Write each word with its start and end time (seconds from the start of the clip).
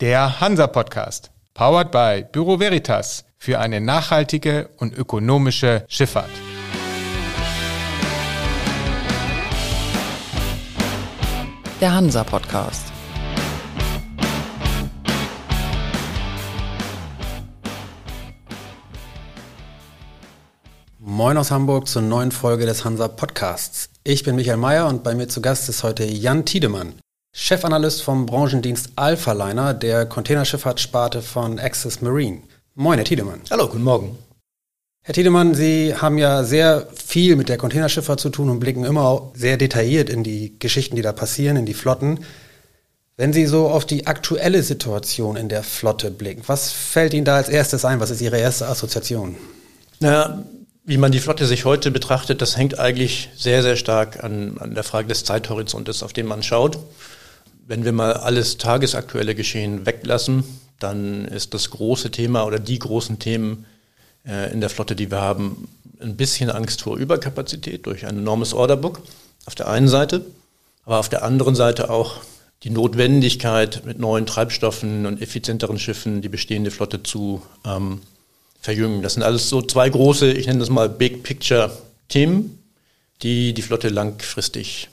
Der 0.00 0.40
Hansa-Podcast, 0.40 1.32
powered 1.54 1.90
by 1.90 2.24
Büro 2.30 2.60
Veritas 2.60 3.24
für 3.36 3.58
eine 3.58 3.80
nachhaltige 3.80 4.70
und 4.76 4.96
ökonomische 4.96 5.84
Schifffahrt. 5.88 6.30
Der 11.80 11.92
Hansa-Podcast. 11.92 12.92
Moin 21.00 21.36
aus 21.36 21.50
Hamburg 21.50 21.88
zur 21.88 22.02
neuen 22.02 22.30
Folge 22.30 22.66
des 22.66 22.84
Hansa 22.84 23.08
Podcasts. 23.08 23.90
Ich 24.04 24.22
bin 24.22 24.36
Michael 24.36 24.58
Mayer 24.58 24.86
und 24.86 25.02
bei 25.02 25.16
mir 25.16 25.26
zu 25.26 25.42
Gast 25.42 25.68
ist 25.68 25.82
heute 25.82 26.04
Jan 26.04 26.44
Tiedemann. 26.44 26.94
Chefanalyst 27.40 28.02
vom 28.02 28.26
Branchendienst 28.26 28.90
Alphaliner 28.96 29.72
der 29.72 30.06
Containerschifffahrtssparte 30.06 31.22
von 31.22 31.60
Access 31.60 32.02
Marine. 32.02 32.42
Moin, 32.74 32.98
Herr 32.98 33.04
Tiedemann. 33.04 33.42
Hallo, 33.48 33.68
guten 33.68 33.84
Morgen. 33.84 34.18
Herr 35.04 35.14
Tiedemann, 35.14 35.54
Sie 35.54 35.94
haben 35.94 36.18
ja 36.18 36.42
sehr 36.42 36.88
viel 36.92 37.36
mit 37.36 37.48
der 37.48 37.56
Containerschifffahrt 37.56 38.18
zu 38.18 38.30
tun 38.30 38.50
und 38.50 38.58
blicken 38.58 38.84
immer 38.84 39.30
sehr 39.34 39.56
detailliert 39.56 40.10
in 40.10 40.24
die 40.24 40.58
Geschichten, 40.58 40.96
die 40.96 41.02
da 41.02 41.12
passieren, 41.12 41.56
in 41.56 41.64
die 41.64 41.74
Flotten. 41.74 42.24
Wenn 43.16 43.32
Sie 43.32 43.46
so 43.46 43.68
auf 43.68 43.86
die 43.86 44.08
aktuelle 44.08 44.64
Situation 44.64 45.36
in 45.36 45.48
der 45.48 45.62
Flotte 45.62 46.10
blicken, 46.10 46.42
was 46.48 46.72
fällt 46.72 47.14
Ihnen 47.14 47.24
da 47.24 47.36
als 47.36 47.48
erstes 47.48 47.84
ein? 47.84 48.00
Was 48.00 48.10
ist 48.10 48.20
Ihre 48.20 48.38
erste 48.38 48.66
Assoziation? 48.66 49.36
Naja, 50.00 50.42
wie 50.84 50.98
man 50.98 51.12
die 51.12 51.20
Flotte 51.20 51.46
sich 51.46 51.64
heute 51.64 51.92
betrachtet, 51.92 52.42
das 52.42 52.56
hängt 52.56 52.80
eigentlich 52.80 53.30
sehr, 53.36 53.62
sehr 53.62 53.76
stark 53.76 54.24
an, 54.24 54.58
an 54.58 54.74
der 54.74 54.82
Frage 54.82 55.06
des 55.06 55.22
Zeithorizontes, 55.22 56.02
auf 56.02 56.12
den 56.12 56.26
man 56.26 56.42
schaut. 56.42 56.80
Wenn 57.68 57.84
wir 57.84 57.92
mal 57.92 58.14
alles 58.14 58.56
tagesaktuelle 58.56 59.34
Geschehen 59.34 59.84
weglassen, 59.84 60.42
dann 60.78 61.26
ist 61.26 61.52
das 61.52 61.68
große 61.68 62.10
Thema 62.10 62.46
oder 62.46 62.58
die 62.58 62.78
großen 62.78 63.18
Themen 63.18 63.66
äh, 64.26 64.50
in 64.50 64.62
der 64.62 64.70
Flotte, 64.70 64.96
die 64.96 65.10
wir 65.10 65.20
haben, 65.20 65.68
ein 66.00 66.16
bisschen 66.16 66.48
Angst 66.48 66.80
vor 66.80 66.96
Überkapazität 66.96 67.84
durch 67.84 68.06
ein 68.06 68.16
enormes 68.16 68.54
Orderbook 68.54 69.02
auf 69.44 69.54
der 69.54 69.68
einen 69.68 69.88
Seite, 69.88 70.24
aber 70.86 70.98
auf 70.98 71.10
der 71.10 71.22
anderen 71.24 71.54
Seite 71.54 71.90
auch 71.90 72.22
die 72.62 72.70
Notwendigkeit, 72.70 73.82
mit 73.84 73.98
neuen 73.98 74.24
Treibstoffen 74.24 75.04
und 75.04 75.20
effizienteren 75.20 75.78
Schiffen 75.78 76.22
die 76.22 76.30
bestehende 76.30 76.70
Flotte 76.70 77.02
zu 77.02 77.42
ähm, 77.66 78.00
verjüngen. 78.62 79.02
Das 79.02 79.12
sind 79.12 79.24
alles 79.24 79.50
so 79.50 79.60
zwei 79.60 79.90
große, 79.90 80.32
ich 80.32 80.46
nenne 80.46 80.60
das 80.60 80.70
mal 80.70 80.88
Big 80.88 81.22
Picture 81.22 81.70
Themen, 82.08 82.62
die 83.20 83.52
die 83.52 83.62
Flotte 83.62 83.90
langfristig 83.90 84.88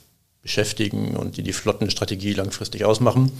beschäftigen 0.45 1.17
und 1.17 1.37
die 1.37 1.43
die 1.43 1.53
Flottenstrategie 1.53 2.33
langfristig 2.33 2.85
ausmachen. 2.85 3.31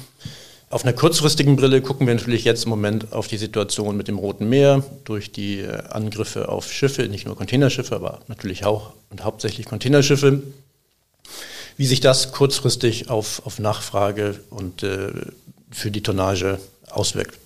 Auf 0.72 0.84
einer 0.84 0.94
kurzfristigen 0.94 1.56
Brille 1.56 1.80
gucken 1.84 2.08
wir 2.08 2.16
natürlich 2.16 2.44
jetzt 2.44 2.64
im 2.64 2.72
Moment 2.72 3.14
auf 3.14 3.28
die 3.28 3.38
Situation 3.38 3.96
mit 3.96 4.08
dem 4.08 4.18
Roten 4.18 4.50
Meer 4.50 4.84
durch 5.04 5.32
die 5.32 5.60
äh, 5.60 5.84
Angriffe 5.90 6.50
auf 6.50 6.74
Schiffe, 6.74 7.08
nicht 7.08 7.28
nur 7.28 7.38
Containerschiffe, 7.38 7.96
aber 7.96 8.22
natürlich 8.28 8.66
auch 8.66 8.94
und 9.12 9.24
hauptsächlich 9.24 9.68
Containerschiffe. 9.68 10.42
Wie 11.78 11.86
sich 11.86 12.00
das 12.00 12.32
kurzfristig 12.32 13.12
auf, 13.12 13.46
auf 13.46 13.60
Nachfrage 13.60 14.40
und 14.50 14.82
äh, 14.82 15.12
für 15.70 15.92
die 15.92 16.02
Tonnage 16.02 16.60
auswirkt. 16.90 17.38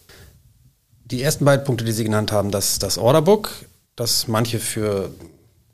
Die 1.03 1.21
ersten 1.21 1.43
beiden 1.43 1.65
Punkte, 1.65 1.83
die 1.83 1.91
Sie 1.91 2.05
genannt 2.05 2.31
haben, 2.31 2.49
das, 2.49 2.79
das 2.79 2.97
Orderbook, 2.97 3.51
das 3.97 4.29
manche 4.29 4.59
für 4.59 5.11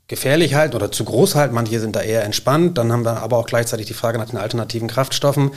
gefährlich 0.08 0.53
halten 0.53 0.75
oder 0.75 0.92
zu 0.92 1.03
groß 1.03 1.36
halten. 1.36 1.56
Manche 1.56 1.80
sind 1.80 1.95
da 1.95 2.02
eher 2.02 2.23
entspannt. 2.23 2.78
Dann 2.78 2.92
haben 2.92 3.06
wir 3.06 3.22
aber 3.22 3.38
auch 3.38 3.48
gleichzeitig 3.48 3.88
die 3.88 3.94
Frage 3.94 4.17
nach 4.17 4.30
den 4.30 4.38
alternativen 4.38 4.88
Kraftstoffen. 4.88 5.52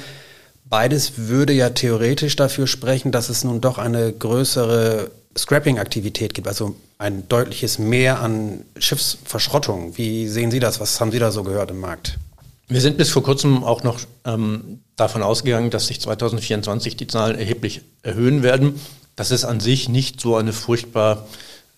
Beides 0.65 1.13
würde 1.17 1.53
ja 1.53 1.71
theoretisch 1.71 2.37
dafür 2.37 2.67
sprechen, 2.67 3.11
dass 3.11 3.29
es 3.31 3.45
nun 3.45 3.61
doch 3.61 3.79
eine 3.79 4.13
größere 4.13 5.11
Scrapping-Aktivität 5.37 6.35
gibt, 6.35 6.49
also 6.49 6.75
ein 6.99 7.29
deutliches 7.29 7.79
Mehr 7.79 8.21
an 8.21 8.65
Schiffsverschrottung. 8.77 9.97
Wie 9.97 10.29
sehen 10.29 10.51
Sie 10.51 10.61
das? 10.61 10.81
Was 10.81 11.01
haben 11.01 11.13
Sie 11.13 11.19
da 11.19 11.31
so 11.31 11.45
gehört 11.45 11.71
im 11.71 11.81
Markt? 11.81 12.19
Wir 12.67 12.83
sind 12.83 12.99
bis 12.99 13.09
vor 13.09 13.23
kurzem 13.23 13.65
auch 13.65 13.83
noch 13.83 14.01
ähm, 14.27 14.81
davon 14.97 15.23
ausgegangen, 15.23 15.71
dass 15.71 15.87
sich 15.87 16.01
2024 16.01 16.97
die 16.97 17.07
Zahlen 17.07 17.39
erheblich 17.39 17.81
erhöhen 18.03 18.43
werden. 18.43 18.79
Das 19.17 19.31
ist 19.31 19.45
an 19.45 19.61
sich 19.61 19.89
nicht 19.89 20.21
so 20.21 20.37
eine 20.37 20.53
furchtbar 20.53 21.27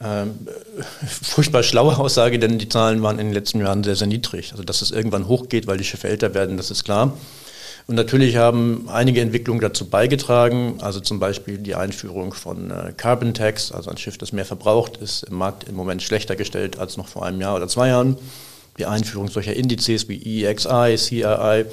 ähm, 0.02 0.46
furchtbar 1.06 1.62
schlaue 1.62 1.98
Aussage, 1.98 2.38
denn 2.38 2.58
die 2.58 2.68
Zahlen 2.68 3.02
waren 3.02 3.18
in 3.18 3.26
den 3.26 3.34
letzten 3.34 3.60
Jahren 3.60 3.84
sehr, 3.84 3.96
sehr 3.96 4.06
niedrig. 4.06 4.52
Also 4.52 4.64
dass 4.64 4.82
es 4.82 4.90
irgendwann 4.90 5.28
hochgeht, 5.28 5.66
weil 5.66 5.76
die 5.76 5.84
Schiffe 5.84 6.08
älter 6.08 6.34
werden, 6.34 6.56
das 6.56 6.70
ist 6.70 6.84
klar. 6.84 7.12
Und 7.86 7.96
natürlich 7.96 8.36
haben 8.36 8.88
einige 8.88 9.20
Entwicklungen 9.20 9.60
dazu 9.60 9.84
beigetragen, 9.86 10.76
also 10.80 11.00
zum 11.00 11.18
Beispiel 11.18 11.58
die 11.58 11.74
Einführung 11.74 12.32
von 12.32 12.70
äh, 12.70 12.92
Carbon 12.96 13.34
Tax, 13.34 13.72
also 13.72 13.90
ein 13.90 13.96
Schiff, 13.96 14.16
das 14.16 14.32
mehr 14.32 14.44
verbraucht, 14.44 14.96
ist 14.98 15.24
im 15.24 15.34
Markt 15.34 15.64
im 15.68 15.74
Moment 15.74 16.02
schlechter 16.02 16.36
gestellt 16.36 16.78
als 16.78 16.96
noch 16.96 17.08
vor 17.08 17.26
einem 17.26 17.40
Jahr 17.40 17.56
oder 17.56 17.68
zwei 17.68 17.88
Jahren. 17.88 18.16
Die 18.78 18.86
Einführung 18.86 19.28
solcher 19.28 19.54
Indizes 19.54 20.08
wie 20.08 20.22
EEXI, 20.22 20.96
CRI, 20.96 21.64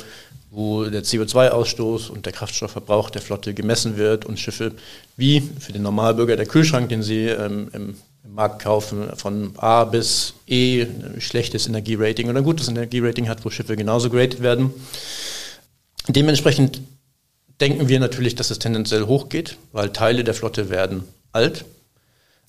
wo 0.50 0.86
der 0.86 1.04
CO2-Ausstoß 1.04 2.10
und 2.10 2.26
der 2.26 2.34
Kraftstoffverbrauch 2.34 3.12
der 3.12 3.22
Flotte 3.22 3.54
gemessen 3.54 3.96
wird 3.96 4.26
und 4.26 4.40
Schiffe 4.40 4.72
wie 5.18 5.42
für 5.60 5.72
den 5.72 5.84
Normalbürger 5.84 6.36
der 6.36 6.48
Kühlschrank, 6.48 6.90
den 6.90 7.04
sie 7.04 7.28
ähm, 7.28 7.70
im 7.74 7.96
im 8.28 8.36
Markt 8.36 8.62
kaufen, 8.62 9.10
von 9.16 9.54
A 9.58 9.86
bis 9.86 10.34
E, 10.48 10.84
ein 10.84 11.22
schlechtes 11.22 11.68
Energierating 11.68 12.30
oder 12.30 12.40
ein 12.40 12.44
gutes 12.44 12.68
Energierating 12.68 13.30
hat, 13.30 13.44
wo 13.46 13.50
Schiffe 13.50 13.76
genauso 13.76 14.10
geratet 14.10 14.42
werden. 14.42 14.74
Dementsprechend 16.10 16.82
denken 17.62 17.88
wir 17.88 18.00
natürlich, 18.00 18.36
dass 18.36 18.52
es 18.52 18.60
tendenziell 18.60 19.04
hochgeht, 19.04 19.58
weil 19.72 19.92
Teile 19.92 20.24
der 20.24 20.34
Flotte 20.34 20.70
werden 20.70 21.04
alt. 21.32 21.66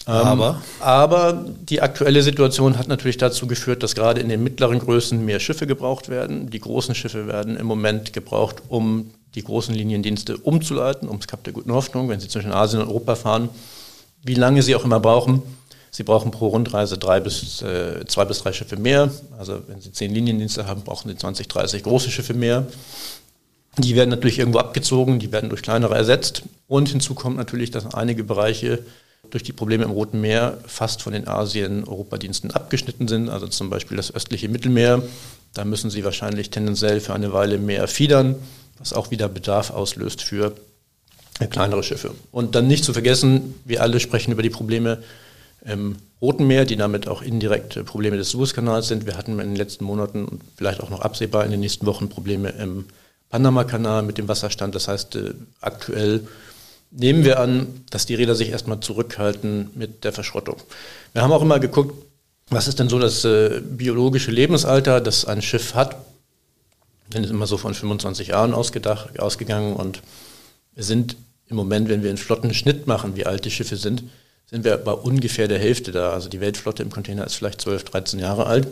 Ähm, 0.07 0.15
aber? 0.15 0.63
aber 0.81 1.45
die 1.61 1.81
aktuelle 1.81 2.23
Situation 2.23 2.79
hat 2.79 2.89
natürlich 2.89 3.17
dazu 3.17 3.47
geführt, 3.47 3.83
dass 3.83 3.95
gerade 3.95 4.21
in 4.21 4.29
den 4.29 4.43
mittleren 4.43 4.79
Größen 4.79 5.25
mehr 5.25 5.41
Schiffe 5.41 5.67
gebraucht 5.67 6.09
werden. 6.09 6.51
Die 6.51 6.61
großen 6.61 6.95
Schiffe 6.95 7.27
werden 7.27 7.57
im 7.57 7.67
Moment 7.67 8.13
gebraucht, 8.13 8.63
um 8.69 9.11
die 9.35 9.43
großen 9.43 9.75
Liniendienste 9.75 10.39
umzuleiten, 10.39 11.09
ums 11.09 11.27
Kap 11.27 11.45
der 11.45 11.53
Guten 11.53 11.73
Hoffnung, 11.73 12.09
wenn 12.09 12.21
sie 12.21 12.29
zwischen 12.29 12.53
Asien 12.53 12.83
und 12.83 12.89
Europa 12.89 13.15
fahren, 13.17 13.49
wie 14.23 14.35
lange 14.35 14.63
sie 14.63 14.75
auch 14.75 14.85
immer 14.85 15.01
brauchen. 15.01 15.43
Sie 15.99 16.05
brauchen 16.05 16.31
pro 16.31 16.47
Rundreise 16.47 16.97
drei 16.97 17.19
bis, 17.19 17.61
äh, 17.61 18.07
zwei 18.07 18.25
bis 18.25 18.39
drei 18.39 18.53
Schiffe 18.53 18.77
mehr. 18.77 19.11
Also 19.37 19.59
wenn 19.67 19.81
Sie 19.81 19.91
zehn 19.91 20.15
Liniendienste 20.15 20.69
haben, 20.69 20.83
brauchen 20.83 21.09
Sie 21.09 21.17
20, 21.17 21.49
30 21.49 21.83
große 21.83 22.13
Schiffe 22.13 22.35
mehr. 22.35 22.69
Die 23.79 23.97
werden 23.97 24.11
natürlich 24.11 24.39
irgendwo 24.39 24.61
abgezogen, 24.61 25.19
die 25.19 25.33
werden 25.33 25.51
durch 25.51 25.61
kleinere 25.61 25.97
ersetzt. 25.97 26.43
Und 26.69 26.89
hinzu 26.89 27.17
kommt 27.17 27.37
natürlich, 27.37 27.73
dass 27.73 27.95
einige 27.95 28.23
Bereiche 28.23 28.79
durch 29.31 29.43
die 29.43 29.53
Probleme 29.53 29.83
im 29.83 29.91
Roten 29.91 30.21
Meer 30.21 30.59
fast 30.69 31.03
von 31.03 31.15
den 31.15 31.27
Asien-Europadiensten 31.27 32.53
abgeschnitten 32.53 33.09
sind. 33.09 33.29
Also 33.29 33.49
zum 33.49 33.69
Beispiel 33.69 33.97
das 33.97 34.15
östliche 34.15 34.49
Mittelmeer. 34.49 35.03
Da 35.53 35.65
müssen 35.65 35.91
Sie 35.91 36.05
wahrscheinlich 36.05 36.51
tendenziell 36.51 37.01
für 37.01 37.13
eine 37.13 37.33
Weile 37.33 37.59
mehr 37.59 37.89
fiedern, 37.89 38.37
was 38.79 38.93
auch 38.93 39.11
wieder 39.11 39.29
Bedarf 39.29 39.73
auslöst 39.73 40.23
für 40.23 40.55
kleinere 41.51 41.83
Schiffe. 41.83 42.13
Und 42.31 42.55
dann 42.55 42.69
nicht 42.69 42.85
zu 42.85 42.93
vergessen, 42.93 43.57
wir 43.65 43.83
alle 43.83 43.99
sprechen 43.99 44.31
über 44.31 44.45
die 44.45 44.51
Probleme 44.51 45.03
im 45.69 45.97
Roten 46.21 46.47
Meer, 46.47 46.65
die 46.65 46.77
damit 46.77 47.07
auch 47.07 47.23
indirekt 47.23 47.85
Probleme 47.85 48.17
des 48.17 48.31
Suezkanals 48.31 48.89
sind. 48.89 49.07
Wir 49.07 49.17
hatten 49.17 49.33
in 49.33 49.51
den 49.51 49.57
letzten 49.57 49.85
Monaten 49.85 50.25
und 50.25 50.43
vielleicht 50.57 50.81
auch 50.81 50.91
noch 50.91 51.01
absehbar 51.01 51.45
in 51.45 51.51
den 51.51 51.61
nächsten 51.61 51.87
Wochen 51.87 52.09
Probleme 52.09 52.51
im 52.51 52.87
Panama-Kanal 53.31 54.03
mit 54.03 54.19
dem 54.19 54.27
Wasserstand. 54.27 54.75
Das 54.75 54.89
heißt, 54.89 55.17
äh, 55.17 55.35
aktuell 55.61 56.27
nehmen 56.91 57.25
wir 57.25 57.39
an, 57.39 57.85
dass 57.91 58.07
die 58.07 58.15
Räder 58.15 58.35
sich 58.35 58.49
erstmal 58.49 58.81
zurückhalten 58.81 59.71
mit 59.75 60.05
der 60.05 60.13
Verschrottung. 60.13 60.57
Wir 61.13 61.23
haben 61.23 61.33
auch 61.33 61.43
immer 61.43 61.61
geguckt, 61.61 61.95
was 62.51 62.67
ist 62.67 62.79
denn 62.79 62.89
so 62.89 62.99
das 62.99 63.25
äh, 63.25 63.61
biologische 63.61 64.31
Lebensalter, 64.31 65.01
das 65.01 65.27
ein 65.27 65.43
Schiff 65.43 65.75
hat. 65.75 65.97
Wir 67.11 67.21
sind 67.21 67.31
immer 67.31 67.47
so 67.47 67.59
von 67.59 67.75
25 67.75 68.29
Jahren 68.29 68.55
ausgedacht, 68.55 69.21
ausgegangen 69.21 69.75
und 69.75 70.03
wir 70.75 70.85
sind 70.85 71.17
im 71.49 71.57
Moment, 71.57 71.89
wenn 71.89 72.03
wir 72.03 72.11
einen 72.11 72.19
flotten 72.19 72.55
Schnitt 72.55 72.87
machen, 72.87 73.17
wie 73.17 73.27
alt 73.27 73.45
die 73.45 73.51
Schiffe 73.51 73.77
sind, 73.77 74.05
sind 74.51 74.65
wir 74.65 74.77
bei 74.79 74.93
ungefähr 74.93 75.49
der 75.49 75.59
Hälfte 75.59 75.93
da. 75.93 76.13
Also 76.13 76.29
die 76.29 76.41
Weltflotte 76.41 76.83
im 76.83 76.91
Container 76.91 77.27
ist 77.27 77.35
vielleicht 77.35 77.61
12, 77.61 77.85
13 77.85 78.19
Jahre 78.19 78.47
alt. 78.47 78.67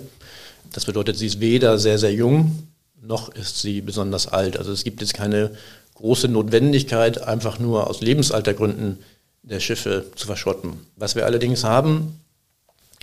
Das 0.73 0.87
bedeutet, 0.87 1.17
sie 1.17 1.27
ist 1.27 1.41
weder 1.41 1.79
sehr, 1.79 1.99
sehr 1.99 2.13
jung, 2.13 2.69
noch 3.01 3.29
ist 3.29 3.61
sie 3.61 3.83
besonders 3.83 4.27
alt. 4.27 4.59
Also 4.59 4.73
es 4.73 4.85
gibt 4.85 5.01
jetzt 5.01 5.15
keine 5.15 5.51
große 5.95 6.29
Notwendigkeit, 6.29 7.23
einfach 7.23 7.59
nur 7.59 7.89
aus 7.89 8.01
Lebensaltergründen 8.01 8.99
der 9.43 9.61
Schiffe 9.61 10.07
zu 10.17 10.27
verschrotten. 10.27 10.73
Was 10.97 11.15
wir 11.15 11.25
allerdings 11.25 11.63
haben, 11.63 12.21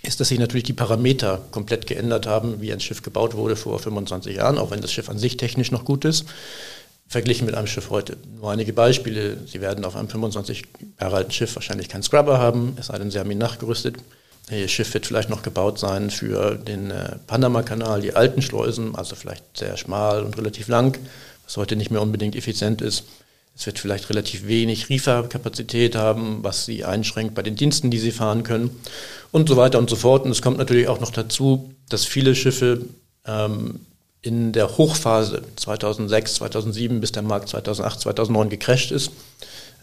ist, 0.02 0.20
dass 0.20 0.28
sich 0.28 0.40
natürlich 0.40 0.66
die 0.66 0.74
Parameter 0.74 1.42
komplett 1.52 1.88
geändert 1.88 2.28
haben, 2.28 2.60
wie 2.60 2.74
ein 2.74 2.82
Schiff 2.82 3.02
gebaut 3.02 3.36
wurde 3.36 3.56
vor 3.56 3.80
25 3.80 4.36
Jahren, 4.36 4.58
auch 4.58 4.72
wenn 4.72 4.82
das 4.82 4.92
Schiff 4.92 5.10
an 5.10 5.18
sich 5.18 5.38
technisch 5.38 5.72
noch 5.72 5.86
gut 5.86 6.04
ist 6.04 6.26
verglichen 7.08 7.46
mit 7.46 7.56
einem 7.56 7.68
Schiff 7.68 7.90
heute. 7.90 8.18
Nur 8.40 8.52
einige 8.52 8.74
Beispiele. 8.74 9.38
Sie 9.46 9.62
werden 9.62 9.86
auf 9.86 9.96
einem 9.96 10.10
25 10.10 10.64
Jahre 11.00 11.18
alten 11.18 11.32
Schiff 11.32 11.56
wahrscheinlich 11.56 11.90
keinen 11.90 12.04
Scrubber 12.04 12.40
haben, 12.40 12.76
es 12.80 12.88
sei 12.88 12.98
denn, 12.98 13.12
Sie 13.12 13.20
haben 13.20 13.32
ihn 13.32 13.38
nachgerüstet. 13.38 13.98
Ihr 14.52 14.68
Schiff 14.68 14.94
wird 14.94 15.06
vielleicht 15.06 15.30
noch 15.30 15.42
gebaut 15.42 15.80
sein 15.80 16.10
für 16.10 16.56
den 16.56 16.92
äh, 16.92 17.16
Panama-Kanal, 17.28 18.02
die 18.02 18.14
alten 18.14 18.42
Schleusen, 18.42 18.94
also 18.96 19.16
vielleicht 19.16 19.58
sehr 19.58 19.78
schmal 19.78 20.24
und 20.24 20.38
relativ 20.38 20.68
lang, 20.68 20.98
was 21.46 21.56
heute 21.56 21.78
nicht 21.78 21.92
mehr 21.92 22.02
unbedingt 22.02 22.36
effizient 22.36 22.82
ist. 22.82 23.06
Es 23.56 23.66
wird 23.68 23.80
vielleicht 23.80 24.10
relativ 24.10 24.48
wenig 24.48 24.90
Reefer-Kapazität 24.90 25.96
haben, 25.96 26.40
was 26.42 26.66
sie 26.66 26.84
einschränkt 26.84 27.36
bei 27.36 27.44
den 27.44 27.56
Diensten, 27.56 27.92
die 27.92 28.00
sie 28.00 28.12
fahren 28.12 28.44
können 28.44 28.72
und 29.32 29.48
so 29.48 29.56
weiter 29.56 29.78
und 29.78 29.90
so 29.90 29.96
fort. 29.96 30.26
Und 30.26 30.32
es 30.32 30.42
kommt 30.42 30.58
natürlich 30.58 30.88
auch 30.88 31.00
noch 31.00 31.12
dazu, 31.12 31.72
dass 31.88 32.04
viele 32.04 32.36
Schiffe 32.36 32.82
ähm, 33.26 33.82
in 34.24 34.54
der 34.54 34.78
Hochphase 34.78 35.44
2006, 35.58 36.36
2007 36.36 37.00
bis 37.02 37.12
der 37.12 37.24
Markt 37.24 37.50
2008, 37.50 38.00
2009 38.00 38.50
gecrasht 38.50 38.92
ist, 38.92 39.12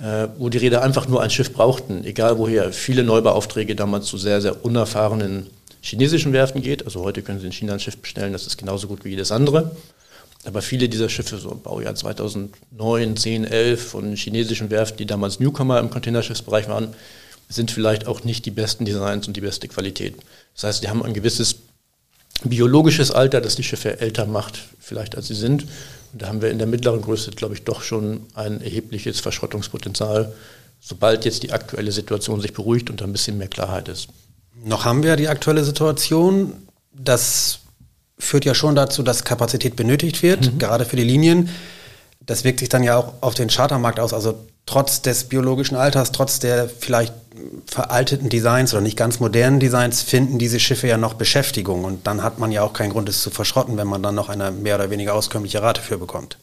äh, 0.01 0.29
wo 0.39 0.49
die 0.49 0.59
Räder 0.59 0.83
einfach 0.83 1.07
nur 1.07 1.23
ein 1.23 1.31
Schiff 1.31 1.53
brauchten, 1.53 2.05
egal 2.05 2.39
woher. 2.39 2.73
Viele 2.73 3.05
Neubauaufträge 3.05 3.77
damals 3.77 4.07
zu 4.07 4.17
sehr, 4.17 4.41
sehr 4.41 4.65
unerfahrenen 4.65 5.47
chinesischen 5.83 6.33
Werften 6.33 6.63
geht. 6.63 6.87
Also 6.87 7.03
heute 7.03 7.23
können 7.23 7.39
Sie 7.39 7.47
in 7.47 7.53
China 7.53 7.75
ein 7.75 7.81
Schiff 7.81 7.99
bestellen, 7.99 8.33
das 8.33 8.47
ist 8.47 8.57
genauso 8.57 8.89
gut 8.89 9.05
wie 9.05 9.11
jedes 9.11 9.31
andere. 9.31 9.77
Aber 10.47 10.63
viele 10.63 10.89
dieser 10.89 11.11
Schiffe, 11.11 11.37
so 11.37 11.51
im 11.51 11.61
Baujahr 11.61 11.95
2009, 11.95 13.17
10, 13.17 13.45
11 13.45 13.89
von 13.89 14.17
chinesischen 14.17 14.71
Werften, 14.71 14.97
die 14.97 15.07
damals 15.07 15.39
Newcomer 15.39 15.79
im 15.79 15.91
Containerschiffsbereich 15.91 16.67
waren, 16.67 16.95
sind 17.51 17.71
vielleicht 17.71 18.07
auch 18.07 18.25
nicht 18.25 18.47
die 18.47 18.51
besten 18.51 18.87
Designs 18.87 19.29
und 19.29 19.37
die 19.37 19.43
beste 19.43 19.69
Qualität. 19.69 20.15
Das 20.55 20.65
heißt, 20.65 20.83
die 20.83 20.89
haben 20.89 21.03
ein 21.03 21.13
gewisses 21.13 21.57
biologisches 22.45 23.11
Alter, 23.11 23.41
das 23.41 23.57
die 23.57 23.63
Schiffe 23.63 24.01
älter 24.01 24.27
macht, 24.27 24.61
vielleicht 24.79 25.17
als 25.17 25.29
sie 25.29 25.35
sind. 25.35 25.65
Und 26.13 26.23
da 26.23 26.29
haben 26.29 26.43
wir 26.43 26.51
in 26.51 26.59
der 26.59 26.67
mittleren 26.67 27.03
Größe, 27.03 27.31
glaube 27.33 27.55
ich, 27.55 27.65
doch 27.65 27.83
schon 27.83 28.27
ein 28.35 28.61
erhebliches 28.61 29.21
Verschrottungspotenzial, 29.21 30.33
sobald 30.81 31.25
jetzt 31.25 31.43
die 31.43 31.53
aktuelle 31.53 31.93
Situation 31.93 32.41
sich 32.41 32.53
beruhigt 32.53 32.91
und 32.91 33.01
da 33.01 33.05
ein 33.05 33.13
bisschen 33.13 33.39
mehr 33.39 33.49
Klarheit 33.49 33.89
ist. 33.89 34.09
Noch 34.65 34.85
haben 34.85 35.03
wir 35.03 35.17
die 35.17 35.29
aktuelle 35.29 35.65
Situation. 35.65 36.55
Das 36.93 37.61
führt 38.19 38.45
ja 38.45 38.55
schon 38.55 38.75
dazu, 38.75 39.03
dass 39.03 39.25
Kapazität 39.25 39.77
benötigt 39.77 40.23
wird, 40.23 40.53
mhm. 40.53 40.59
gerade 40.59 40.85
für 40.85 40.97
die 40.97 41.05
Linien. 41.05 41.49
Das 42.21 42.45
wirkt 42.45 42.61
sich 42.61 42.69
dann 42.69 42.83
ja 42.83 42.97
auch 42.99 43.15
auf 43.23 43.35
den 43.35 43.49
Chartermarkt 43.49 44.01
aus. 44.01 44.13
Also 44.13 44.39
trotz 44.67 45.03
des 45.03 45.25
biologischen 45.25 45.77
Alters, 45.77 46.13
trotz 46.13 46.39
der 46.39 46.69
vielleicht 46.69 47.15
veralteten 47.67 48.29
Designs 48.29 48.73
oder 48.73 48.83
nicht 48.83 48.97
ganz 48.97 49.21
modernen 49.21 49.61
Designs, 49.61 50.03
finden 50.03 50.39
diese 50.39 50.61
Schiffe 50.61 50.87
ja 50.87 50.97
noch 50.97 51.15
Beschäftigung. 51.15 51.85
Und 51.85 52.07
dann 52.07 52.23
hat 52.23 52.39
man 52.39 52.53
ja 52.53 52.63
auch 52.63 52.73
keinen 52.73 52.91
Grund, 52.91 53.09
es 53.09 53.23
zu 53.23 53.31
verschrotten, 53.31 53.77
wenn 53.77 53.87
man 53.87 54.03
dann 54.03 54.15
noch 54.15 54.29
eine 54.29 54.51
mehr 54.51 54.77
oder 54.77 54.91
weniger 54.91 55.15
auskömmliche 55.15 55.63
Rate 55.63 55.81
für 55.81 55.99
bekommt. 55.99 56.39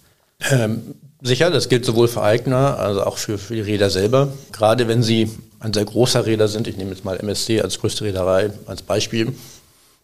Ähm, 0.51 0.95
sicher, 1.21 1.49
das 1.49 1.69
gilt 1.69 1.85
sowohl 1.85 2.07
für 2.07 2.21
Eigner 2.21 2.77
als 2.79 2.97
auch 2.97 3.17
für, 3.17 3.37
für 3.37 3.55
die 3.55 3.61
Räder 3.61 3.89
selber. 3.89 4.29
Gerade 4.51 4.87
wenn 4.87 5.03
sie 5.03 5.31
ein 5.59 5.73
sehr 5.73 5.85
großer 5.85 6.25
Räder 6.25 6.47
sind, 6.47 6.67
ich 6.67 6.77
nehme 6.77 6.91
jetzt 6.91 7.05
mal 7.05 7.17
MSC 7.17 7.61
als 7.61 7.79
größte 7.79 8.05
Reederei 8.05 8.51
als 8.67 8.81
Beispiel, 8.81 9.33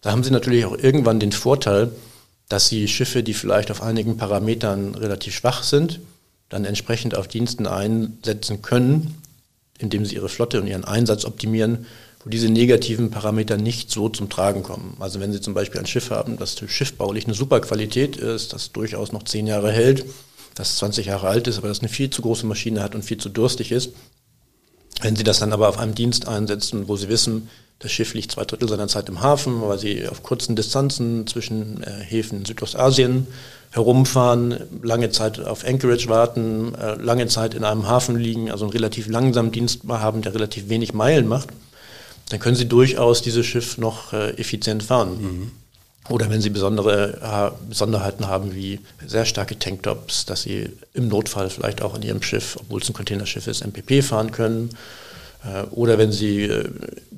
da 0.02 0.12
haben 0.12 0.24
sie 0.24 0.32
natürlich 0.32 0.66
auch 0.66 0.78
irgendwann 0.78 1.20
den 1.20 1.32
Vorteil, 1.32 1.92
dass 2.50 2.68
sie 2.68 2.88
Schiffe, 2.88 3.24
die 3.24 3.34
vielleicht 3.34 3.72
auf 3.72 3.82
einigen 3.82 4.18
Parametern 4.18 4.96
relativ 4.96 5.36
schwach 5.36 5.64
sind, 5.64 6.00
dann 6.54 6.66
entsprechend 6.66 7.16
auf 7.16 7.28
Diensten 7.28 7.66
einsetzen 7.66 8.62
können, 8.62 9.16
indem 9.80 10.06
sie 10.06 10.16
ihre 10.16 10.30
Flotte 10.30 10.62
und 10.62 10.68
ihren 10.68 10.86
Einsatz 10.86 11.26
optimieren, 11.26 11.88
wo 12.24 12.30
diese 12.30 12.48
negativen 12.48 13.10
Parameter 13.10 13.58
nicht 13.58 13.90
so 13.90 14.08
zum 14.08 14.30
Tragen 14.30 14.62
kommen. 14.62 14.96
Also 15.00 15.20
wenn 15.20 15.34
Sie 15.34 15.42
zum 15.42 15.56
Beispiel 15.56 15.80
ein 15.80 15.88
Schiff 15.88 16.12
haben, 16.12 16.38
das 16.38 16.56
schiffbaulich 16.68 17.26
eine 17.26 17.34
super 17.34 17.60
Qualität 17.60 18.18
ist, 18.18 18.54
das 18.54 18.72
durchaus 18.72 19.12
noch 19.12 19.24
zehn 19.24 19.48
Jahre 19.48 19.72
hält, 19.72 20.06
das 20.54 20.78
20 20.78 21.08
Jahre 21.08 21.28
alt 21.28 21.48
ist, 21.48 21.58
aber 21.58 21.70
das 21.70 21.80
eine 21.80 21.90
viel 21.90 22.12
zu 22.12 22.22
große 22.22 22.46
Maschine 22.46 22.84
hat 22.84 22.94
und 22.94 23.04
viel 23.04 23.18
zu 23.18 23.30
durstig 23.30 23.72
ist, 23.72 23.94
wenn 25.02 25.16
Sie 25.16 25.24
das 25.24 25.40
dann 25.40 25.54
aber 25.54 25.70
auf 25.70 25.80
einem 25.80 25.96
Dienst 25.96 26.28
einsetzen, 26.28 26.88
wo 26.88 26.96
Sie 26.96 27.10
wissen, 27.10 27.50
das 27.80 27.92
Schiff 27.92 28.14
liegt 28.14 28.32
zwei 28.32 28.46
Drittel 28.46 28.70
seiner 28.70 28.88
Zeit 28.88 29.10
im 29.10 29.22
Hafen, 29.22 29.62
weil 29.62 29.78
Sie 29.78 30.08
auf 30.08 30.24
kurzen 30.24 30.56
Distanzen 30.56 31.28
zwischen 31.28 31.84
äh, 31.84 31.90
Häfen 32.02 32.40
in 32.40 32.46
Südostasien 32.46 33.28
herumfahren, 33.72 34.56
lange 34.84 35.10
Zeit 35.10 35.40
auf 35.40 35.66
Anchorage 35.66 36.08
warten, 36.08 36.76
äh, 36.76 36.96
lange 36.96 37.28
Zeit 37.28 37.56
in 37.56 37.64
einem 37.64 37.88
Hafen 37.88 38.16
liegen, 38.16 38.52
also 38.52 38.66
einen 38.66 38.72
relativ 38.72 39.08
langsamen 39.08 39.52
Dienst 39.52 39.82
haben, 39.88 40.22
der 40.22 40.34
relativ 40.34 40.70
wenig 40.70 40.94
Meilen 40.94 41.28
macht, 41.28 41.50
dann 42.30 42.40
können 42.40 42.56
Sie 42.56 42.68
durchaus 42.68 43.22
dieses 43.22 43.46
Schiff 43.46 43.78
noch 43.78 44.14
äh, 44.14 44.30
effizient 44.38 44.84
fahren. 44.84 45.22
Mhm. 45.22 45.52
Oder 46.10 46.30
wenn 46.30 46.42
Sie 46.42 46.50
besondere 46.50 47.54
äh, 47.62 47.70
Besonderheiten 47.70 48.28
haben, 48.28 48.54
wie 48.54 48.80
sehr 49.06 49.26
starke 49.26 49.58
Tanktops, 49.58 50.26
dass 50.26 50.42
Sie 50.42 50.70
im 50.94 51.08
Notfall 51.08 51.50
vielleicht 51.50 51.82
auch 51.82 51.96
in 51.96 52.02
Ihrem 52.02 52.22
Schiff, 52.22 52.58
obwohl 52.60 52.82
es 52.82 52.90
ein 52.90 52.94
Containerschiff 52.94 53.48
ist, 53.48 53.66
MPP 53.66 54.04
fahren 54.04 54.32
können. 54.32 54.70
Äh, 55.46 55.64
oder 55.72 55.98
wenn 55.98 56.12
Sie 56.12 56.44
äh, 56.44 56.70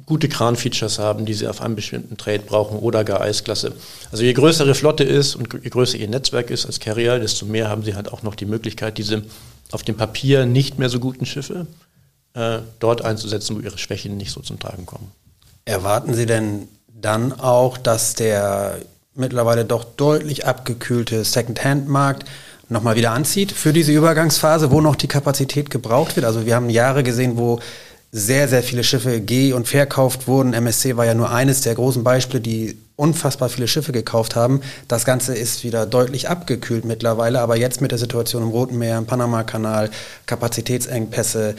gute 0.05 0.29
Kran-Features 0.29 0.99
haben, 0.99 1.25
die 1.25 1.33
Sie 1.33 1.47
auf 1.47 1.61
einem 1.61 1.75
bestimmten 1.75 2.15
Trade 2.17 2.43
brauchen 2.45 2.77
oder 2.77 3.03
gar 3.03 3.21
Eisklasse. 3.21 3.73
Also 4.11 4.23
je 4.23 4.33
größer 4.33 4.65
Ihre 4.65 4.75
Flotte 4.75 5.03
ist 5.03 5.35
und 5.35 5.51
je 5.51 5.69
größer 5.69 5.97
Ihr 5.97 6.07
Netzwerk 6.07 6.51
ist 6.51 6.67
als 6.67 6.79
Carrier, 6.79 7.17
desto 7.17 7.47
mehr 7.47 7.69
haben 7.69 7.81
Sie 7.81 7.95
halt 7.95 8.13
auch 8.13 8.21
noch 8.21 8.35
die 8.35 8.45
Möglichkeit, 8.45 8.99
diese 8.99 9.23
auf 9.71 9.81
dem 9.81 9.97
Papier 9.97 10.45
nicht 10.45 10.77
mehr 10.77 10.89
so 10.89 10.99
guten 10.99 11.25
Schiffe 11.25 11.65
dort 12.79 13.01
einzusetzen, 13.01 13.55
wo 13.55 13.61
Ihre 13.61 13.77
Schwächen 13.77 14.17
nicht 14.17 14.31
so 14.31 14.41
zum 14.41 14.59
Tragen 14.59 14.85
kommen. 14.85 15.09
Erwarten 15.63 16.13
Sie 16.13 16.25
denn 16.25 16.67
dann 17.01 17.33
auch, 17.33 17.77
dass 17.77 18.13
der 18.13 18.77
mittlerweile 19.15 19.65
doch 19.65 19.83
deutlich 19.83 20.45
abgekühlte 20.45 21.23
Second-Hand-Markt 21.23 22.25
nochmal 22.69 22.95
wieder 22.95 23.11
anzieht 23.11 23.51
für 23.51 23.73
diese 23.73 23.91
Übergangsphase, 23.91 24.71
wo 24.71 24.81
noch 24.81 24.95
die 24.95 25.07
Kapazität 25.07 25.69
gebraucht 25.69 26.15
wird? 26.15 26.25
Also 26.25 26.45
wir 26.45 26.55
haben 26.55 26.69
Jahre 26.69 27.03
gesehen, 27.03 27.37
wo 27.37 27.59
sehr, 28.11 28.47
sehr 28.47 28.63
viele 28.63 28.83
Schiffe 28.83 29.19
geh- 29.19 29.53
und 29.53 29.67
verkauft 29.67 30.27
wurden. 30.27 30.53
MSC 30.53 30.95
war 30.95 31.05
ja 31.05 31.13
nur 31.13 31.31
eines 31.31 31.61
der 31.61 31.75
großen 31.75 32.03
Beispiele, 32.03 32.39
die 32.39 32.77
unfassbar 32.95 33.49
viele 33.49 33.67
Schiffe 33.67 33.91
gekauft 33.91 34.37
haben. 34.37 34.61
Das 34.87 35.03
Ganze 35.03 35.35
ist 35.35 35.65
wieder 35.65 35.85
deutlich 35.85 36.29
abgekühlt 36.29 36.85
mittlerweile, 36.85 37.41
aber 37.41 37.57
jetzt 37.57 37.81
mit 37.81 37.91
der 37.91 37.97
Situation 37.97 38.43
im 38.43 38.49
Roten 38.49 38.77
Meer, 38.77 38.97
im 38.97 39.05
Panama-Kanal, 39.05 39.89
Kapazitätsengpässe, 40.27 41.55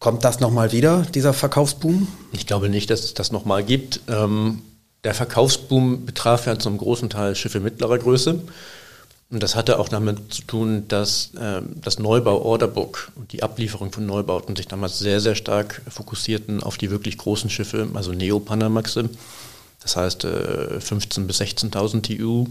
kommt 0.00 0.24
das 0.24 0.40
nochmal 0.40 0.72
wieder, 0.72 1.02
dieser 1.14 1.32
Verkaufsboom? 1.32 2.08
Ich 2.32 2.48
glaube 2.48 2.68
nicht, 2.68 2.90
dass 2.90 3.04
es 3.04 3.14
das 3.14 3.30
nochmal 3.30 3.62
gibt. 3.62 4.00
Ähm, 4.08 4.62
der 5.04 5.14
Verkaufsboom 5.14 6.04
betraf 6.04 6.46
ja 6.46 6.58
zum 6.58 6.78
großen 6.78 7.08
Teil 7.10 7.36
Schiffe 7.36 7.60
mittlerer 7.60 7.98
Größe. 7.98 8.40
Und 9.30 9.42
das 9.42 9.54
hatte 9.54 9.78
auch 9.78 9.88
damit 9.88 10.34
zu 10.34 10.42
tun, 10.42 10.88
dass 10.88 11.34
äh, 11.34 11.62
das 11.80 12.00
Neubau-Orderbook 12.00 13.12
und 13.14 13.32
die 13.32 13.44
Ablieferung 13.44 13.92
von 13.92 14.04
Neubauten 14.04 14.56
sich 14.56 14.66
damals 14.66 14.98
sehr, 14.98 15.20
sehr 15.20 15.36
stark 15.36 15.82
fokussierten 15.88 16.62
auf 16.62 16.78
die 16.78 16.90
wirklich 16.90 17.16
großen 17.16 17.48
Schiffe, 17.48 17.88
also 17.94 18.12
Neo-Panamaxe. 18.12 19.08
Das 19.82 19.96
heißt 19.96 20.24
äh, 20.24 20.78
15.000 20.80 21.26
bis 21.26 21.40
16.000 21.40 22.18
TU 22.18 22.46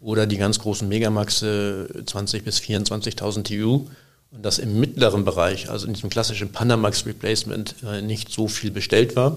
oder 0.00 0.26
die 0.26 0.38
ganz 0.38 0.60
großen 0.60 0.88
Megamaxe 0.88 1.88
20.000 2.06 2.42
bis 2.42 2.58
24.000 2.60 3.42
TU. 3.44 3.86
Und 4.32 4.44
dass 4.44 4.58
im 4.58 4.78
mittleren 4.78 5.24
Bereich, 5.24 5.70
also 5.70 5.86
in 5.86 5.94
diesem 5.94 6.10
klassischen 6.10 6.52
Panamax 6.52 7.04
Replacement, 7.04 7.74
äh, 7.84 8.00
nicht 8.00 8.30
so 8.30 8.46
viel 8.46 8.70
bestellt 8.70 9.16
war. 9.16 9.36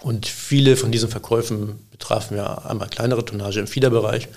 Und 0.00 0.26
viele 0.26 0.76
von 0.76 0.90
diesen 0.90 1.08
Verkäufen 1.08 1.78
betrafen 1.90 2.36
ja 2.36 2.58
einmal 2.58 2.88
kleinere 2.88 3.24
Tonnage 3.24 3.60
im 3.60 3.66
Fiederbereich 3.66 4.28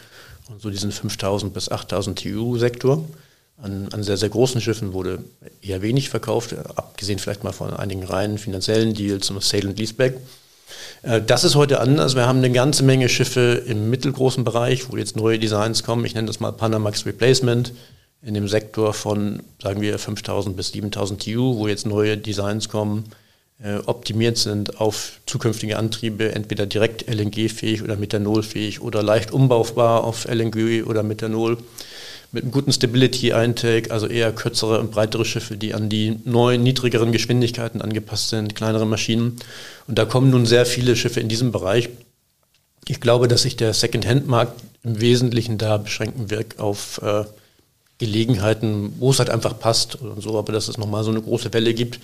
und 0.50 0.62
so 0.62 0.70
diesen 0.70 0.92
5000 0.92 1.54
bis 1.54 1.70
8000 1.72 2.20
TU-Sektor. 2.20 3.04
An, 3.58 3.88
an, 3.94 4.04
sehr, 4.04 4.18
sehr 4.18 4.30
großen 4.30 4.60
Schiffen 4.60 4.92
wurde 4.92 5.24
eher 5.62 5.82
wenig 5.82 6.10
verkauft, 6.10 6.54
abgesehen 6.76 7.20
vielleicht 7.20 7.46
mal 7.46 7.54
von 7.54 7.74
einigen 7.74 8.04
reinen 8.04 8.38
finanziellen 8.38 8.94
Deals 8.94 9.28
zum 9.28 9.40
Sale 9.40 9.70
and 9.70 9.80
Leaseback. 9.80 10.18
Äh, 11.04 11.22
das 11.22 11.46
ist 11.46 11.56
heute 11.56 11.80
anders. 11.80 12.16
Wir 12.16 12.28
haben 12.28 12.40
eine 12.40 12.52
ganze 12.52 12.84
Menge 12.84 13.08
Schiffe 13.08 13.64
im 13.66 13.90
mittelgroßen 13.90 14.44
Bereich, 14.44 14.92
wo 14.92 14.98
jetzt 14.98 15.16
neue 15.16 15.40
Designs 15.40 15.84
kommen. 15.84 16.04
Ich 16.06 16.14
nenne 16.14 16.28
das 16.28 16.42
mal 16.42 16.52
Panamax 16.52 17.06
Replacement 17.06 17.72
in 18.26 18.34
dem 18.34 18.48
Sektor 18.48 18.94
von, 18.94 19.44
sagen 19.62 19.82
wir, 19.82 20.00
5000 20.00 20.58
bis 20.58 20.70
7000 20.72 21.24
TU, 21.24 21.58
wo 21.58 21.68
jetzt 21.68 21.86
neue 21.86 22.18
Designs 22.18 22.70
kommen 22.70 23.06
äh, 23.64 23.78
optimiert 23.86 24.38
sind 24.38 24.82
auf 24.82 25.20
zukünftige 25.26 25.78
Antriebe, 25.78 26.34
entweder 26.34 26.66
direkt 26.66 27.08
LNG-fähig 27.08 27.84
oder 27.84 27.96
methanolfähig 27.96 28.82
oder 28.82 29.02
leicht 29.02 29.32
umbaufbar 29.32 30.04
auf 30.04 30.26
LNG 30.28 30.84
oder 30.86 31.04
Methanol 31.04 31.58
mit 32.32 32.44
einem 32.44 32.52
guten 32.52 32.74
Stability-Eintake, 32.74 33.92
also 33.92 34.08
eher 34.08 34.34
kürzere 34.34 34.82
und 34.82 34.92
breitere 34.92 35.24
Schiffe, 35.24 35.56
die 35.56 35.74
an 35.74 35.88
die 35.88 36.20
neuen, 36.26 36.64
niedrigeren 36.64 37.14
Geschwindigkeiten 37.14 37.82
angepasst 37.82 38.28
sind, 38.28 38.56
kleinere 38.56 38.86
Maschinen. 38.86 39.38
Und 39.88 39.98
da 39.98 40.04
kommen 40.04 40.32
nun 40.32 40.46
sehr 40.46 40.66
viele 40.66 40.98
Schiffe 40.98 41.22
in 41.22 41.30
diesem 41.30 41.54
Bereich. 41.54 41.88
Ich 42.90 43.00
glaube, 43.00 43.30
dass 43.30 43.44
sich 43.44 43.56
der 43.56 43.74
Second-Hand-Markt 43.74 44.62
im 44.84 45.00
Wesentlichen 45.00 45.58
da 45.58 45.78
beschränken 45.78 46.30
wird 46.30 46.60
auf 46.60 47.00
äh, 47.02 47.24
Gelegenheiten, 47.98 48.94
wo 49.00 49.12
es 49.12 49.20
halt 49.20 49.30
einfach 49.30 49.58
passt 49.58 49.96
und 49.96 50.22
so, 50.22 50.38
aber 50.38 50.52
dass 50.52 50.68
es 50.68 50.78
nochmal 50.78 51.04
so 51.04 51.12
eine 51.12 51.22
große 51.22 51.54
Welle 51.54 51.74
gibt, 51.74 52.00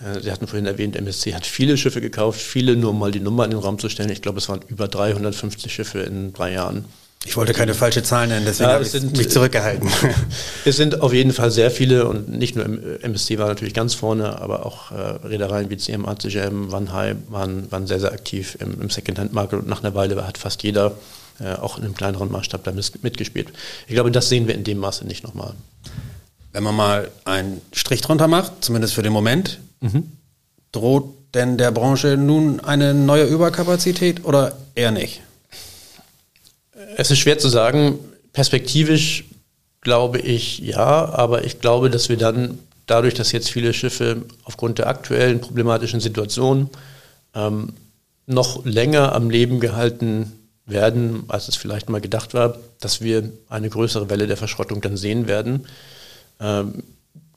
äh, 0.00 0.20
Sie 0.20 0.30
hatten 0.30 0.46
vorhin 0.46 0.66
erwähnt, 0.66 0.96
MSC 0.96 1.34
hat 1.34 1.46
viele 1.46 1.76
Schiffe 1.76 2.00
gekauft, 2.00 2.40
viele 2.40 2.76
nur 2.76 2.90
um 2.90 2.98
mal 2.98 3.10
die 3.10 3.20
Nummer 3.20 3.44
in 3.44 3.50
den 3.50 3.60
Raum 3.60 3.78
zu 3.78 3.88
stellen. 3.88 4.10
Ich 4.10 4.22
glaube, 4.22 4.38
es 4.38 4.48
waren 4.48 4.60
über 4.68 4.88
350 4.88 5.72
Schiffe 5.72 6.00
in 6.00 6.32
drei 6.32 6.52
Jahren. 6.52 6.84
Ich 7.26 7.36
wollte 7.36 7.52
keine 7.52 7.74
falsche 7.74 8.04
Zahl 8.04 8.28
nennen, 8.28 8.46
deswegen 8.46 8.68
ja, 8.68 8.74
habe 8.74 8.84
ich 8.84 8.92
sind, 8.92 9.16
mich 9.16 9.28
zurückgehalten. 9.28 9.88
Es 10.64 10.76
sind 10.76 11.00
auf 11.00 11.12
jeden 11.12 11.32
Fall 11.32 11.50
sehr 11.50 11.70
viele 11.70 12.06
und 12.06 12.28
nicht 12.28 12.54
nur 12.54 12.64
MSC 13.02 13.38
war 13.38 13.48
natürlich 13.48 13.74
ganz 13.74 13.94
vorne, 13.94 14.40
aber 14.40 14.64
auch 14.64 14.92
äh, 14.92 15.26
Reedereien 15.26 15.68
wie 15.68 15.76
CMA, 15.76 16.18
CGM, 16.18 16.70
Wanhai 16.70 17.16
waren, 17.28 17.70
waren 17.72 17.86
sehr, 17.86 17.98
sehr 17.98 18.12
aktiv 18.12 18.56
im, 18.60 18.80
im 18.80 18.88
Secondhand-Markt 18.88 19.52
und 19.52 19.66
nach 19.66 19.82
einer 19.82 19.94
Weile 19.94 20.26
hat 20.26 20.38
fast 20.38 20.62
jeder 20.62 20.86
äh, 20.88 20.92
auch 21.40 21.78
in 21.78 21.84
einem 21.84 21.94
kleineren 21.94 22.30
Maßstab 22.30 22.64
da 22.64 22.72
mitgespielt. 22.72 23.48
Ich 23.86 23.94
glaube, 23.94 24.10
das 24.10 24.28
sehen 24.28 24.46
wir 24.46 24.54
in 24.54 24.64
dem 24.64 24.78
Maße 24.78 25.06
nicht 25.06 25.22
nochmal. 25.22 25.54
Wenn 26.52 26.62
man 26.62 26.74
mal 26.74 27.10
einen 27.24 27.60
Strich 27.72 28.00
drunter 28.00 28.26
macht, 28.26 28.64
zumindest 28.64 28.94
für 28.94 29.02
den 29.02 29.12
Moment, 29.12 29.60
mhm. 29.80 30.10
droht 30.72 31.14
denn 31.34 31.58
der 31.58 31.70
Branche 31.70 32.16
nun 32.16 32.60
eine 32.60 32.94
neue 32.94 33.24
Überkapazität 33.24 34.24
oder 34.24 34.56
eher 34.74 34.90
nicht? 34.90 35.20
Es 36.96 37.10
ist 37.10 37.18
schwer 37.18 37.38
zu 37.38 37.48
sagen. 37.48 37.98
Perspektivisch 38.32 39.24
glaube 39.80 40.18
ich 40.18 40.58
ja, 40.58 41.04
aber 41.08 41.44
ich 41.44 41.60
glaube, 41.60 41.90
dass 41.90 42.08
wir 42.08 42.16
dann 42.16 42.58
dadurch, 42.86 43.14
dass 43.14 43.32
jetzt 43.32 43.50
viele 43.50 43.72
Schiffe 43.74 44.22
aufgrund 44.44 44.78
der 44.78 44.88
aktuellen 44.88 45.40
problematischen 45.40 46.00
Situation 46.00 46.70
ähm, 47.34 47.74
noch 48.26 48.64
länger 48.64 49.14
am 49.14 49.30
Leben 49.30 49.60
gehalten 49.60 50.32
werden, 50.68 51.24
als 51.28 51.48
es 51.48 51.56
vielleicht 51.56 51.88
mal 51.88 52.00
gedacht 52.00 52.34
war, 52.34 52.58
dass 52.80 53.00
wir 53.00 53.30
eine 53.48 53.68
größere 53.68 54.10
Welle 54.10 54.26
der 54.26 54.36
Verschrottung 54.36 54.80
dann 54.80 54.96
sehen 54.96 55.26
werden. 55.26 55.66
Ähm, 56.40 56.82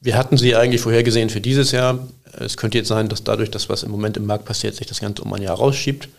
wir 0.02 0.18
hatten 0.18 0.38
sie 0.38 0.56
eigentlich 0.56 0.82
vorhergesehen 0.82 1.30
für 1.30 1.42
dieses 1.42 1.72
Jahr. 1.72 2.08
Es 2.40 2.58
könnte 2.58 2.78
jetzt 2.78 2.88
sein, 2.88 3.08
dass 3.08 3.24
dadurch, 3.24 3.52
dass 3.52 3.70
was 3.70 3.84
im 3.84 3.92
Moment 3.92 4.18
im 4.18 4.26
Markt 4.26 4.46
passiert, 4.46 4.76
sich 4.76 4.88
das 4.88 5.00
Ganze 5.00 5.22
um 5.24 5.34
ein 5.34 5.42
Jahr 5.42 5.58
rausschiebt. 5.58 6.10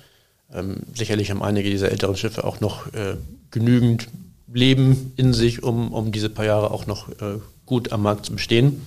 Ähm, 0.55 0.77
sicherlich 0.95 1.31
haben 1.31 1.43
einige 1.43 1.71
dieser 1.71 1.91
älteren 1.91 2.17
Schiffe 2.17 2.45
auch 2.45 2.61
noch 2.61 2.87
äh, 2.93 3.17
genügend 3.51 4.09
Leben 4.53 5.13
in 5.17 5.33
sich, 5.33 5.63
um, 5.63 5.93
um 5.93 6.13
diese 6.13 6.29
paar 6.29 6.45
Jahre 6.45 6.71
auch 6.71 6.87
noch 6.87 7.09
äh, 7.09 7.39
gut 7.67 7.93
am 7.93 8.03
Markt 8.03 8.27
zu 8.27 8.33
bestehen. 8.33 8.87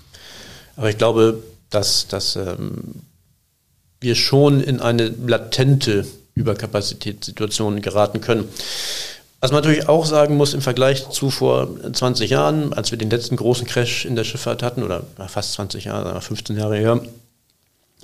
Aber 0.76 0.90
ich 0.90 0.98
glaube, 0.98 1.42
dass, 1.70 2.08
dass 2.08 2.36
ähm, 2.36 3.02
wir 4.00 4.16
schon 4.16 4.62
in 4.62 4.80
eine 4.80 5.08
latente 5.08 6.06
Überkapazitätssituation 6.36 7.82
geraten 7.82 8.22
können. 8.22 8.48
Was 9.42 9.52
man 9.52 9.62
natürlich 9.62 9.90
auch 9.90 10.06
sagen 10.06 10.38
muss, 10.38 10.54
im 10.54 10.62
Vergleich 10.62 11.10
zu 11.10 11.30
vor 11.30 11.70
20 11.92 12.30
Jahren, 12.30 12.74
als 12.74 12.92
wir 12.92 12.98
den 12.98 13.10
letzten 13.10 13.36
großen 13.36 13.68
Crash 13.68 14.06
in 14.06 14.16
der 14.16 14.24
Schifffahrt 14.24 14.64
hatten, 14.64 14.84
oder 14.84 15.04
fast 15.28 15.54
20 15.54 15.86
Jahre, 15.86 16.20
15 16.20 16.58
Jahre 16.58 16.78
her, 16.78 17.02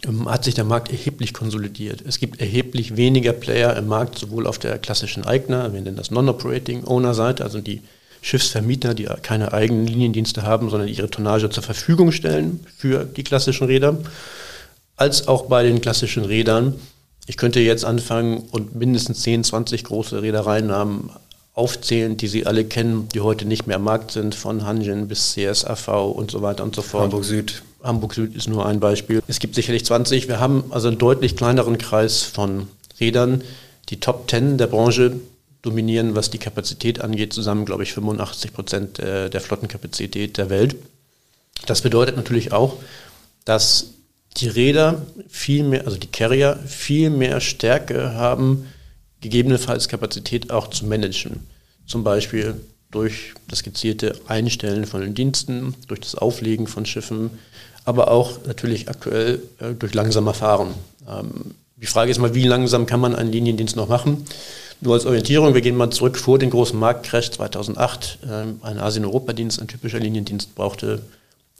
ähm, 0.07 0.29
hat 0.29 0.43
sich 0.43 0.55
der 0.55 0.63
Markt 0.63 0.91
erheblich 0.91 1.33
konsolidiert. 1.33 2.03
Es 2.07 2.19
gibt 2.19 2.39
erheblich 2.41 2.95
weniger 2.95 3.33
Player 3.33 3.75
im 3.75 3.87
Markt, 3.87 4.17
sowohl 4.17 4.47
auf 4.47 4.57
der 4.57 4.77
klassischen 4.79 5.25
Eigner, 5.25 5.73
wir 5.73 5.81
nennen 5.81 5.97
das 5.97 6.11
Non-Operating 6.11 6.85
Owner-Seite, 6.85 7.43
also 7.43 7.59
die 7.59 7.81
Schiffsvermieter, 8.21 8.93
die 8.93 9.07
keine 9.21 9.51
eigenen 9.51 9.87
Liniendienste 9.87 10.43
haben, 10.43 10.69
sondern 10.69 10.87
ihre 10.87 11.09
Tonnage 11.09 11.49
zur 11.49 11.63
Verfügung 11.63 12.11
stellen 12.11 12.65
für 12.77 13.03
die 13.03 13.23
klassischen 13.23 13.65
Räder, 13.65 13.97
als 14.95 15.27
auch 15.27 15.45
bei 15.45 15.63
den 15.63 15.81
klassischen 15.81 16.25
Rädern. 16.25 16.75
Ich 17.27 17.37
könnte 17.37 17.59
jetzt 17.59 17.85
anfangen 17.85 18.47
und 18.51 18.75
mindestens 18.75 19.21
10, 19.21 19.43
20 19.43 19.83
große 19.83 20.21
Reedereien 20.21 20.71
aufzählen, 21.53 22.17
die 22.17 22.27
Sie 22.27 22.45
alle 22.45 22.65
kennen, 22.65 23.07
die 23.09 23.21
heute 23.21 23.45
nicht 23.45 23.67
mehr 23.67 23.75
am 23.77 23.83
Markt 23.83 24.11
sind, 24.11 24.35
von 24.35 24.65
Hanjin 24.65 25.07
bis 25.07 25.33
CSAV 25.33 25.87
und 26.15 26.31
so 26.31 26.41
weiter 26.41 26.63
und 26.63 26.75
so 26.75 26.81
fort. 26.81 27.03
Hamburg 27.03 27.25
Süd. 27.25 27.61
Hamburg 27.83 28.13
Süd 28.13 28.35
ist 28.35 28.47
nur 28.47 28.65
ein 28.65 28.79
Beispiel. 28.79 29.21
Es 29.27 29.39
gibt 29.39 29.55
sicherlich 29.55 29.85
20. 29.85 30.27
Wir 30.27 30.39
haben 30.39 30.65
also 30.69 30.87
einen 30.87 30.97
deutlich 30.97 31.35
kleineren 31.35 31.77
Kreis 31.77 32.23
von 32.23 32.67
Rädern. 32.99 33.43
Die 33.89 33.99
Top 33.99 34.29
10 34.29 34.57
der 34.57 34.67
Branche 34.67 35.19
dominieren, 35.61 36.15
was 36.15 36.29
die 36.29 36.37
Kapazität 36.37 37.01
angeht, 37.01 37.33
zusammen, 37.33 37.65
glaube 37.65 37.83
ich, 37.83 37.93
85 37.93 38.53
Prozent 38.53 38.99
äh, 38.99 39.29
der 39.29 39.41
Flottenkapazität 39.41 40.37
der 40.37 40.49
Welt. 40.49 40.75
Das 41.65 41.81
bedeutet 41.81 42.15
natürlich 42.15 42.51
auch, 42.51 42.77
dass 43.45 43.91
die 44.37 44.47
Räder 44.47 45.05
viel 45.27 45.63
mehr, 45.63 45.85
also 45.85 45.97
die 45.97 46.07
Carrier, 46.07 46.57
viel 46.65 47.09
mehr 47.09 47.41
Stärke 47.41 48.13
haben, 48.13 48.67
gegebenenfalls 49.19 49.87
Kapazität 49.87 50.51
auch 50.51 50.69
zu 50.69 50.85
managen. 50.85 51.47
Zum 51.85 52.03
Beispiel 52.03 52.55
durch 52.91 53.33
das 53.47 53.63
gezielte 53.63 54.19
Einstellen 54.27 54.85
von 54.85 55.01
den 55.01 55.13
Diensten, 55.13 55.75
durch 55.87 55.99
das 56.01 56.15
Auflegen 56.15 56.67
von 56.67 56.85
Schiffen, 56.85 57.31
aber 57.85 58.11
auch 58.11 58.45
natürlich 58.45 58.89
aktuell 58.89 59.41
äh, 59.59 59.73
durch 59.73 59.93
langsamer 59.93 60.33
Fahren. 60.33 60.73
Ähm, 61.07 61.55
die 61.77 61.87
Frage 61.87 62.11
ist 62.11 62.19
mal, 62.19 62.35
wie 62.35 62.45
langsam 62.45 62.85
kann 62.85 62.99
man 62.99 63.15
einen 63.15 63.31
Liniendienst 63.31 63.75
noch 63.75 63.87
machen? 63.87 64.25
Nur 64.81 64.93
als 64.93 65.05
Orientierung, 65.05 65.53
wir 65.53 65.61
gehen 65.61 65.75
mal 65.75 65.89
zurück 65.89 66.17
vor 66.17 66.37
den 66.37 66.49
großen 66.49 66.77
Marktcrash 66.77 67.31
2008. 67.31 68.19
Ähm, 68.29 68.59
ein 68.61 68.79
Asien-Europa-Dienst, 68.79 69.61
ein 69.61 69.67
typischer 69.67 69.99
Liniendienst, 69.99 70.53
brauchte 70.53 71.01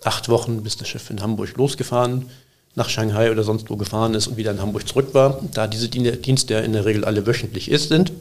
acht 0.04 0.30
Wochen, 0.30 0.64
bis 0.64 0.78
das 0.78 0.88
Schiff 0.88 1.10
in 1.10 1.22
Hamburg 1.22 1.56
losgefahren, 1.58 2.30
nach 2.76 2.90
Shanghai 2.90 3.32
oder 3.32 3.44
sonst 3.44 3.70
wo 3.70 3.76
gefahren 3.76 4.14
ist 4.14 4.28
und 4.28 4.38
wieder 4.38 4.52
in 4.52 4.62
Hamburg 4.62 4.88
zurück 4.88 5.14
war. 5.14 5.42
Da 5.54 5.68
diese 5.68 5.90
Dienste 5.90 6.54
ja 6.54 6.60
in 6.62 6.74
der 6.74 6.86
Regel 6.86 7.06
alle 7.06 7.26
wöchentlich 7.26 7.70
ist, 7.70 7.90
sind, 7.90 8.12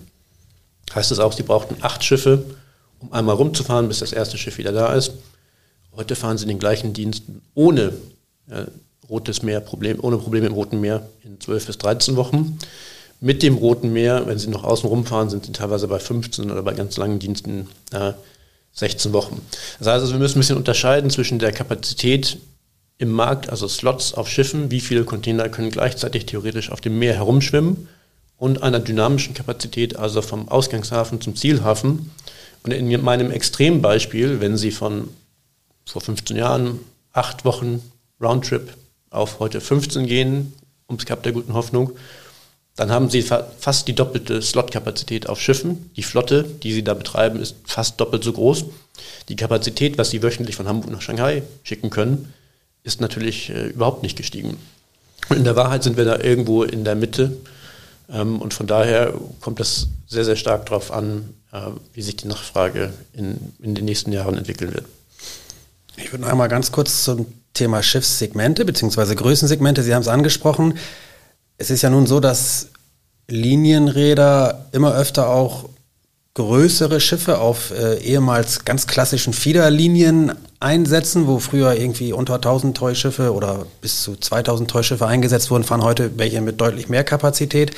heißt 0.94 1.12
es 1.12 1.20
auch, 1.20 1.32
sie 1.32 1.42
brauchten 1.42 1.76
acht 1.80 2.02
Schiffe, 2.04 2.44
um 2.98 3.12
einmal 3.12 3.36
rumzufahren, 3.36 3.88
bis 3.88 4.00
das 4.00 4.12
erste 4.12 4.38
Schiff 4.38 4.58
wieder 4.58 4.72
da 4.72 4.92
ist. 4.92 5.12
Heute 5.96 6.16
fahren 6.16 6.38
sie 6.38 6.46
den 6.46 6.58
gleichen 6.58 6.92
Dienst 6.92 7.24
ohne 7.54 7.92
äh, 8.48 8.66
Rotes 9.08 9.42
Meer, 9.42 9.60
Problem, 9.60 9.98
ohne 10.02 10.18
Probleme 10.18 10.46
im 10.46 10.52
Roten 10.52 10.80
Meer 10.80 11.08
in 11.24 11.40
12 11.40 11.66
bis 11.66 11.78
13 11.78 12.16
Wochen. 12.16 12.58
Mit 13.20 13.42
dem 13.42 13.56
Roten 13.56 13.92
Meer, 13.92 14.26
wenn 14.26 14.38
sie 14.38 14.48
noch 14.48 14.64
außen 14.64 14.88
rumfahren, 14.88 15.28
sind 15.30 15.46
sie 15.46 15.52
teilweise 15.52 15.88
bei 15.88 15.98
15 15.98 16.50
oder 16.50 16.62
bei 16.62 16.74
ganz 16.74 16.96
langen 16.96 17.18
Diensten 17.18 17.68
äh, 17.92 18.12
16 18.72 19.12
Wochen. 19.12 19.40
Das 19.78 19.88
heißt 19.88 20.02
also, 20.02 20.12
wir 20.12 20.20
müssen 20.20 20.38
ein 20.38 20.40
bisschen 20.40 20.56
unterscheiden 20.56 21.10
zwischen 21.10 21.38
der 21.38 21.52
Kapazität 21.52 22.38
im 23.00 23.10
Markt, 23.10 23.48
also 23.48 23.66
Slots 23.66 24.12
auf 24.12 24.28
Schiffen, 24.28 24.70
wie 24.70 24.80
viele 24.80 25.04
Container 25.04 25.48
können 25.48 25.70
gleichzeitig 25.70 26.26
theoretisch 26.26 26.70
auf 26.70 26.82
dem 26.82 26.98
Meer 26.98 27.14
herumschwimmen 27.14 27.88
und 28.36 28.62
einer 28.62 28.78
dynamischen 28.78 29.32
Kapazität, 29.32 29.96
also 29.96 30.20
vom 30.20 30.48
Ausgangshafen 30.48 31.20
zum 31.20 31.34
Zielhafen. 31.34 32.10
Und 32.62 32.72
in 32.72 33.02
meinem 33.02 33.30
Extrembeispiel, 33.30 34.40
wenn 34.42 34.58
Sie 34.58 34.70
von 34.70 35.08
vor 35.86 36.02
15 36.02 36.36
Jahren 36.36 36.78
acht 37.12 37.46
Wochen 37.46 37.82
Roundtrip 38.20 38.74
auf 39.08 39.40
heute 39.40 39.62
15 39.62 40.06
gehen, 40.06 40.52
ums 40.86 41.06
Kap 41.06 41.22
der 41.22 41.32
guten 41.32 41.54
Hoffnung, 41.54 41.92
dann 42.76 42.92
haben 42.92 43.10
sie 43.10 43.22
fast 43.22 43.88
die 43.88 43.94
doppelte 43.94 44.40
Slotkapazität 44.42 45.28
auf 45.28 45.40
Schiffen. 45.40 45.90
Die 45.96 46.02
Flotte, 46.02 46.44
die 46.44 46.72
sie 46.72 46.84
da 46.84 46.94
betreiben, 46.94 47.40
ist 47.40 47.56
fast 47.64 48.00
doppelt 48.00 48.24
so 48.24 48.32
groß. 48.32 48.66
Die 49.28 49.36
Kapazität, 49.36 49.98
was 49.98 50.10
sie 50.10 50.22
wöchentlich 50.22 50.56
von 50.56 50.68
Hamburg 50.68 50.90
nach 50.90 51.02
Shanghai 51.02 51.42
schicken 51.62 51.90
können, 51.90 52.32
ist 52.82 53.00
natürlich 53.00 53.50
äh, 53.50 53.68
überhaupt 53.68 54.02
nicht 54.02 54.16
gestiegen. 54.16 54.56
In 55.28 55.44
der 55.44 55.56
Wahrheit 55.56 55.82
sind 55.82 55.96
wir 55.96 56.04
da 56.04 56.18
irgendwo 56.18 56.64
in 56.64 56.84
der 56.84 56.94
Mitte. 56.94 57.36
Ähm, 58.12 58.40
und 58.40 58.54
von 58.54 58.66
daher 58.66 59.14
kommt 59.40 59.60
es 59.60 59.88
sehr, 60.08 60.24
sehr 60.24 60.36
stark 60.36 60.66
darauf 60.66 60.92
an, 60.92 61.34
äh, 61.52 61.60
wie 61.92 62.02
sich 62.02 62.16
die 62.16 62.28
Nachfrage 62.28 62.92
in, 63.12 63.52
in 63.60 63.74
den 63.74 63.84
nächsten 63.84 64.12
Jahren 64.12 64.36
entwickeln 64.36 64.74
wird. 64.74 64.86
Ich 65.96 66.12
würde 66.12 66.22
noch 66.22 66.30
einmal 66.30 66.48
ganz 66.48 66.72
kurz 66.72 67.04
zum 67.04 67.26
Thema 67.54 67.82
Schiffssegmente 67.82 68.64
bzw. 68.64 69.14
Größensegmente. 69.14 69.82
Sie 69.82 69.94
haben 69.94 70.02
es 70.02 70.08
angesprochen. 70.08 70.78
Es 71.58 71.70
ist 71.70 71.82
ja 71.82 71.90
nun 71.90 72.06
so, 72.06 72.20
dass 72.20 72.68
Linienräder 73.28 74.66
immer 74.72 74.94
öfter 74.94 75.28
auch 75.28 75.68
größere 76.34 77.00
Schiffe 77.00 77.38
auf 77.38 77.72
äh, 77.72 77.98
ehemals 77.98 78.64
ganz 78.64 78.86
klassischen 78.86 79.32
Fiederlinien 79.32 80.32
einsetzen, 80.60 81.26
wo 81.26 81.38
früher 81.38 81.74
irgendwie 81.74 82.12
unter 82.12 82.34
1000 82.34 82.76
Treuschiffe 82.76 83.34
oder 83.34 83.66
bis 83.80 84.02
zu 84.02 84.16
2000 84.16 84.70
Treuschiffe 84.70 85.06
eingesetzt 85.06 85.50
wurden, 85.50 85.64
fahren 85.64 85.82
heute 85.82 86.18
welche 86.18 86.40
mit 86.40 86.60
deutlich 86.60 86.88
mehr 86.88 87.02
Kapazität. 87.02 87.72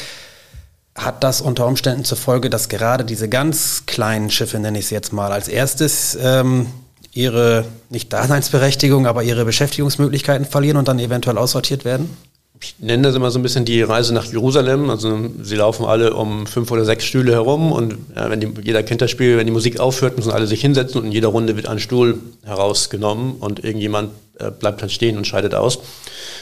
Hat 0.94 1.25
das 1.25 1.40
unter 1.40 1.66
Umständen 1.66 2.04
zur 2.04 2.18
Folge, 2.18 2.50
dass 2.50 2.68
gerade 2.68 3.04
diese 3.04 3.28
ganz 3.28 3.85
kleinen 3.87 4.30
Schiffe, 4.30 4.59
nenne 4.59 4.78
ich 4.78 4.87
es 4.87 4.90
jetzt 4.90 5.12
mal, 5.14 5.32
als 5.32 5.49
erstes 5.49 6.18
ähm, 6.21 6.66
ihre, 7.12 7.64
nicht 7.88 8.12
Daseinsberechtigung, 8.12 9.06
aber 9.06 9.23
ihre 9.23 9.47
Beschäftigungsmöglichkeiten 9.47 10.44
verlieren 10.44 10.76
und 10.76 10.88
dann 10.88 10.99
eventuell 10.99 11.38
aussortiert 11.38 11.87
werden? 11.87 12.14
Ich 12.62 12.76
nenne 12.78 13.02
das 13.02 13.16
immer 13.16 13.33
so 13.33 13.40
ein 13.40 13.42
bisschen 13.42 13.64
die 13.64 13.83
Reise 13.83 14.14
nach 14.14 14.25
Jerusalem. 14.25 14.88
Also 14.88 15.31
sie 15.42 15.57
laufen 15.57 15.85
alle 15.85 16.14
um 16.14 16.47
fünf 16.47 16.71
oder 16.71 16.85
sechs 16.85 17.04
Stühle 17.04 17.33
herum 17.33 17.73
und 17.73 17.97
ja, 18.14 18.31
wenn 18.31 18.40
die, 18.40 18.49
jeder 18.62 18.85
kennt 18.85 19.00
das 19.00 19.11
Spiel, 19.11 19.37
wenn 19.37 19.47
die 19.47 19.52
Musik 19.52 19.81
aufhört, 19.81 20.16
müssen 20.16 20.31
alle 20.31 20.47
sich 20.47 20.61
hinsetzen 20.61 21.00
und 21.00 21.07
in 21.07 21.12
jeder 21.12 21.28
Runde 21.28 21.57
wird 21.57 21.66
ein 21.66 21.81
Stuhl 21.81 22.21
herausgenommen 22.45 23.35
und 23.40 23.64
irgendjemand 23.64 24.12
äh, 24.38 24.52
bleibt 24.52 24.81
halt 24.81 24.92
stehen 24.92 25.16
und 25.16 25.26
scheidet 25.26 25.57
aus. 25.57 25.81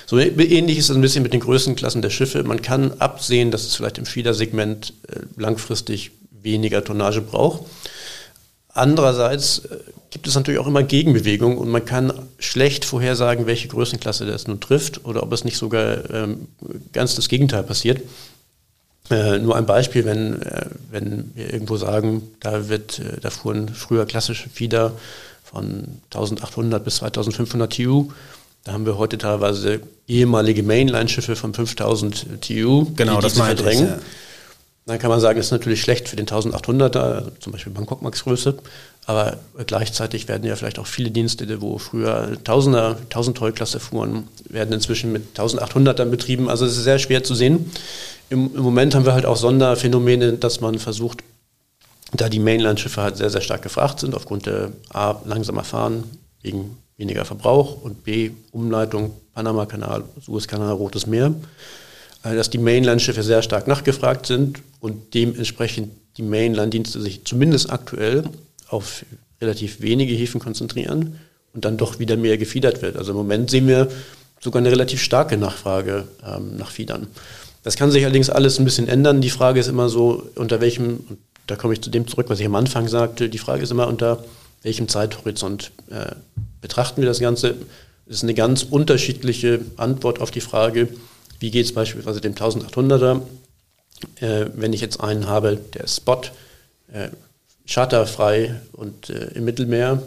So 0.04 0.18
ähnlich 0.18 0.76
ist 0.76 0.90
es 0.90 0.96
ein 0.96 1.00
bisschen 1.00 1.22
mit 1.22 1.32
den 1.32 1.40
Größenklassen 1.40 2.02
der 2.02 2.10
Schiffe. 2.10 2.42
Man 2.42 2.60
kann 2.60 2.92
absehen, 2.98 3.50
dass 3.50 3.64
es 3.64 3.76
vielleicht 3.76 3.96
im 3.96 4.04
Fiedersegment 4.04 4.92
äh, 5.08 5.20
langfristig 5.40 6.10
weniger 6.42 6.84
Tonnage 6.84 7.22
braucht. 7.22 7.62
Andererseits 8.72 9.60
äh, 9.60 9.78
gibt 10.10 10.26
es 10.26 10.34
natürlich 10.34 10.60
auch 10.60 10.66
immer 10.66 10.82
Gegenbewegung 10.82 11.58
und 11.58 11.68
man 11.68 11.84
kann 11.84 12.12
schlecht 12.38 12.84
vorhersagen, 12.84 13.46
welche 13.46 13.68
Größenklasse 13.68 14.26
das 14.26 14.46
nun 14.46 14.60
trifft 14.60 15.04
oder 15.04 15.22
ob 15.22 15.32
es 15.32 15.44
nicht 15.44 15.56
sogar 15.56 16.10
ähm, 16.10 16.48
ganz 16.92 17.14
das 17.14 17.28
Gegenteil 17.28 17.62
passiert. 17.62 18.02
Äh, 19.10 19.38
nur 19.38 19.56
ein 19.56 19.66
Beispiel, 19.66 20.04
wenn, 20.04 20.40
äh, 20.42 20.66
wenn 20.90 21.32
wir 21.34 21.52
irgendwo 21.52 21.76
sagen, 21.76 22.22
da, 22.40 22.68
wird, 22.68 23.00
äh, 23.00 23.20
da 23.20 23.30
fuhren 23.30 23.68
früher 23.68 24.06
klassische 24.06 24.48
Fieder 24.48 24.92
von 25.42 26.00
1800 26.14 26.84
bis 26.84 26.96
2500 26.96 27.72
TU. 27.72 28.10
Da 28.62 28.72
haben 28.72 28.86
wir 28.86 28.98
heute 28.98 29.18
teilweise 29.18 29.80
ehemalige 30.06 30.62
Mainline-Schiffe 30.62 31.34
von 31.34 31.54
5000 31.54 32.40
TU, 32.40 32.86
genau, 32.94 33.16
die 33.16 33.22
das 33.22 33.32
verdrängen. 33.32 33.84
Ich, 33.84 33.90
ja. 33.90 33.98
Dann 34.90 34.98
kann 34.98 35.10
man 35.10 35.20
sagen, 35.20 35.38
ist 35.38 35.52
natürlich 35.52 35.80
schlecht 35.82 36.08
für 36.08 36.16
den 36.16 36.26
1800er, 36.26 36.98
also 36.98 37.30
zum 37.38 37.52
Beispiel 37.52 37.72
Bangkok 37.72 38.02
Max 38.02 38.24
Größe. 38.24 38.58
Aber 39.06 39.36
gleichzeitig 39.64 40.26
werden 40.26 40.42
ja 40.42 40.56
vielleicht 40.56 40.80
auch 40.80 40.86
viele 40.88 41.12
Dienste, 41.12 41.60
wo 41.60 41.78
früher 41.78 42.36
Tausender, 42.42 42.96
1000 43.04 43.36
Toll-Klasse 43.36 43.78
fuhren, 43.78 44.26
werden 44.48 44.72
inzwischen 44.72 45.12
mit 45.12 45.38
1800ern 45.38 46.06
betrieben. 46.06 46.48
Also 46.50 46.66
es 46.66 46.76
ist 46.76 46.82
sehr 46.82 46.98
schwer 46.98 47.22
zu 47.22 47.36
sehen. 47.36 47.70
Im, 48.30 48.52
Im, 48.52 48.62
Moment 48.62 48.96
haben 48.96 49.06
wir 49.06 49.12
halt 49.12 49.26
auch 49.26 49.36
Sonderphänomene, 49.36 50.32
dass 50.32 50.60
man 50.60 50.80
versucht, 50.80 51.22
da 52.12 52.28
die 52.28 52.40
Mainland-Schiffe 52.40 53.00
halt 53.00 53.16
sehr, 53.16 53.30
sehr 53.30 53.42
stark 53.42 53.62
gefragt 53.62 54.00
sind, 54.00 54.16
aufgrund 54.16 54.46
der 54.46 54.72
A, 54.88 55.20
langsamer 55.24 55.62
Fahren, 55.62 56.02
wegen 56.42 56.76
weniger 56.96 57.24
Verbrauch 57.24 57.80
und 57.80 58.02
B, 58.02 58.32
Umleitung, 58.50 59.12
Panama-Kanal, 59.34 60.02
Suezkanal, 60.20 60.72
Rotes 60.72 61.06
Meer, 61.06 61.32
dass 62.22 62.50
die 62.50 62.58
Mainland-Schiffe 62.58 63.22
sehr 63.22 63.42
stark 63.42 63.66
nachgefragt 63.66 64.26
sind 64.26 64.60
und 64.80 65.14
dementsprechend 65.14 65.90
die 66.16 66.22
Mainland-Dienste 66.22 67.00
sich 67.00 67.24
zumindest 67.24 67.70
aktuell 67.70 68.24
auf 68.68 69.04
relativ 69.40 69.80
wenige 69.80 70.14
Häfen 70.14 70.40
konzentrieren 70.40 71.18
und 71.54 71.64
dann 71.64 71.76
doch 71.76 71.98
wieder 71.98 72.16
mehr 72.16 72.38
gefiedert 72.38 72.82
wird. 72.82 72.96
Also 72.96 73.12
im 73.12 73.16
Moment 73.16 73.50
sehen 73.50 73.66
wir 73.66 73.88
sogar 74.40 74.60
eine 74.60 74.70
relativ 74.70 75.02
starke 75.02 75.36
Nachfrage 75.36 76.08
ähm, 76.26 76.56
nach 76.56 76.70
Fiedern. 76.70 77.06
Das 77.62 77.76
kann 77.76 77.90
sich 77.90 78.04
allerdings 78.04 78.30
alles 78.30 78.58
ein 78.58 78.64
bisschen 78.64 78.88
ändern. 78.88 79.20
Die 79.20 79.30
Frage 79.30 79.60
ist 79.60 79.68
immer 79.68 79.88
so, 79.88 80.30
unter 80.36 80.60
welchem, 80.60 81.00
da 81.46 81.56
komme 81.56 81.74
ich 81.74 81.82
zu 81.82 81.90
dem 81.90 82.06
zurück, 82.06 82.26
was 82.28 82.40
ich 82.40 82.46
am 82.46 82.54
Anfang 82.54 82.88
sagte, 82.88 83.28
die 83.28 83.38
Frage 83.38 83.62
ist 83.62 83.70
immer, 83.70 83.88
unter 83.88 84.24
welchem 84.62 84.88
Zeithorizont 84.88 85.72
äh, 85.90 86.14
betrachten 86.60 87.02
wir 87.02 87.08
das 87.08 87.20
Ganze. 87.20 87.56
Das 88.06 88.16
ist 88.16 88.22
eine 88.22 88.34
ganz 88.34 88.62
unterschiedliche 88.62 89.60
Antwort 89.76 90.20
auf 90.20 90.30
die 90.30 90.40
Frage, 90.40 90.88
wie 91.40 91.50
geht 91.50 91.66
es 91.66 91.74
beispielsweise 91.74 92.20
dem 92.20 92.34
1800er, 92.34 93.22
äh, 94.20 94.46
wenn 94.54 94.72
ich 94.72 94.80
jetzt 94.80 95.00
einen 95.00 95.26
habe, 95.26 95.58
der 95.74 95.84
ist 95.84 95.96
Spot, 95.96 96.20
äh, 96.92 97.08
charterfrei 97.66 98.60
und 98.72 99.10
äh, 99.10 99.32
im 99.34 99.44
Mittelmeer. 99.44 100.02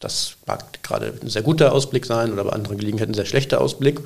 Das 0.00 0.36
mag 0.46 0.82
gerade 0.82 1.14
ein 1.22 1.28
sehr 1.28 1.42
guter 1.42 1.72
Ausblick 1.72 2.04
sein 2.04 2.32
oder 2.32 2.44
bei 2.44 2.50
anderen 2.50 2.78
Gelegenheiten 2.78 3.12
ein 3.12 3.14
sehr 3.14 3.26
schlechter 3.26 3.60
Ausblick. 3.60 4.00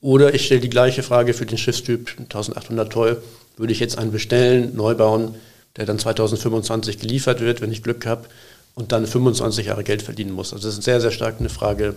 Oder 0.00 0.34
ich 0.34 0.46
stelle 0.46 0.60
die 0.60 0.70
gleiche 0.70 1.02
Frage 1.02 1.34
für 1.34 1.46
den 1.46 1.58
Schiffstyp 1.58 2.14
1800 2.18 2.92
Toll. 2.92 3.22
Würde 3.56 3.72
ich 3.72 3.80
jetzt 3.80 3.98
einen 3.98 4.12
bestellen, 4.12 4.76
neu 4.76 4.94
bauen, 4.94 5.34
der 5.76 5.86
dann 5.86 5.98
2025 5.98 6.98
geliefert 6.98 7.40
wird, 7.40 7.60
wenn 7.60 7.72
ich 7.72 7.82
Glück 7.82 8.06
habe, 8.06 8.26
und 8.74 8.92
dann 8.92 9.06
25 9.06 9.66
Jahre 9.66 9.82
Geld 9.82 10.02
verdienen 10.02 10.30
muss? 10.32 10.52
Also 10.52 10.68
das 10.68 10.78
ist 10.78 10.84
sehr, 10.84 11.00
sehr 11.00 11.10
stark 11.10 11.36
eine 11.40 11.48
Frage 11.48 11.96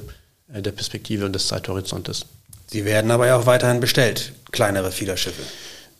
äh, 0.52 0.62
der 0.62 0.72
Perspektive 0.72 1.26
und 1.26 1.34
des 1.34 1.48
Zeithorizontes. 1.48 2.26
Sie 2.72 2.86
werden 2.86 3.12
aber 3.12 3.28
ja 3.28 3.38
auch 3.38 3.46
weiterhin 3.46 3.82
bestellt, 3.82 4.32
kleinere 4.52 4.92
Fiederschiffe. 4.92 5.42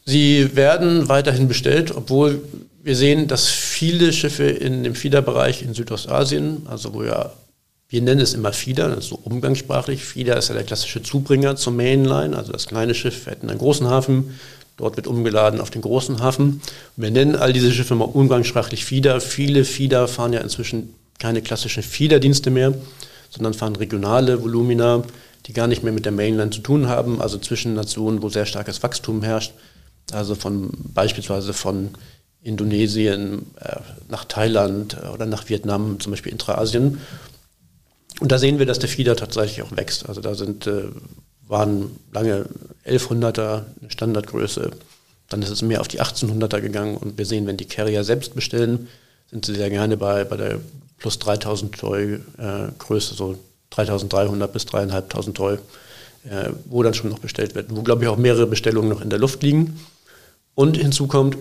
Sie 0.06 0.56
werden 0.56 1.10
weiterhin 1.10 1.48
bestellt, 1.48 1.94
obwohl 1.94 2.42
wir 2.82 2.96
sehen, 2.96 3.28
dass 3.28 3.48
viele 3.48 4.14
Schiffe 4.14 4.46
in 4.46 4.84
dem 4.84 4.96
Fiederbereich 4.96 5.62
in 5.62 5.74
Südostasien, 5.74 6.66
also 6.70 6.94
wo 6.94 7.04
ja, 7.04 7.34
wir 7.90 8.02
nennen 8.02 8.22
es 8.22 8.34
immer 8.34 8.54
Fieder, 8.54 8.88
das 8.88 9.00
ist 9.00 9.10
so 9.10 9.20
umgangssprachlich. 9.22 10.04
Fieder 10.04 10.38
ist 10.38 10.48
ja 10.48 10.56
der 10.56 10.64
klassische 10.64 11.04
Zubringer 11.04 11.58
zur 11.58 11.74
Mainline, 11.74 12.36
also 12.38 12.54
das 12.54 12.68
kleine 12.68 12.96
Schiff 12.96 13.24
fährt 13.24 13.44
in 13.44 13.50
einen 13.50 13.60
großen 13.60 13.88
Hafen, 13.88 14.40
dort 14.78 14.96
wird 14.96 15.08
umgeladen 15.08 15.60
auf 15.60 15.72
den 15.72 15.82
großen 15.82 16.22
Hafen. 16.22 16.62
Und 16.96 17.04
wir 17.04 17.12
nennen 17.12 17.36
all 17.36 17.52
diese 17.52 17.72
Schiffe 17.74 17.96
mal 17.96 18.06
umgangssprachlich 18.06 18.86
Fieder. 18.86 19.20
Viele 19.20 19.66
Fieder 19.66 20.08
fahren 20.08 20.32
ja 20.32 20.40
inzwischen 20.40 20.96
keine 21.20 21.42
klassischen 21.42 21.84
Fiederdienste 21.84 22.50
mehr, 22.50 22.74
sondern 23.30 23.54
fahren 23.54 23.76
regionale 23.76 24.42
Volumina, 24.42 25.04
die 25.46 25.54
gar 25.54 25.68
nicht 25.68 25.84
mehr 25.84 25.94
mit 25.94 26.06
der 26.06 26.12
Mainline 26.12 26.52
zu 26.52 26.62
tun 26.62 26.88
haben, 26.88 27.22
also 27.22 27.38
zwischen 27.38 27.74
Nationen, 27.74 28.22
wo 28.22 28.30
sehr 28.30 28.46
starkes 28.46 28.84
Wachstum 28.84 29.24
herrscht. 29.24 29.54
Also 30.12 30.36
von 30.36 30.72
beispielsweise 30.94 31.54
von 31.54 31.92
Indonesien 32.44 33.46
äh, 33.60 33.78
nach 34.10 34.26
Thailand 34.26 34.98
äh, 35.02 35.08
oder 35.08 35.26
nach 35.26 35.50
Vietnam, 35.50 36.00
zum 36.00 36.12
Beispiel 36.12 36.32
Intraasien. 36.32 37.00
Und 38.20 38.32
da 38.32 38.38
sehen 38.38 38.60
wir, 38.60 38.66
dass 38.66 38.80
der 38.80 38.90
Fieder 38.90 39.16
tatsächlich 39.16 39.64
auch 39.64 39.76
wächst. 39.76 40.08
Also 40.08 40.22
da 40.22 40.36
sind, 40.36 40.68
äh, 40.68 40.84
waren 41.48 41.92
lange 42.12 42.46
1100er 42.86 43.64
eine 43.80 43.90
Standardgröße. 43.90 44.72
Dann 45.30 45.42
ist 45.42 45.50
es 45.50 45.62
mehr 45.62 45.82
auf 45.82 45.88
die 45.88 46.02
1800er 46.02 46.62
gegangen 46.62 46.98
und 46.98 47.18
wir 47.18 47.26
sehen, 47.26 47.48
wenn 47.48 47.58
die 47.58 47.68
Carrier 47.68 48.04
selbst 48.04 48.36
bestellen, 48.36 48.90
sind 49.30 49.46
sie 49.46 49.56
sehr 49.56 49.70
gerne 49.70 49.96
bei, 49.98 50.24
bei 50.26 50.36
der 50.36 50.60
plus 50.98 51.20
3000 51.20 51.74
Toy 51.74 52.20
äh, 52.38 52.68
Größe, 52.78 53.16
so 53.16 53.40
3300 53.72 54.54
bis 54.54 54.66
3500 54.66 55.36
Toy, 55.36 55.54
äh, 56.26 56.52
wo 56.66 56.84
dann 56.84 56.94
schon 56.94 57.10
noch 57.10 57.20
bestellt 57.20 57.56
wird. 57.56 57.76
Wo, 57.76 57.82
glaube 57.82 58.04
ich, 58.04 58.10
auch 58.10 58.18
mehrere 58.18 58.48
Bestellungen 58.48 58.90
noch 58.90 59.02
in 59.02 59.10
der 59.10 59.20
Luft 59.20 59.44
liegen. 59.44 59.80
Und 60.56 60.78
hinzu 60.78 61.08
kommt, 61.08 61.38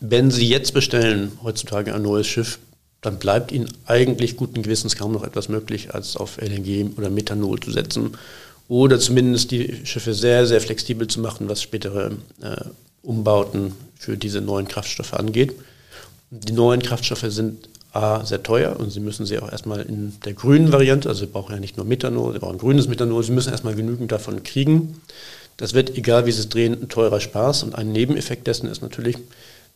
wenn 0.00 0.30
Sie 0.30 0.48
jetzt 0.48 0.74
bestellen, 0.74 1.32
heutzutage 1.42 1.94
ein 1.94 2.02
neues 2.02 2.26
Schiff, 2.26 2.58
dann 3.00 3.18
bleibt 3.18 3.52
Ihnen 3.52 3.68
eigentlich 3.86 4.36
guten 4.36 4.62
Gewissens 4.62 4.96
kaum 4.96 5.12
noch 5.12 5.24
etwas 5.24 5.48
möglich, 5.48 5.94
als 5.94 6.16
auf 6.16 6.38
LNG 6.38 6.96
oder 6.96 7.10
Methanol 7.10 7.58
zu 7.60 7.70
setzen 7.70 8.16
oder 8.68 8.98
zumindest 8.98 9.50
die 9.50 9.84
Schiffe 9.84 10.14
sehr, 10.14 10.46
sehr 10.46 10.60
flexibel 10.60 11.06
zu 11.06 11.20
machen, 11.20 11.48
was 11.48 11.62
spätere 11.62 12.12
äh, 12.40 12.64
Umbauten 13.02 13.72
für 13.98 14.16
diese 14.16 14.40
neuen 14.40 14.68
Kraftstoffe 14.68 15.14
angeht. 15.14 15.52
Die 16.30 16.52
neuen 16.52 16.80
Kraftstoffe 16.80 17.26
sind 17.28 17.68
A, 17.92 18.24
sehr 18.24 18.42
teuer 18.42 18.78
und 18.80 18.90
Sie 18.90 19.00
müssen 19.00 19.26
sie 19.26 19.38
auch 19.38 19.52
erstmal 19.52 19.82
in 19.82 20.18
der 20.24 20.32
grünen 20.32 20.72
Variante, 20.72 21.08
also 21.08 21.20
Sie 21.26 21.30
brauchen 21.30 21.52
ja 21.52 21.60
nicht 21.60 21.76
nur 21.76 21.84
Methanol, 21.84 22.32
Sie 22.32 22.38
brauchen 22.38 22.58
grünes 22.58 22.88
Methanol, 22.88 23.22
Sie 23.22 23.32
müssen 23.32 23.50
erstmal 23.50 23.74
genügend 23.74 24.10
davon 24.10 24.42
kriegen. 24.42 25.00
Das 25.58 25.74
wird, 25.74 25.96
egal 25.96 26.24
wie 26.24 26.32
Sie 26.32 26.40
es 26.40 26.48
drehen, 26.48 26.80
ein 26.80 26.88
teurer 26.88 27.20
Spaß. 27.20 27.64
Und 27.64 27.74
ein 27.74 27.92
Nebeneffekt 27.92 28.46
dessen 28.46 28.68
ist 28.68 28.80
natürlich, 28.80 29.18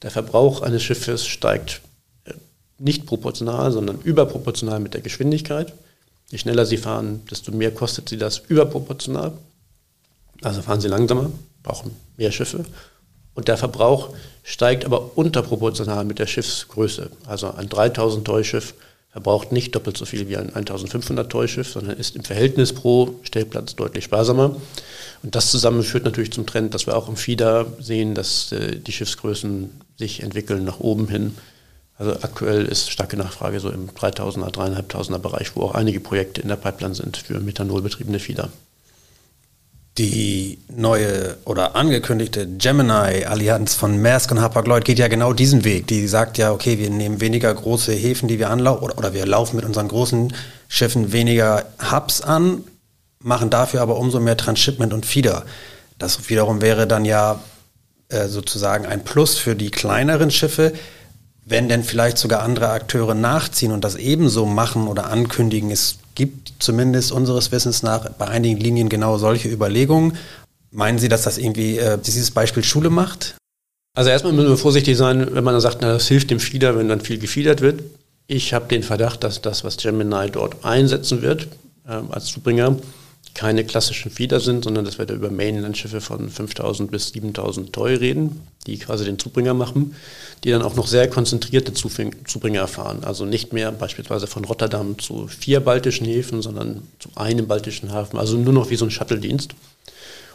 der 0.03 0.11
Verbrauch 0.11 0.63
eines 0.63 0.83
Schiffes 0.83 1.27
steigt 1.27 1.83
äh, 2.25 2.33
nicht 2.79 3.05
proportional, 3.07 3.71
sondern 3.71 4.01
überproportional 4.01 4.81
mit 4.81 4.95
der 4.95 5.03
Geschwindigkeit. 5.03 5.75
Je 6.31 6.39
schneller 6.39 6.67
Sie 6.67 6.79
fahren, 6.79 7.21
desto 7.31 7.53
mehr 7.53 7.71
kostet 7.71 8.09
Sie 8.09 8.17
das 8.17 8.39
überproportional. 8.39 9.33
Also 10.43 10.63
fahren 10.63 10.81
Sie 10.81 10.89
langsamer, 10.89 11.31
brauchen 11.63 11.93
mehr 12.17 12.33
Schiffe. 12.33 12.65
Und 13.37 13.49
der 13.49 13.59
Verbrauch 13.59 14.15
steigt 14.43 14.85
aber 14.85 15.17
unterproportional 15.17 16.05
mit 16.05 16.19
der 16.19 16.27
Schiffsgröße. 16.27 17.11
Also 17.27 17.53
ein 17.53 17.69
3000 17.69 18.27
Toy 18.27 18.43
Schiff 18.43 18.75
verbraucht 19.13 19.53
nicht 19.53 19.75
doppelt 19.75 19.97
so 19.97 20.07
viel 20.07 20.29
wie 20.29 20.37
ein 20.37 20.55
1500 20.55 21.31
Toy 21.31 21.47
Schiff, 21.47 21.71
sondern 21.71 21.97
ist 21.97 22.17
im 22.17 22.25
Verhältnis 22.25 22.73
pro 22.73 23.15
Stellplatz 23.23 23.77
deutlich 23.77 24.05
sparsamer. 24.05 24.57
Und 25.23 25.35
das 25.35 25.51
zusammen 25.51 25.83
führt 25.83 26.05
natürlich 26.05 26.33
zum 26.33 26.47
Trend, 26.47 26.75
dass 26.75 26.87
wir 26.87 26.97
auch 26.97 27.09
im 27.09 27.17
FIDA 27.17 27.67
sehen, 27.79 28.15
dass 28.15 28.53
äh, 28.53 28.77
die 28.77 28.93
Schiffsgrößen 28.93 29.71
sich 29.97 30.23
entwickeln 30.23 30.65
nach 30.65 30.81
oben 30.81 31.09
hin. 31.09 31.37
Also 31.99 32.13
aktuell 32.13 32.65
ist 32.65 32.91
starke 32.91 33.17
Nachfrage 33.17 33.61
so 33.61 33.71
im 33.71 33.91
3000er, 33.91 34.53
3500er 34.53 35.19
Bereich, 35.19 35.57
wo 35.57 35.63
auch 35.63 35.75
einige 35.75 36.01
Projekte 36.01 36.41
in 36.41 36.49
der 36.49 36.57
Pipeline 36.57 36.95
sind 36.95 37.19
für 37.19 37.41
methanolbetriebene 37.41 38.19
Fieder. 38.19 38.51
Die 39.99 40.59
neue 40.69 41.39
oder 41.47 41.75
angekündigte 41.75 42.47
Gemini-Allianz 42.47 43.75
von 43.75 44.03
Maersk 44.03 44.31
und 44.31 44.43
Hapag-Lloyd 44.43 44.85
geht 44.85 44.99
ja 44.99 45.09
genau 45.09 45.33
diesen 45.33 45.65
Weg. 45.65 45.87
Die 45.87 46.07
sagt 46.07 46.37
ja, 46.37 46.53
okay, 46.53 46.79
wir 46.79 46.91
nehmen 46.91 47.23
weniger 47.23 47.55
große 47.55 47.93
Häfen, 47.93 48.29
die 48.29 48.39
wir 48.39 48.51
anlaufen, 48.51 48.85
oder, 48.85 48.99
oder 48.99 49.15
wir 49.15 49.25
laufen 49.25 49.57
mit 49.57 49.65
unseren 49.65 49.89
großen 49.89 50.35
Schiffen 50.69 51.13
weniger 51.13 51.65
Hubs 51.91 52.21
an, 52.21 52.65
machen 53.21 53.49
dafür 53.49 53.81
aber 53.81 53.97
umso 53.97 54.21
mehr 54.21 54.37
Transshipment 54.37 54.93
und 54.93 55.07
Feeder. 55.07 55.47
Das 55.99 56.29
wiederum 56.29 56.61
wäre 56.61 56.87
dann 56.87 57.07
ja 57.07 57.41
äh, 58.11 58.27
sozusagen 58.27 58.85
ein 58.85 59.03
Plus 59.03 59.39
für 59.39 59.57
die 59.57 59.71
kleineren 59.71 60.31
Schiffe, 60.31 60.75
wenn 61.47 61.71
denn 61.71 61.85
vielleicht 61.85 62.19
sogar 62.19 62.43
andere 62.43 62.69
Akteure 62.69 63.15
nachziehen 63.15 63.73
und 63.73 63.83
das 63.83 63.95
ebenso 63.95 64.45
machen 64.45 64.89
oder 64.89 65.07
ankündigen. 65.07 65.71
Es 65.71 65.97
gibt 66.17 66.55
zumindest 66.59 67.13
unseres 67.13 67.53
Wissens 67.53 67.85
nach 67.85 68.11
bei 68.11 68.27
einigen 68.27 68.59
Linien 68.59 68.89
genau 68.89 69.19
solche 69.19 69.49
Überlegungen. 69.49 70.17
Meinen 70.73 70.99
Sie, 70.99 71.09
dass 71.09 71.23
das 71.23 71.39
irgendwie 71.39 71.79
äh, 71.79 71.97
dieses 71.97 72.33
Beispiel 72.33 72.65
Schule 72.65 72.91
macht? 72.91 73.37
Also 73.95 74.11
erstmal 74.11 74.33
müssen 74.33 74.49
wir 74.49 74.57
vorsichtig 74.57 74.97
sein, 74.97 75.35
wenn 75.35 75.45
man 75.45 75.55
dann 75.55 75.61
sagt, 75.61 75.79
na, 75.81 75.93
das 75.93 76.09
hilft 76.09 76.31
dem 76.31 76.41
Fieder, 76.41 76.77
wenn 76.77 76.89
dann 76.89 77.01
viel 77.01 77.19
gefiedert 77.19 77.61
wird. 77.61 77.83
Ich 78.27 78.53
habe 78.53 78.67
den 78.67 78.83
Verdacht, 78.83 79.23
dass 79.23 79.41
das, 79.41 79.63
was 79.63 79.77
Gemini 79.77 80.31
dort 80.31 80.65
einsetzen 80.65 81.23
wird 81.23 81.49
äh, 81.87 82.01
als 82.11 82.27
Zubringer, 82.27 82.77
keine 83.37 83.65
klassischen 83.65 84.11
Feeder 84.11 84.41
sind, 84.41 84.65
sondern 84.65 84.87
dass 84.87 84.97
wir 84.99 85.05
da 85.05 85.13
über 85.13 85.31
Mainland-Schiffe 85.31 86.01
von 86.01 86.31
5000 86.31 86.91
bis 86.91 87.11
7000 87.11 87.71
Toy 87.71 87.95
reden, 87.95 88.41
die 88.67 88.79
quasi 88.79 89.05
den 89.05 89.19
Zubringer 89.19 89.53
machen, 89.53 89.95
die 90.43 90.51
dann 90.51 90.63
auch 90.63 90.75
noch 90.75 90.87
sehr 90.87 91.09
konzentrierte 91.09 91.75
Zubringer 91.75 92.67
fahren. 92.67 93.05
Also 93.05 93.27
nicht 93.27 93.53
mehr 93.53 93.73
beispielsweise 93.73 94.27
von 94.27 94.45
Rotterdam 94.47 94.99
zu 94.99 95.29
vier 95.29 95.61
baltischen 95.61 96.07
Häfen, 96.07 96.41
sondern 96.41 96.83
zu 96.99 97.11
einem 97.15 97.47
baltischen 97.47 97.93
Hafen. 97.93 98.19
Also 98.19 98.39
nur 98.39 98.55
noch 98.55 98.71
wie 98.71 98.77
so 98.77 98.87
ein 98.87 98.91
Shuttle-Dienst. 98.91 99.53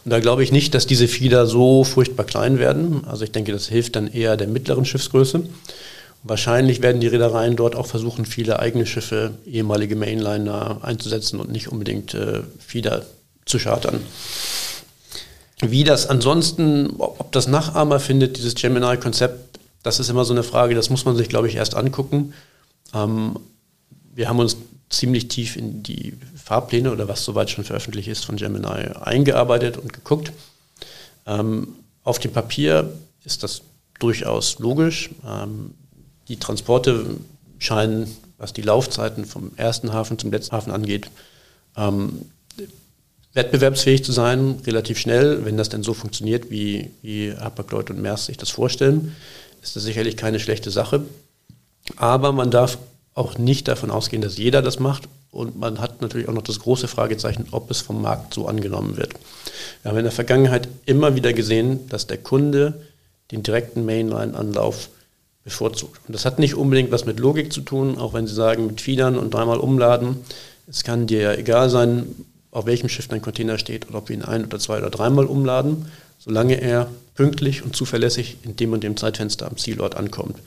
Und 0.06 0.12
da 0.12 0.20
glaube 0.20 0.44
ich 0.44 0.52
nicht, 0.52 0.76
dass 0.76 0.86
diese 0.86 1.08
Feeder 1.08 1.48
so 1.48 1.84
furchtbar 1.84 2.26
klein 2.26 2.60
werden. 2.60 3.04
Also 3.08 3.24
ich 3.24 3.32
denke, 3.32 3.52
das 3.52 3.68
hilft 3.68 3.96
dann 3.96 4.08
eher 4.08 4.38
der 4.38 4.48
mittleren 4.48 4.86
Schiffsgröße. 4.86 5.44
Wahrscheinlich 6.24 6.82
werden 6.82 7.02
die 7.02 7.08
Reedereien 7.08 7.56
dort 7.56 7.76
auch 7.76 7.88
versuchen, 7.88 8.26
viele 8.26 8.60
eigene 8.60 8.86
Schiffe, 8.86 9.32
ehemalige 9.46 9.96
Mainliner 9.96 10.80
einzusetzen 10.84 11.40
und 11.40 11.52
nicht 11.52 11.68
unbedingt 11.68 12.14
äh, 12.14 12.42
Fieder 12.60 13.06
zu 13.46 13.58
chartern. 13.58 14.02
Wie 15.62 15.84
das 15.84 16.08
ansonsten, 16.08 16.96
ob 16.98 17.32
das 17.32 17.48
Nachahmer 17.48 18.00
findet, 18.00 18.38
dieses 18.38 18.56
Gemini-Konzept, 18.56 19.60
das 19.84 20.00
ist 20.00 20.10
immer 20.10 20.26
so 20.26 20.34
eine 20.34 20.44
Frage, 20.44 20.76
das 20.76 20.90
muss 20.92 21.06
man 21.06 21.16
sich, 21.16 21.28
glaube 21.28 21.48
ich, 21.48 21.56
erst 21.56 21.76
angucken. 21.76 22.34
Ähm, 22.94 23.38
wir 24.14 24.30
haben 24.30 24.40
uns 24.40 24.58
ziemlich 24.90 25.28
tief 25.28 25.56
in 25.56 25.82
die 25.82 26.14
Fahrpläne 26.36 26.92
oder 26.92 27.08
was 27.08 27.24
soweit 27.24 27.50
schon 27.50 27.64
veröffentlicht 27.64 28.10
ist 28.10 28.26
von 28.26 28.36
Gemini 28.36 28.68
eingearbeitet 28.68 29.78
und 29.78 29.94
geguckt. 29.94 30.32
Ähm, 31.26 31.70
auf 32.04 32.20
dem 32.20 32.32
Papier 32.32 32.94
ist 33.24 33.44
das 33.44 33.62
durchaus 34.00 34.60
logisch. 34.60 35.10
Ähm, 35.26 35.74
die 36.32 36.40
Transporte 36.40 37.06
scheinen, 37.60 38.08
was 38.38 38.54
die 38.54 38.62
Laufzeiten 38.62 39.26
vom 39.26 39.52
ersten 39.58 39.92
Hafen 39.94 40.18
zum 40.18 40.32
letzten 40.32 40.56
Hafen 40.56 40.72
angeht, 40.72 41.12
ähm, 41.76 42.26
wettbewerbsfähig 43.34 44.04
zu 44.04 44.12
sein, 44.12 44.60
relativ 44.66 44.98
schnell, 44.98 45.46
wenn 45.46 45.58
das 45.58 45.70
denn 45.70 45.84
so 45.84 45.94
funktioniert, 45.94 46.50
wie, 46.50 46.90
wie 47.02 47.34
Hapag-Lloyd 47.34 47.90
und 47.90 48.02
Maersk 48.02 48.26
sich 48.26 48.38
das 48.38 48.50
vorstellen, 48.50 49.16
ist 49.62 49.76
das 49.76 49.84
sicherlich 49.84 50.18
keine 50.18 50.40
schlechte 50.40 50.72
Sache. 50.72 51.04
Aber 51.98 52.32
man 52.32 52.50
darf 52.50 52.78
auch 53.14 53.38
nicht 53.38 53.68
davon 53.68 53.92
ausgehen, 53.92 54.22
dass 54.22 54.38
jeder 54.38 54.62
das 54.62 54.80
macht. 54.80 55.08
Und 55.32 55.58
man 55.58 55.80
hat 55.80 56.02
natürlich 56.02 56.28
auch 56.28 56.34
noch 56.34 56.42
das 56.42 56.60
große 56.60 56.88
Fragezeichen, 56.88 57.48
ob 57.52 57.72
es 57.72 57.80
vom 57.82 58.02
Markt 58.02 58.34
so 58.34 58.48
angenommen 58.48 58.98
wird. 58.98 59.14
Wir 59.82 59.92
haben 59.92 59.98
in 59.98 60.04
der 60.04 60.12
Vergangenheit 60.12 60.68
immer 60.86 61.16
wieder 61.16 61.32
gesehen, 61.32 61.88
dass 61.90 62.08
der 62.08 62.18
Kunde 62.18 62.82
den 63.32 63.44
direkten 63.44 63.86
Mainline-Anlauf 63.86 64.90
bevorzugt. 65.44 66.02
Und 66.08 66.14
das 66.14 66.26
hat 66.26 66.40
nicht 66.40 66.56
unbedingt 66.56 66.92
was 66.92 67.06
mit 67.06 67.20
Logik 67.20 67.52
zu 67.52 67.62
tun, 67.62 67.98
auch 67.98 68.14
wenn 68.14 68.28
Sie 68.28 68.36
sagen, 68.36 68.68
mit 68.68 68.82
Fiedern 68.82 69.18
und 69.18 69.34
dreimal 69.34 69.60
umladen. 69.60 70.18
Es 70.70 70.84
kann 70.84 71.08
dir 71.08 71.22
ja 71.22 71.34
egal 71.34 71.70
sein, 71.70 72.08
auf 72.52 72.66
welchem 72.66 72.90
Schiff 72.90 73.08
dein 73.08 73.22
Container 73.22 73.58
steht 73.58 73.88
oder 73.90 74.00
ob 74.00 74.10
wir 74.10 74.16
ihn 74.16 74.24
ein 74.24 74.46
oder 74.46 74.60
zwei 74.60 74.78
oder 74.78 74.90
dreimal 74.90 75.26
umladen, 75.26 75.88
solange 76.20 76.62
er 76.62 76.90
pünktlich 77.16 77.64
und 77.64 77.76
zuverlässig 77.76 78.38
in 78.44 78.56
dem 78.56 78.74
und 78.74 78.84
dem 78.84 78.98
Zeitfenster 78.98 79.48
am 79.48 79.58
Zielort 79.58 79.96
ankommt. 79.96 80.38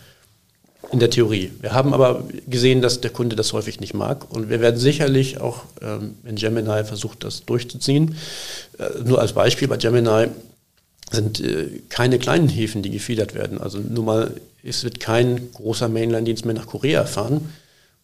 In 0.92 1.00
der 1.00 1.10
Theorie. 1.10 1.50
Wir 1.60 1.72
haben 1.72 1.94
aber 1.94 2.24
gesehen, 2.46 2.82
dass 2.82 3.00
der 3.00 3.10
Kunde 3.10 3.36
das 3.36 3.52
häufig 3.52 3.80
nicht 3.80 3.94
mag 3.94 4.30
und 4.30 4.50
wir 4.50 4.60
werden 4.60 4.78
sicherlich 4.78 5.40
auch 5.40 5.62
ähm, 5.80 6.14
in 6.24 6.36
Gemini 6.36 6.84
versucht, 6.84 7.24
das 7.24 7.44
durchzuziehen. 7.46 8.16
Äh, 8.78 9.02
nur 9.04 9.18
als 9.18 9.32
Beispiel 9.32 9.66
bei 9.66 9.78
Gemini 9.78 10.28
sind 11.10 11.40
äh, 11.40 11.82
keine 11.88 12.18
kleinen 12.18 12.48
Häfen, 12.48 12.82
die 12.82 12.90
gefiedert 12.90 13.34
werden. 13.34 13.60
Also 13.60 13.78
nur 13.78 14.04
mal, 14.04 14.40
es 14.62 14.84
wird 14.84 15.00
kein 15.00 15.52
großer 15.52 15.88
Mainline-Dienst 15.88 16.44
mehr 16.44 16.54
nach 16.54 16.66
Korea 16.66 17.04
fahren. 17.04 17.52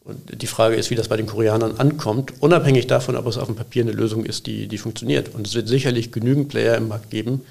Und 0.02 0.42
die 0.42 0.46
Frage 0.46 0.76
ist, 0.76 0.90
wie 0.90 0.94
das 0.94 1.08
bei 1.08 1.16
den 1.16 1.26
Koreanern 1.26 1.76
ankommt, 1.76 2.32
unabhängig 2.40 2.86
davon, 2.86 3.16
ob 3.16 3.26
es 3.26 3.36
auf 3.36 3.46
dem 3.46 3.56
Papier 3.56 3.82
eine 3.82 3.92
Lösung 3.92 4.24
ist, 4.24 4.46
die, 4.46 4.66
die 4.66 4.78
funktioniert. 4.78 5.34
Und 5.34 5.46
es 5.46 5.54
wird 5.54 5.68
sicherlich 5.68 6.10
genügend 6.10 6.48
Player 6.48 6.76
im 6.76 6.88
Markt 6.88 7.10
geben, 7.10 7.42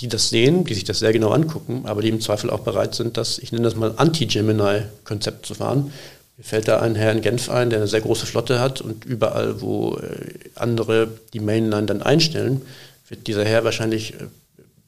die 0.00 0.08
das 0.08 0.28
sehen, 0.28 0.64
die 0.64 0.74
sich 0.74 0.84
das 0.84 0.98
sehr 0.98 1.12
genau 1.12 1.30
angucken, 1.30 1.82
aber 1.86 2.02
die 2.02 2.08
im 2.08 2.20
Zweifel 2.20 2.50
auch 2.50 2.60
bereit 2.60 2.94
sind, 2.94 3.16
das, 3.16 3.38
ich 3.38 3.52
nenne 3.52 3.64
das 3.64 3.76
mal 3.76 3.94
Anti-Gemini-Konzept 3.96 5.46
zu 5.46 5.54
fahren. 5.54 5.92
Mir 6.36 6.44
fällt 6.44 6.68
da 6.68 6.80
ein 6.80 6.96
Herr 6.96 7.12
in 7.12 7.22
Genf 7.22 7.48
ein, 7.48 7.70
der 7.70 7.78
eine 7.78 7.88
sehr 7.88 8.02
große 8.02 8.26
Flotte 8.26 8.60
hat 8.60 8.82
und 8.82 9.06
überall, 9.06 9.62
wo 9.62 9.96
äh, 9.96 10.50
andere 10.54 11.08
die 11.32 11.40
Mainline 11.40 11.86
dann 11.86 12.02
einstellen, 12.02 12.60
wird 13.08 13.26
dieser 13.26 13.44
Herr 13.44 13.64
wahrscheinlich 13.64 14.14
äh, 14.14 14.26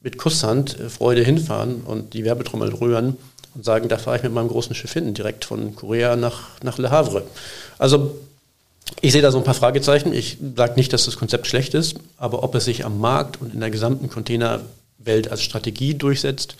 mit 0.01 0.17
Kusshand 0.17 0.79
äh, 0.79 0.89
Freude 0.89 1.23
hinfahren 1.23 1.81
und 1.81 2.13
die 2.13 2.23
Werbetrommel 2.23 2.73
rühren 2.73 3.17
und 3.55 3.65
sagen, 3.65 3.89
da 3.89 3.97
fahre 3.97 4.17
ich 4.17 4.23
mit 4.23 4.33
meinem 4.33 4.47
großen 4.47 4.75
Schiff 4.75 4.93
hin, 4.93 5.13
direkt 5.13 5.45
von 5.45 5.75
Korea 5.75 6.15
nach, 6.15 6.61
nach 6.63 6.77
Le 6.77 6.91
Havre. 6.91 7.23
Also 7.77 8.15
ich 9.01 9.11
sehe 9.11 9.21
da 9.21 9.31
so 9.31 9.37
ein 9.37 9.43
paar 9.43 9.53
Fragezeichen. 9.53 10.13
Ich 10.13 10.37
sage 10.55 10.73
nicht, 10.75 10.93
dass 10.93 11.05
das 11.05 11.17
Konzept 11.17 11.47
schlecht 11.47 11.73
ist, 11.73 11.97
aber 12.17 12.43
ob 12.43 12.55
es 12.55 12.65
sich 12.65 12.85
am 12.85 12.99
Markt 12.99 13.41
und 13.41 13.53
in 13.53 13.59
der 13.59 13.69
gesamten 13.69 14.09
Containerwelt 14.09 15.29
als 15.29 15.41
Strategie 15.43 15.93
durchsetzt, 15.93 16.55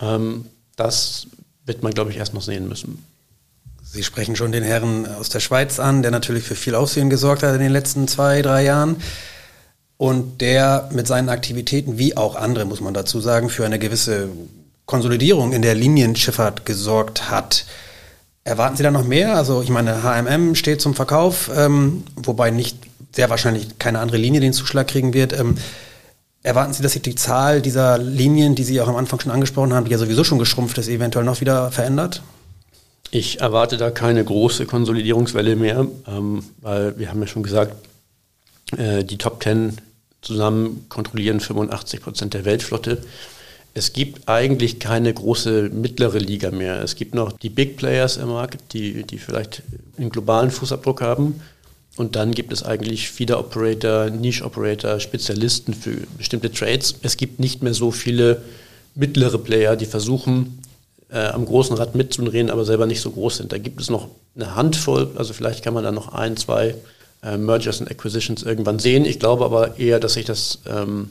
ähm, 0.00 0.46
das 0.76 1.26
wird 1.64 1.82
man, 1.82 1.92
glaube 1.92 2.10
ich, 2.10 2.16
erst 2.16 2.34
noch 2.34 2.42
sehen 2.42 2.68
müssen. 2.68 3.04
Sie 3.84 4.02
sprechen 4.02 4.36
schon 4.36 4.52
den 4.52 4.64
Herrn 4.64 5.06
aus 5.06 5.28
der 5.28 5.40
Schweiz 5.40 5.78
an, 5.78 6.02
der 6.02 6.10
natürlich 6.10 6.44
für 6.44 6.54
viel 6.54 6.74
Aufsehen 6.74 7.10
gesorgt 7.10 7.42
hat 7.42 7.54
in 7.54 7.60
den 7.60 7.72
letzten 7.72 8.08
zwei, 8.08 8.40
drei 8.40 8.64
Jahren. 8.64 8.96
Und 10.02 10.40
der 10.40 10.88
mit 10.90 11.06
seinen 11.06 11.28
Aktivitäten, 11.28 11.96
wie 11.96 12.16
auch 12.16 12.34
andere, 12.34 12.64
muss 12.64 12.80
man 12.80 12.92
dazu 12.92 13.20
sagen, 13.20 13.48
für 13.48 13.64
eine 13.64 13.78
gewisse 13.78 14.30
Konsolidierung 14.84 15.52
in 15.52 15.62
der 15.62 15.76
Linienschifffahrt 15.76 16.66
gesorgt 16.66 17.30
hat. 17.30 17.66
Erwarten 18.42 18.76
Sie 18.76 18.82
da 18.82 18.90
noch 18.90 19.04
mehr? 19.04 19.36
Also 19.36 19.62
ich 19.62 19.68
meine, 19.68 20.02
HMM 20.02 20.56
steht 20.56 20.80
zum 20.80 20.96
Verkauf, 20.96 21.52
ähm, 21.56 22.02
wobei 22.16 22.50
nicht 22.50 22.78
sehr 23.14 23.30
wahrscheinlich 23.30 23.78
keine 23.78 24.00
andere 24.00 24.16
Linie 24.16 24.40
den 24.40 24.52
Zuschlag 24.52 24.88
kriegen 24.88 25.14
wird. 25.14 25.38
Ähm, 25.38 25.56
erwarten 26.42 26.72
Sie, 26.72 26.82
dass 26.82 26.94
sich 26.94 27.02
die 27.02 27.14
Zahl 27.14 27.62
dieser 27.62 27.96
Linien, 27.98 28.56
die 28.56 28.64
Sie 28.64 28.80
auch 28.80 28.88
am 28.88 28.96
Anfang 28.96 29.20
schon 29.20 29.30
angesprochen 29.30 29.72
haben, 29.72 29.84
die 29.84 29.92
ja 29.92 29.98
sowieso 29.98 30.24
schon 30.24 30.40
geschrumpft 30.40 30.78
ist, 30.78 30.88
eventuell 30.88 31.24
noch 31.24 31.40
wieder 31.40 31.70
verändert? 31.70 32.22
Ich 33.12 33.40
erwarte 33.40 33.76
da 33.76 33.92
keine 33.92 34.24
große 34.24 34.66
Konsolidierungswelle 34.66 35.54
mehr, 35.54 35.86
ähm, 36.08 36.42
weil 36.60 36.98
wir 36.98 37.08
haben 37.08 37.20
ja 37.20 37.28
schon 37.28 37.44
gesagt, 37.44 37.76
äh, 38.76 39.04
die 39.04 39.18
Top 39.18 39.38
Ten 39.38 39.76
zusammen 40.22 40.86
kontrollieren 40.88 41.40
85 41.40 42.00
Prozent 42.00 42.34
der 42.34 42.44
Weltflotte. 42.44 43.02
Es 43.74 43.92
gibt 43.92 44.28
eigentlich 44.28 44.78
keine 44.78 45.12
große 45.12 45.70
mittlere 45.72 46.18
Liga 46.18 46.50
mehr. 46.50 46.82
Es 46.82 46.94
gibt 46.94 47.14
noch 47.14 47.32
die 47.32 47.48
Big 47.48 47.76
Players 47.76 48.16
im 48.16 48.28
Markt, 48.28 48.72
die, 48.72 49.04
die 49.04 49.18
vielleicht 49.18 49.62
einen 49.98 50.10
globalen 50.10 50.50
Fußabdruck 50.50 51.00
haben. 51.00 51.40
Und 51.96 52.16
dann 52.16 52.32
gibt 52.32 52.52
es 52.52 52.62
eigentlich 52.62 53.10
Feeder-Operator, 53.10 54.10
Niche-Operator, 54.10 55.00
Spezialisten 55.00 55.74
für 55.74 55.96
bestimmte 56.16 56.50
Trades. 56.50 56.94
Es 57.02 57.16
gibt 57.16 57.38
nicht 57.38 57.62
mehr 57.62 57.74
so 57.74 57.90
viele 57.90 58.42
mittlere 58.94 59.38
Player, 59.38 59.76
die 59.76 59.86
versuchen, 59.86 60.62
äh, 61.10 61.26
am 61.26 61.44
großen 61.44 61.76
Rad 61.76 61.94
mitzudrehen, 61.94 62.50
aber 62.50 62.64
selber 62.64 62.86
nicht 62.86 63.00
so 63.00 63.10
groß 63.10 63.38
sind. 63.38 63.52
Da 63.52 63.58
gibt 63.58 63.80
es 63.80 63.90
noch 63.90 64.08
eine 64.34 64.54
Handvoll, 64.54 65.10
also 65.16 65.34
vielleicht 65.34 65.62
kann 65.62 65.74
man 65.74 65.84
da 65.84 65.92
noch 65.92 66.12
ein, 66.12 66.36
zwei 66.36 66.74
äh, 67.22 67.36
Mergers 67.36 67.80
und 67.80 67.90
Acquisitions 67.90 68.42
irgendwann 68.42 68.78
sehen. 68.78 69.04
Ich 69.04 69.18
glaube 69.18 69.44
aber 69.44 69.78
eher, 69.78 70.00
dass 70.00 70.14
sich 70.14 70.24
das 70.24 70.60
ähm, 70.66 71.10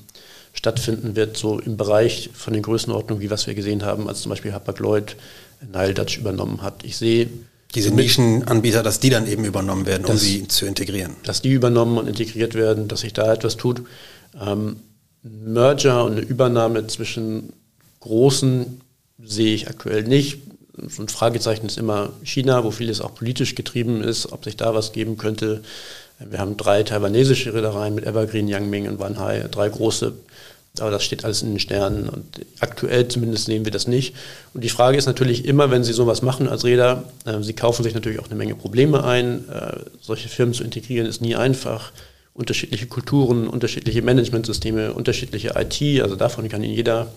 stattfinden 0.53 1.15
wird, 1.15 1.37
so 1.37 1.59
im 1.59 1.77
Bereich 1.77 2.29
von 2.33 2.53
den 2.53 2.63
Größenordnungen, 2.63 3.23
wie 3.23 3.29
was 3.29 3.47
wir 3.47 3.53
gesehen 3.53 3.83
haben, 3.83 4.07
als 4.07 4.21
zum 4.21 4.29
Beispiel 4.29 4.53
Hapag-Lloyd 4.53 5.15
Nile 5.71 5.93
Dutch 5.93 6.17
übernommen 6.17 6.61
hat. 6.61 6.83
Ich 6.83 6.97
sehe 6.97 7.29
diese 7.75 7.91
Nischenanbieter, 7.91 8.83
dass 8.83 8.99
die 8.99 9.09
dann 9.09 9.27
eben 9.27 9.45
übernommen 9.45 9.85
werden, 9.85 10.05
um 10.05 10.17
sie 10.17 10.47
zu 10.47 10.65
integrieren. 10.65 11.15
Dass 11.23 11.41
die 11.41 11.51
übernommen 11.51 11.97
und 11.97 12.07
integriert 12.07 12.53
werden, 12.53 12.87
dass 12.87 13.01
sich 13.01 13.13
da 13.13 13.31
etwas 13.31 13.55
tut. 13.55 13.83
Ähm, 14.39 14.77
Merger 15.23 16.03
und 16.03 16.13
eine 16.13 16.21
Übernahme 16.21 16.87
zwischen 16.87 17.53
großen 18.01 18.81
sehe 19.23 19.53
ich 19.53 19.69
aktuell 19.69 20.03
nicht. 20.03 20.39
So 20.89 21.03
ein 21.03 21.09
Fragezeichen 21.09 21.67
ist 21.67 21.77
immer 21.77 22.11
China, 22.23 22.63
wo 22.63 22.71
vieles 22.71 23.01
auch 23.01 23.13
politisch 23.13 23.55
getrieben 23.55 24.03
ist, 24.03 24.31
ob 24.31 24.43
sich 24.43 24.57
da 24.57 24.73
was 24.73 24.93
geben 24.93 25.17
könnte. 25.17 25.61
Wir 26.29 26.39
haben 26.39 26.57
drei 26.57 26.83
taiwanesische 26.83 27.53
Reedereien 27.53 27.95
mit 27.95 28.05
Evergreen, 28.05 28.47
Yangming 28.47 28.87
und 28.87 28.99
Wanhai, 28.99 29.45
drei 29.49 29.69
große 29.69 30.13
aber 30.79 30.91
das 30.91 31.03
steht 31.03 31.25
alles 31.25 31.41
in 31.41 31.49
den 31.49 31.59
Sternen 31.59 32.07
und 32.07 32.23
aktuell 32.61 33.07
zumindest 33.07 33.45
sehen 33.45 33.65
wir 33.65 33.71
das 33.71 33.87
nicht. 33.87 34.15
Und 34.53 34.63
die 34.63 34.69
Frage 34.69 34.97
ist 34.97 35.05
natürlich 35.05 35.45
immer, 35.45 35.69
wenn 35.69 35.83
Sie 35.83 35.91
sowas 35.91 36.21
machen 36.21 36.47
als 36.47 36.63
Räder, 36.63 37.03
äh, 37.25 37.41
Sie 37.41 37.53
kaufen 37.53 37.83
sich 37.83 37.93
natürlich 37.93 38.19
auch 38.19 38.27
eine 38.27 38.35
Menge 38.35 38.55
Probleme 38.55 39.03
ein. 39.03 39.49
Äh, 39.49 39.79
solche 39.99 40.29
Firmen 40.29 40.53
zu 40.53 40.63
integrieren 40.63 41.07
ist 41.07 41.21
nie 41.21 41.35
einfach. 41.35 41.91
Unterschiedliche 42.33 42.85
Kulturen, 42.85 43.47
unterschiedliche 43.49 44.01
Managementsysteme, 44.01 44.93
unterschiedliche 44.93 45.53
IT, 45.57 46.01
also 46.01 46.15
davon 46.15 46.47
kann 46.47 46.63
Ihnen 46.63 46.73
jeder 46.73 47.07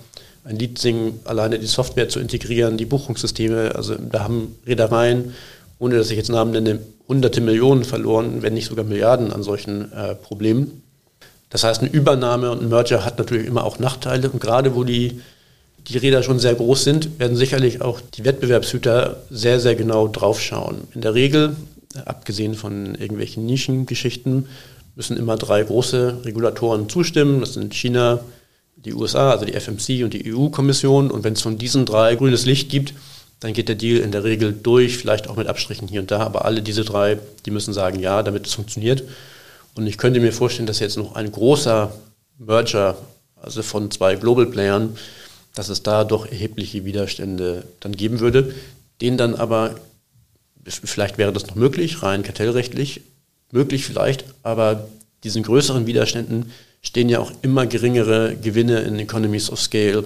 ein 0.42 0.56
Lied 0.56 0.78
singen, 0.78 1.20
alleine 1.24 1.58
die 1.60 1.66
Software 1.66 2.08
zu 2.08 2.18
integrieren, 2.18 2.76
die 2.76 2.84
Buchungssysteme, 2.84 3.74
also 3.76 3.94
da 3.94 4.24
haben 4.24 4.56
Reedereien, 4.66 5.32
ohne 5.78 5.96
dass 5.96 6.10
ich 6.10 6.16
jetzt 6.16 6.30
Namen 6.30 6.52
nenne, 6.52 6.80
hunderte 7.08 7.40
Millionen 7.40 7.84
verloren, 7.84 8.42
wenn 8.42 8.54
nicht 8.54 8.66
sogar 8.66 8.84
Milliarden 8.84 9.32
an 9.32 9.42
solchen 9.42 9.92
äh, 9.92 10.14
Problemen. 10.14 10.82
Das 11.50 11.64
heißt, 11.64 11.82
eine 11.82 11.90
Übernahme 11.90 12.50
und 12.50 12.62
ein 12.62 12.68
Merger 12.68 13.04
hat 13.04 13.18
natürlich 13.18 13.46
immer 13.46 13.64
auch 13.64 13.78
Nachteile. 13.78 14.30
Und 14.30 14.40
gerade 14.40 14.74
wo 14.74 14.82
die, 14.82 15.20
die 15.86 15.98
Räder 15.98 16.22
schon 16.22 16.38
sehr 16.38 16.54
groß 16.54 16.82
sind, 16.82 17.20
werden 17.20 17.36
sicherlich 17.36 17.80
auch 17.80 18.00
die 18.00 18.24
Wettbewerbshüter 18.24 19.22
sehr, 19.30 19.60
sehr 19.60 19.76
genau 19.76 20.08
draufschauen. 20.08 20.78
In 20.94 21.00
der 21.00 21.14
Regel, 21.14 21.54
abgesehen 22.06 22.54
von 22.54 22.94
irgendwelchen 22.94 23.46
Nischengeschichten, 23.46 24.48
müssen 24.96 25.16
immer 25.16 25.36
drei 25.36 25.62
große 25.62 26.22
Regulatoren 26.24 26.88
zustimmen. 26.88 27.40
Das 27.40 27.54
sind 27.54 27.74
China, 27.74 28.20
die 28.76 28.94
USA, 28.94 29.30
also 29.30 29.44
die 29.44 29.52
FMC 29.54 30.04
und 30.04 30.14
die 30.14 30.34
EU-Kommission. 30.34 31.10
Und 31.10 31.24
wenn 31.24 31.34
es 31.34 31.42
von 31.42 31.58
diesen 31.58 31.84
drei 31.86 32.16
grünes 32.16 32.46
Licht 32.46 32.68
gibt, 32.68 32.94
dann 33.44 33.52
geht 33.52 33.68
der 33.68 33.74
Deal 33.74 34.00
in 34.00 34.10
der 34.10 34.24
Regel 34.24 34.54
durch, 34.54 34.96
vielleicht 34.96 35.28
auch 35.28 35.36
mit 35.36 35.48
Abstrichen 35.48 35.86
hier 35.86 36.00
und 36.00 36.10
da. 36.10 36.20
Aber 36.20 36.46
alle 36.46 36.62
diese 36.62 36.82
drei, 36.82 37.18
die 37.44 37.50
müssen 37.50 37.74
sagen 37.74 38.00
ja, 38.00 38.22
damit 38.22 38.46
es 38.46 38.54
funktioniert. 38.54 39.04
Und 39.74 39.86
ich 39.86 39.98
könnte 39.98 40.18
mir 40.18 40.32
vorstellen, 40.32 40.66
dass 40.66 40.78
jetzt 40.80 40.96
noch 40.96 41.14
ein 41.14 41.30
großer 41.30 41.92
Merger, 42.38 42.96
also 43.36 43.62
von 43.62 43.90
zwei 43.90 44.14
Global 44.16 44.46
Playern, 44.46 44.96
dass 45.54 45.68
es 45.68 45.82
da 45.82 46.04
doch 46.04 46.24
erhebliche 46.24 46.86
Widerstände 46.86 47.64
dann 47.80 47.94
geben 47.94 48.20
würde, 48.20 48.54
den 49.02 49.18
dann 49.18 49.34
aber, 49.34 49.74
vielleicht 50.64 51.18
wäre 51.18 51.34
das 51.34 51.46
noch 51.46 51.54
möglich, 51.54 52.02
rein 52.02 52.22
kartellrechtlich, 52.22 53.02
möglich 53.52 53.84
vielleicht, 53.84 54.24
aber 54.42 54.88
diesen 55.22 55.42
größeren 55.42 55.86
Widerständen 55.86 56.50
stehen 56.80 57.10
ja 57.10 57.18
auch 57.18 57.32
immer 57.42 57.66
geringere 57.66 58.36
Gewinne 58.36 58.80
in 58.80 58.98
Economies 58.98 59.50
of 59.50 59.60
Scale 59.60 60.04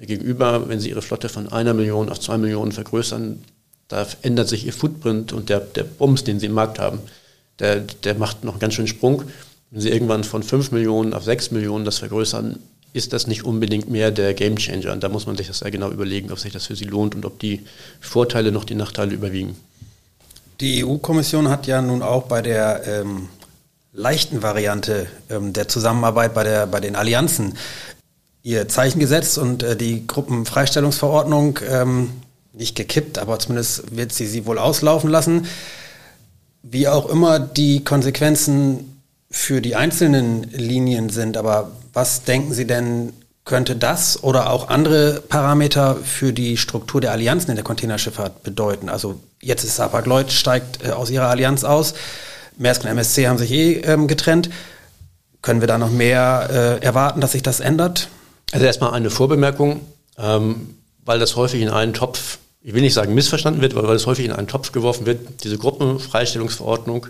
gegenüber. 0.00 0.68
Wenn 0.68 0.80
Sie 0.80 0.90
Ihre 0.90 1.02
Flotte 1.02 1.28
von 1.28 1.50
einer 1.50 1.74
Million 1.74 2.08
auf 2.08 2.20
zwei 2.20 2.38
Millionen 2.38 2.72
vergrößern, 2.72 3.44
Da 3.88 4.06
ändert 4.22 4.48
sich 4.48 4.64
ihr 4.64 4.72
Footprint 4.72 5.34
und 5.34 5.50
der, 5.50 5.60
der 5.60 5.84
Bums, 5.84 6.24
den 6.24 6.40
sie 6.40 6.46
im 6.46 6.54
Markt 6.54 6.78
haben, 6.78 7.00
der, 7.58 7.80
der 7.80 8.14
macht 8.14 8.42
noch 8.42 8.54
einen 8.54 8.60
ganz 8.60 8.72
schönen 8.72 8.88
Sprung. 8.88 9.24
Wenn 9.70 9.82
sie 9.82 9.90
irgendwann 9.90 10.24
von 10.24 10.42
5 10.42 10.70
Millionen 10.70 11.12
auf 11.12 11.24
6 11.24 11.50
Millionen 11.50 11.84
das 11.84 11.98
vergrößern, 11.98 12.58
ist 12.94 13.12
das 13.12 13.26
nicht 13.26 13.44
unbedingt 13.44 13.90
mehr 13.90 14.10
der 14.10 14.32
Gamechanger. 14.34 14.92
Und 14.92 15.02
da 15.02 15.08
muss 15.10 15.26
man 15.26 15.36
sich 15.36 15.46
das 15.46 15.58
sehr 15.58 15.70
genau 15.70 15.90
überlegen, 15.90 16.32
ob 16.32 16.38
sich 16.38 16.52
das 16.52 16.66
für 16.66 16.76
sie 16.76 16.84
lohnt 16.84 17.14
und 17.14 17.24
ob 17.24 17.38
die 17.38 17.66
Vorteile 18.00 18.50
noch 18.50 18.64
die 18.64 18.74
Nachteile 18.74 19.12
überwiegen. 19.12 19.56
Die 20.60 20.84
EU-Kommission 20.84 21.48
hat 21.48 21.66
ja 21.66 21.82
nun 21.82 22.02
auch 22.02 22.24
bei 22.24 22.40
der 22.42 22.86
ähm, 22.86 23.28
leichten 23.92 24.42
Variante 24.42 25.06
ähm, 25.28 25.52
der 25.52 25.68
Zusammenarbeit 25.68 26.34
bei, 26.34 26.44
der, 26.44 26.66
bei 26.66 26.80
den 26.80 26.96
Allianzen 26.96 27.54
ihr 28.42 28.68
Zeichen 28.68 28.98
gesetzt 28.98 29.38
und 29.38 29.62
äh, 29.62 29.76
die 29.76 30.06
Gruppenfreistellungsverordnung 30.06 31.60
ähm, 31.68 32.10
nicht 32.52 32.76
gekippt, 32.76 33.18
aber 33.18 33.38
zumindest 33.38 33.96
wird 33.96 34.12
sie 34.12 34.26
sie 34.26 34.46
wohl 34.46 34.58
auslaufen 34.58 35.10
lassen. 35.10 35.46
Wie 36.62 36.88
auch 36.88 37.08
immer 37.08 37.38
die 37.38 37.84
Konsequenzen 37.84 39.02
für 39.30 39.60
die 39.60 39.74
einzelnen 39.74 40.44
Linien 40.50 41.08
sind, 41.08 41.36
aber 41.36 41.72
was 41.92 42.24
denken 42.24 42.52
Sie 42.52 42.66
denn, 42.66 43.12
könnte 43.44 43.74
das 43.74 44.22
oder 44.22 44.50
auch 44.50 44.68
andere 44.68 45.20
Parameter 45.20 45.96
für 45.96 46.32
die 46.32 46.56
Struktur 46.56 47.00
der 47.00 47.10
Allianzen 47.10 47.50
in 47.50 47.56
der 47.56 47.64
Containerschifffahrt 47.64 48.42
bedeuten? 48.42 48.88
Also 48.88 49.18
jetzt 49.40 49.64
ist 49.64 49.78
Hapag-Lloyd 49.78 50.30
steigt 50.30 50.84
äh, 50.84 50.90
aus 50.90 51.10
ihrer 51.10 51.28
Allianz 51.28 51.64
aus. 51.64 51.94
Maersk 52.58 52.84
und 52.84 52.90
MSC 52.90 53.26
haben 53.26 53.38
sich 53.38 53.50
eh 53.50 53.80
ähm, 53.80 54.06
getrennt. 54.06 54.50
Können 55.40 55.60
wir 55.60 55.66
da 55.66 55.78
noch 55.78 55.90
mehr 55.90 56.78
äh, 56.80 56.84
erwarten, 56.84 57.20
dass 57.20 57.32
sich 57.32 57.42
das 57.42 57.58
ändert? 57.58 58.08
Also 58.52 58.66
erstmal 58.66 58.92
eine 58.92 59.10
Vorbemerkung, 59.10 59.80
ähm, 60.18 60.74
weil 61.04 61.18
das 61.18 61.34
häufig 61.36 61.60
in 61.60 61.70
einen 61.70 61.94
Topf, 61.94 62.38
ich 62.62 62.74
will 62.74 62.82
nicht 62.82 62.94
sagen 62.94 63.14
missverstanden 63.14 63.60
wird, 63.60 63.74
aber 63.74 63.88
weil 63.88 63.96
es 63.96 64.06
häufig 64.06 64.24
in 64.24 64.32
einen 64.32 64.46
Topf 64.46 64.70
geworfen 64.70 65.06
wird. 65.06 65.42
Diese 65.42 65.58
Gruppenfreistellungsverordnung 65.58 67.06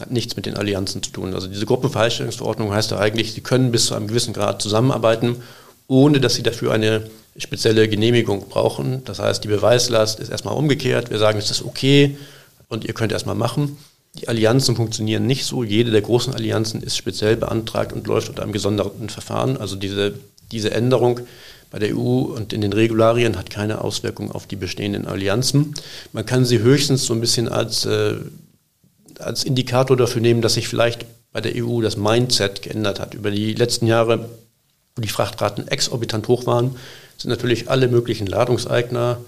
hat 0.00 0.10
nichts 0.10 0.36
mit 0.36 0.46
den 0.46 0.56
Allianzen 0.56 1.02
zu 1.02 1.10
tun. 1.10 1.34
Also 1.34 1.48
diese 1.48 1.66
Gruppenfreistellungsverordnung 1.66 2.72
heißt 2.72 2.92
ja 2.92 2.98
eigentlich, 2.98 3.32
sie 3.32 3.42
können 3.42 3.70
bis 3.70 3.86
zu 3.86 3.94
einem 3.94 4.08
gewissen 4.08 4.32
Grad 4.32 4.62
zusammenarbeiten, 4.62 5.42
ohne 5.88 6.20
dass 6.20 6.34
sie 6.34 6.42
dafür 6.42 6.72
eine 6.72 7.10
spezielle 7.36 7.88
Genehmigung 7.88 8.48
brauchen. 8.48 9.02
Das 9.04 9.18
heißt, 9.18 9.42
die 9.44 9.48
Beweislast 9.48 10.20
ist 10.20 10.30
erstmal 10.30 10.56
umgekehrt. 10.56 11.10
Wir 11.10 11.18
sagen, 11.18 11.38
es 11.38 11.50
ist 11.50 11.64
okay 11.64 12.16
und 12.68 12.84
ihr 12.84 12.94
könnt 12.94 13.12
erstmal 13.12 13.34
machen. 13.34 13.76
Die 14.14 14.28
Allianzen 14.28 14.76
funktionieren 14.76 15.26
nicht 15.26 15.44
so. 15.44 15.64
Jede 15.64 15.90
der 15.90 16.02
großen 16.02 16.34
Allianzen 16.34 16.82
ist 16.82 16.96
speziell 16.96 17.36
beantragt 17.36 17.92
und 17.92 18.06
läuft 18.06 18.28
unter 18.28 18.42
einem 18.42 18.52
gesonderten 18.52 19.08
Verfahren. 19.08 19.56
Also 19.56 19.74
diese, 19.74 20.14
diese 20.54 20.70
Änderung 20.70 21.20
bei 21.70 21.78
der 21.80 21.96
EU 21.96 22.20
und 22.36 22.52
in 22.52 22.60
den 22.60 22.72
Regularien 22.72 23.36
hat 23.36 23.50
keine 23.50 23.80
Auswirkung 23.80 24.30
auf 24.30 24.46
die 24.46 24.56
bestehenden 24.56 25.06
Allianzen. 25.06 25.74
Man 26.12 26.24
kann 26.24 26.44
sie 26.44 26.60
höchstens 26.60 27.04
so 27.04 27.14
ein 27.14 27.20
bisschen 27.20 27.48
als, 27.48 27.84
äh, 27.84 28.14
als 29.18 29.44
Indikator 29.44 29.96
dafür 29.96 30.22
nehmen, 30.22 30.40
dass 30.40 30.54
sich 30.54 30.68
vielleicht 30.68 31.04
bei 31.32 31.40
der 31.40 31.52
EU 31.56 31.80
das 31.80 31.96
Mindset 31.96 32.62
geändert 32.62 33.00
hat. 33.00 33.14
Über 33.14 33.32
die 33.32 33.54
letzten 33.54 33.88
Jahre, 33.88 34.28
wo 34.94 35.02
die 35.02 35.08
Frachtraten 35.08 35.66
exorbitant 35.66 36.28
hoch 36.28 36.46
waren, 36.46 36.76
sind 37.18 37.30
natürlich 37.30 37.68
alle 37.68 37.88
möglichen 37.88 38.28
Ladungseigner, 38.28 39.18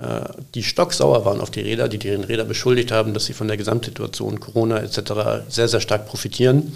äh, 0.00 0.20
die 0.54 0.62
stocksauer 0.62 1.26
waren 1.26 1.40
auf 1.40 1.50
die 1.50 1.60
Räder, 1.60 1.88
die 1.88 1.98
deren 1.98 2.24
Räder 2.24 2.44
beschuldigt 2.44 2.92
haben, 2.92 3.12
dass 3.12 3.26
sie 3.26 3.34
von 3.34 3.46
der 3.46 3.58
Gesamtsituation 3.58 4.40
Corona 4.40 4.78
etc. 4.78 5.44
sehr, 5.50 5.68
sehr 5.68 5.80
stark 5.80 6.06
profitieren, 6.06 6.72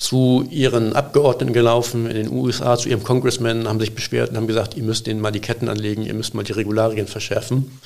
zu 0.00 0.48
ihren 0.50 0.94
Abgeordneten 0.94 1.52
gelaufen 1.52 2.06
in 2.06 2.16
den 2.16 2.32
USA, 2.32 2.76
zu 2.78 2.88
ihrem 2.88 3.04
Congressman, 3.04 3.68
haben 3.68 3.78
sich 3.78 3.94
beschwert 3.94 4.30
und 4.30 4.38
haben 4.38 4.46
gesagt, 4.46 4.74
ihr 4.74 4.82
müsst 4.82 5.06
denen 5.06 5.20
mal 5.20 5.30
die 5.30 5.40
Ketten 5.40 5.68
anlegen, 5.68 6.02
ihr 6.02 6.14
müsst 6.14 6.34
mal 6.34 6.42
die 6.42 6.52
Regularien 6.52 7.06
verschärfen. 7.06 7.78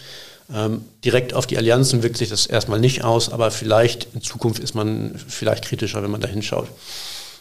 Ähm, 0.55 0.85
direkt 1.05 1.35
auf 1.35 1.49
die 1.49 1.59
Allianzen 1.59 2.05
wirkt 2.05 2.17
sich 2.17 2.29
das 2.29 2.47
erstmal 2.47 2.79
nicht 2.79 3.03
aus, 3.03 3.33
aber 3.33 3.51
vielleicht 3.51 4.07
in 4.15 4.23
Zukunft 4.23 4.63
ist 4.63 4.77
man 4.77 5.17
vielleicht 5.27 5.65
kritischer, 5.65 6.05
wenn 6.05 6.11
man 6.13 6.21
da 6.21 6.29
hinschaut. 6.29 6.69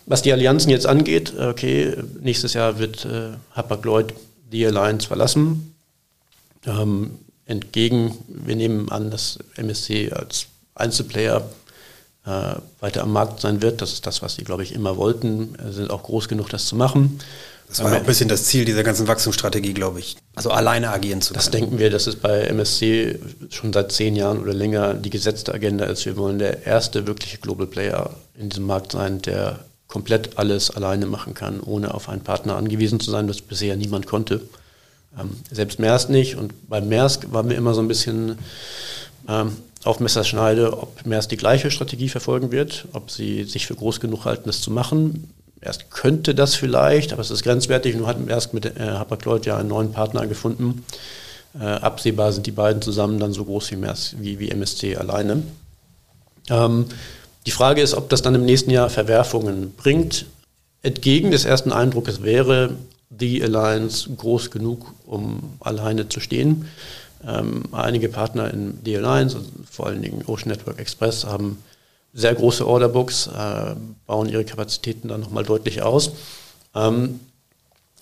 Was 0.07 0.23
die 0.23 0.33
Allianzen 0.33 0.71
jetzt 0.71 0.87
angeht, 0.87 1.33
okay, 1.39 1.95
nächstes 2.21 2.53
Jahr 2.53 2.79
wird 2.79 3.05
äh, 3.05 3.33
Hapag-Lloyd 3.55 4.15
die 4.51 4.65
Alliance 4.65 5.07
verlassen. 5.07 5.75
Ähm, 6.65 7.19
entgegen, 7.45 8.17
wir 8.27 8.55
nehmen 8.55 8.89
an, 8.89 9.11
dass 9.11 9.37
MSC 9.55 10.11
als 10.13 10.47
Einzelplayer 10.73 11.47
äh, 12.25 12.55
weiter 12.79 13.03
am 13.03 13.11
Markt 13.11 13.41
sein 13.41 13.61
wird. 13.61 13.81
Das 13.81 13.93
ist 13.93 14.05
das, 14.07 14.21
was 14.21 14.35
sie, 14.35 14.43
glaube 14.43 14.63
ich, 14.63 14.73
immer 14.73 14.97
wollten. 14.97 15.55
Sie 15.65 15.73
sind 15.73 15.91
auch 15.91 16.03
groß 16.03 16.27
genug, 16.27 16.49
das 16.49 16.65
zu 16.65 16.75
machen. 16.75 17.19
Das 17.67 17.83
war 17.83 17.91
ja 17.91 17.97
auch 17.97 18.01
ein 18.01 18.05
bisschen 18.05 18.29
das 18.29 18.43
Ziel 18.43 18.65
dieser 18.65 18.83
ganzen 18.83 19.07
Wachstumsstrategie, 19.07 19.73
glaube 19.73 19.99
ich. 19.99 20.15
Also 20.35 20.51
alleine 20.51 20.91
agieren 20.91 21.21
zu 21.21 21.33
können. 21.33 21.43
Das 21.43 21.49
denken 21.49 21.79
wir, 21.79 21.89
dass 21.89 22.05
es 22.05 22.15
bei 22.15 22.41
MSC 22.41 23.19
schon 23.49 23.73
seit 23.73 23.91
zehn 23.91 24.15
Jahren 24.15 24.39
oder 24.39 24.53
länger 24.53 24.93
die 24.93 25.09
gesetzte 25.09 25.53
Agenda 25.53 25.85
ist. 25.85 26.05
Wir 26.05 26.15
wollen 26.15 26.37
der 26.37 26.67
erste 26.67 27.07
wirkliche 27.07 27.39
Global 27.39 27.65
Player 27.65 28.11
in 28.37 28.49
diesem 28.49 28.67
Markt 28.67 28.91
sein, 28.91 29.21
der 29.21 29.59
komplett 29.87 30.37
alles 30.37 30.71
alleine 30.71 31.07
machen 31.07 31.33
kann, 31.33 31.59
ohne 31.61 31.93
auf 31.93 32.09
einen 32.09 32.21
Partner 32.21 32.55
angewiesen 32.57 32.99
zu 32.99 33.11
sein, 33.11 33.27
was 33.27 33.41
bisher 33.41 33.75
niemand 33.75 34.05
konnte. 34.05 34.41
Ähm, 35.19 35.31
selbst 35.51 35.79
Maersk 35.79 36.09
nicht. 36.09 36.35
Und 36.35 36.69
bei 36.69 36.79
Maersk 36.79 37.31
waren 37.31 37.49
wir 37.49 37.57
immer 37.57 37.73
so 37.73 37.81
ein 37.81 37.87
bisschen 37.87 38.37
ähm, 39.27 39.57
auf 39.85 39.99
Messerschneide, 39.99 40.77
ob 40.77 41.05
Maersk 41.05 41.29
die 41.29 41.37
gleiche 41.37 41.71
Strategie 41.71 42.09
verfolgen 42.09 42.51
wird, 42.51 42.85
ob 42.93 43.11
sie 43.11 43.43
sich 43.43 43.67
für 43.67 43.75
groß 43.75 43.99
genug 43.99 44.25
halten, 44.25 44.43
das 44.45 44.61
zu 44.61 44.71
machen. 44.71 45.31
Erst 45.61 45.91
könnte 45.91 46.35
das 46.35 46.55
vielleicht, 46.55 47.13
aber 47.13 47.21
es 47.21 47.31
ist 47.31 47.43
grenzwertig. 47.43 47.95
Nun 47.95 48.07
hat 48.07 48.25
Maersk 48.25 48.53
mit 48.53 48.65
äh, 48.65 48.71
Hapag-Lloyd 48.79 49.45
ja 49.45 49.57
einen 49.57 49.69
neuen 49.69 49.91
Partner 49.91 50.27
gefunden. 50.27 50.83
Äh, 51.59 51.63
absehbar 51.65 52.33
sind 52.33 52.45
die 52.47 52.51
beiden 52.51 52.81
zusammen 52.81 53.19
dann 53.19 53.33
so 53.33 53.45
groß 53.45 53.71
wie, 53.71 53.75
Maersk, 53.77 54.15
wie, 54.19 54.39
wie 54.39 54.49
MSC 54.49 54.97
alleine. 54.97 55.43
Ähm, 56.49 56.85
die 57.45 57.51
Frage 57.51 57.81
ist, 57.81 57.93
ob 57.93 58.09
das 58.09 58.21
dann 58.21 58.35
im 58.35 58.45
nächsten 58.45 58.71
Jahr 58.71 58.89
Verwerfungen 58.89 59.73
bringt. 59.75 60.25
Entgegen 60.81 61.31
des 61.31 61.45
ersten 61.45 61.71
Eindrucks 61.71 62.23
wäre 62.23 62.75
die 63.09 63.43
Alliance 63.43 64.09
groß 64.09 64.51
genug, 64.51 64.93
um 65.05 65.53
alleine 65.59 66.09
zu 66.09 66.19
stehen. 66.19 66.67
Ähm, 67.25 67.63
einige 67.71 68.09
Partner 68.09 68.51
in 68.53 68.79
The 68.83 68.97
Alliance, 68.97 69.37
also 69.37 69.49
vor 69.69 69.87
allen 69.87 70.01
Dingen 70.01 70.23
Ocean 70.27 70.49
Network 70.49 70.79
Express, 70.79 71.25
haben 71.25 71.63
sehr 72.13 72.35
große 72.35 72.67
Orderbooks, 72.67 73.27
äh, 73.27 73.75
bauen 74.05 74.29
ihre 74.29 74.45
Kapazitäten 74.45 75.07
dann 75.07 75.21
nochmal 75.21 75.43
deutlich 75.43 75.81
aus. 75.81 76.11
Ähm, 76.75 77.19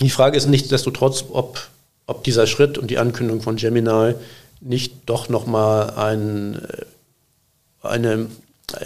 die 0.01 0.09
Frage 0.09 0.37
ist 0.37 0.47
nichtsdestotrotz, 0.47 1.25
ob, 1.31 1.69
ob 2.07 2.23
dieser 2.23 2.47
Schritt 2.47 2.77
und 2.77 2.89
die 2.89 2.97
Ankündigung 2.97 3.41
von 3.41 3.55
Gemini 3.55 4.15
nicht 4.59 4.93
doch 5.05 5.29
nochmal 5.29 5.91
ein, 5.91 6.55
äh, 6.55 7.87
eine, 7.87 8.27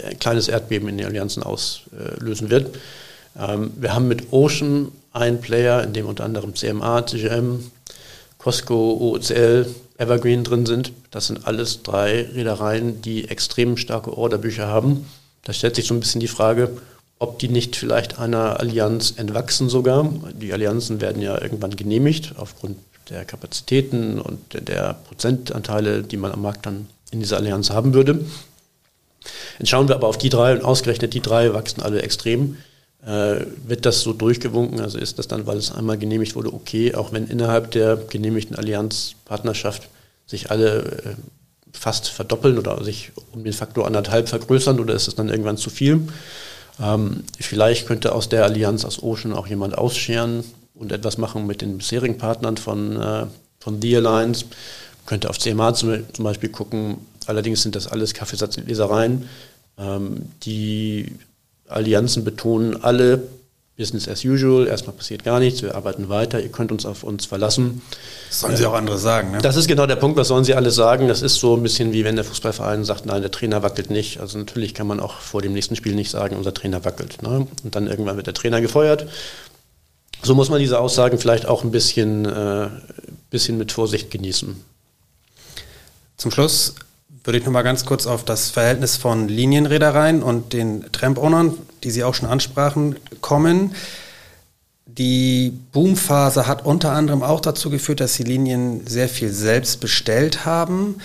ein 0.04 0.18
kleines 0.18 0.48
Erdbeben 0.48 0.88
in 0.88 0.98
den 0.98 1.06
Allianzen 1.06 1.42
auslösen 1.42 2.50
wird. 2.50 2.76
Ähm, 3.38 3.72
wir 3.76 3.94
haben 3.94 4.08
mit 4.08 4.32
Ocean 4.32 4.92
einen 5.12 5.40
Player, 5.40 5.82
in 5.82 5.92
dem 5.92 6.06
unter 6.06 6.24
anderem 6.24 6.54
CMA, 6.54 7.06
CGM, 7.06 7.70
Costco, 8.46 8.96
OCL, 9.00 9.66
Evergreen 9.98 10.44
drin 10.44 10.66
sind. 10.66 10.92
Das 11.10 11.26
sind 11.26 11.48
alles 11.48 11.82
drei 11.82 12.28
Reedereien, 12.32 13.02
die 13.02 13.28
extrem 13.28 13.76
starke 13.76 14.16
Orderbücher 14.16 14.68
haben. 14.68 15.04
Da 15.42 15.52
stellt 15.52 15.74
sich 15.74 15.88
so 15.88 15.94
ein 15.94 15.98
bisschen 15.98 16.20
die 16.20 16.28
Frage, 16.28 16.70
ob 17.18 17.40
die 17.40 17.48
nicht 17.48 17.74
vielleicht 17.74 18.20
einer 18.20 18.60
Allianz 18.60 19.14
entwachsen 19.16 19.68
sogar. 19.68 20.08
Die 20.40 20.52
Allianzen 20.52 21.00
werden 21.00 21.22
ja 21.22 21.42
irgendwann 21.42 21.74
genehmigt 21.74 22.34
aufgrund 22.36 22.76
der 23.10 23.24
Kapazitäten 23.24 24.20
und 24.20 24.38
der 24.52 24.94
Prozentanteile, 25.08 26.04
die 26.04 26.16
man 26.16 26.30
am 26.30 26.42
Markt 26.42 26.66
dann 26.66 26.86
in 27.10 27.18
dieser 27.18 27.38
Allianz 27.38 27.70
haben 27.70 27.94
würde. 27.94 28.24
Jetzt 29.58 29.70
schauen 29.70 29.88
wir 29.88 29.96
aber 29.96 30.06
auf 30.06 30.18
die 30.18 30.28
drei 30.28 30.52
und 30.52 30.64
ausgerechnet 30.64 31.14
die 31.14 31.20
drei 31.20 31.52
wachsen 31.52 31.82
alle 31.82 32.00
extrem. 32.00 32.58
Äh, 33.06 33.46
wird 33.64 33.86
das 33.86 34.00
so 34.00 34.12
durchgewunken? 34.12 34.80
Also 34.80 34.98
ist 34.98 35.18
das 35.20 35.28
dann, 35.28 35.46
weil 35.46 35.58
es 35.58 35.70
einmal 35.70 35.96
genehmigt 35.96 36.34
wurde, 36.34 36.52
okay, 36.52 36.94
auch 36.94 37.12
wenn 37.12 37.28
innerhalb 37.28 37.70
der 37.70 37.96
genehmigten 37.96 38.56
Allianzpartnerschaft 38.56 39.88
sich 40.26 40.50
alle 40.50 40.82
äh, 40.82 41.14
fast 41.72 42.08
verdoppeln 42.08 42.58
oder 42.58 42.82
sich 42.82 43.12
um 43.32 43.44
den 43.44 43.52
Faktor 43.52 43.86
anderthalb 43.86 44.28
vergrößern 44.28 44.80
oder 44.80 44.94
ist 44.94 45.06
es 45.06 45.14
dann 45.14 45.28
irgendwann 45.28 45.56
zu 45.56 45.70
viel? 45.70 46.08
Ähm, 46.82 47.22
vielleicht 47.38 47.86
könnte 47.86 48.12
aus 48.12 48.28
der 48.28 48.44
Allianz 48.44 48.84
aus 48.84 49.00
Ocean 49.00 49.34
auch 49.34 49.46
jemand 49.46 49.78
ausscheren 49.78 50.42
und 50.74 50.90
etwas 50.90 51.16
machen 51.16 51.46
mit 51.46 51.62
den 51.62 51.78
bisherigen 51.78 52.18
Partnern 52.18 52.56
von, 52.56 53.00
äh, 53.00 53.26
von 53.60 53.80
The 53.80 53.98
Alliance. 53.98 54.46
Könnte 55.06 55.30
auf 55.30 55.38
CMA 55.38 55.74
zum, 55.74 56.12
zum 56.12 56.24
Beispiel 56.24 56.48
gucken. 56.48 56.98
Allerdings 57.26 57.62
sind 57.62 57.76
das 57.76 57.86
alles 57.86 58.14
Kaffeesatzlesereien, 58.14 59.28
ähm, 59.78 60.26
die 60.42 61.12
Allianzen 61.68 62.24
betonen 62.24 62.82
alle 62.82 63.22
Business 63.76 64.08
as 64.08 64.24
usual, 64.24 64.66
erstmal 64.66 64.96
passiert 64.96 65.22
gar 65.22 65.38
nichts, 65.38 65.62
wir 65.62 65.74
arbeiten 65.74 66.08
weiter, 66.08 66.40
ihr 66.40 66.48
könnt 66.48 66.72
uns 66.72 66.86
auf 66.86 67.02
uns 67.02 67.26
verlassen. 67.26 67.82
Das 68.28 68.40
sollen 68.40 68.56
sie 68.56 68.64
auch 68.64 68.72
andere 68.72 68.96
sagen, 68.96 69.32
ne? 69.32 69.38
Das 69.42 69.56
ist 69.56 69.68
genau 69.68 69.84
der 69.84 69.96
Punkt, 69.96 70.16
was 70.16 70.28
sollen 70.28 70.44
sie 70.44 70.54
alles 70.54 70.74
sagen? 70.74 71.08
Das 71.08 71.20
ist 71.20 71.34
so 71.36 71.54
ein 71.54 71.62
bisschen 71.62 71.92
wie 71.92 72.02
wenn 72.02 72.16
der 72.16 72.24
Fußballverein 72.24 72.86
sagt, 72.86 73.04
nein, 73.04 73.20
der 73.20 73.30
Trainer 73.30 73.62
wackelt 73.62 73.90
nicht. 73.90 74.18
Also 74.18 74.38
natürlich 74.38 74.72
kann 74.72 74.86
man 74.86 74.98
auch 74.98 75.18
vor 75.18 75.42
dem 75.42 75.52
nächsten 75.52 75.76
Spiel 75.76 75.94
nicht 75.94 76.10
sagen, 76.10 76.36
unser 76.36 76.54
Trainer 76.54 76.86
wackelt. 76.86 77.22
Ne? 77.22 77.46
Und 77.62 77.76
dann 77.76 77.86
irgendwann 77.86 78.16
wird 78.16 78.26
der 78.26 78.34
Trainer 78.34 78.62
gefeuert. 78.62 79.06
So 80.22 80.34
muss 80.34 80.48
man 80.48 80.58
diese 80.58 80.80
Aussagen 80.80 81.18
vielleicht 81.18 81.44
auch 81.44 81.62
ein 81.62 81.70
bisschen, 81.70 82.24
äh, 82.24 82.68
bisschen 83.28 83.58
mit 83.58 83.72
Vorsicht 83.72 84.10
genießen. 84.10 84.56
Zum 86.16 86.30
Schluss 86.30 86.76
würde 87.26 87.38
ich 87.38 87.44
noch 87.44 87.52
mal 87.52 87.62
ganz 87.62 87.84
kurz 87.84 88.06
auf 88.06 88.24
das 88.24 88.50
Verhältnis 88.50 88.96
von 88.96 89.28
Linienreedereien 89.28 90.22
und 90.22 90.52
den 90.52 90.84
Tramp-Ownern, 90.92 91.54
die 91.82 91.90
Sie 91.90 92.04
auch 92.04 92.14
schon 92.14 92.28
ansprachen, 92.28 92.96
kommen. 93.20 93.74
Die 94.86 95.52
Boomphase 95.72 96.46
hat 96.46 96.64
unter 96.64 96.92
anderem 96.92 97.22
auch 97.22 97.40
dazu 97.40 97.68
geführt, 97.68 98.00
dass 98.00 98.14
die 98.14 98.22
Linien 98.22 98.86
sehr 98.86 99.08
viel 99.08 99.32
selbst 99.32 99.80
bestellt 99.80 100.46
haben, 100.46 100.96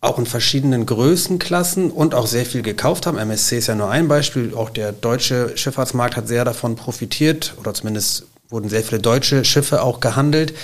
auch 0.00 0.18
in 0.18 0.24
verschiedenen 0.24 0.86
Größenklassen 0.86 1.90
und 1.90 2.14
auch 2.14 2.26
sehr 2.26 2.46
viel 2.46 2.62
gekauft 2.62 3.06
haben. 3.06 3.18
MSC 3.18 3.58
ist 3.58 3.66
ja 3.66 3.74
nur 3.74 3.90
ein 3.90 4.08
Beispiel. 4.08 4.54
Auch 4.54 4.70
der 4.70 4.92
deutsche 4.92 5.56
Schifffahrtsmarkt 5.56 6.16
hat 6.16 6.26
sehr 6.26 6.46
davon 6.46 6.74
profitiert 6.74 7.54
oder 7.60 7.74
zumindest 7.74 8.24
wurden 8.48 8.70
sehr 8.70 8.82
viele 8.82 9.00
deutsche 9.00 9.44
Schiffe 9.44 9.82
auch 9.82 10.00
gehandelt. 10.00 10.54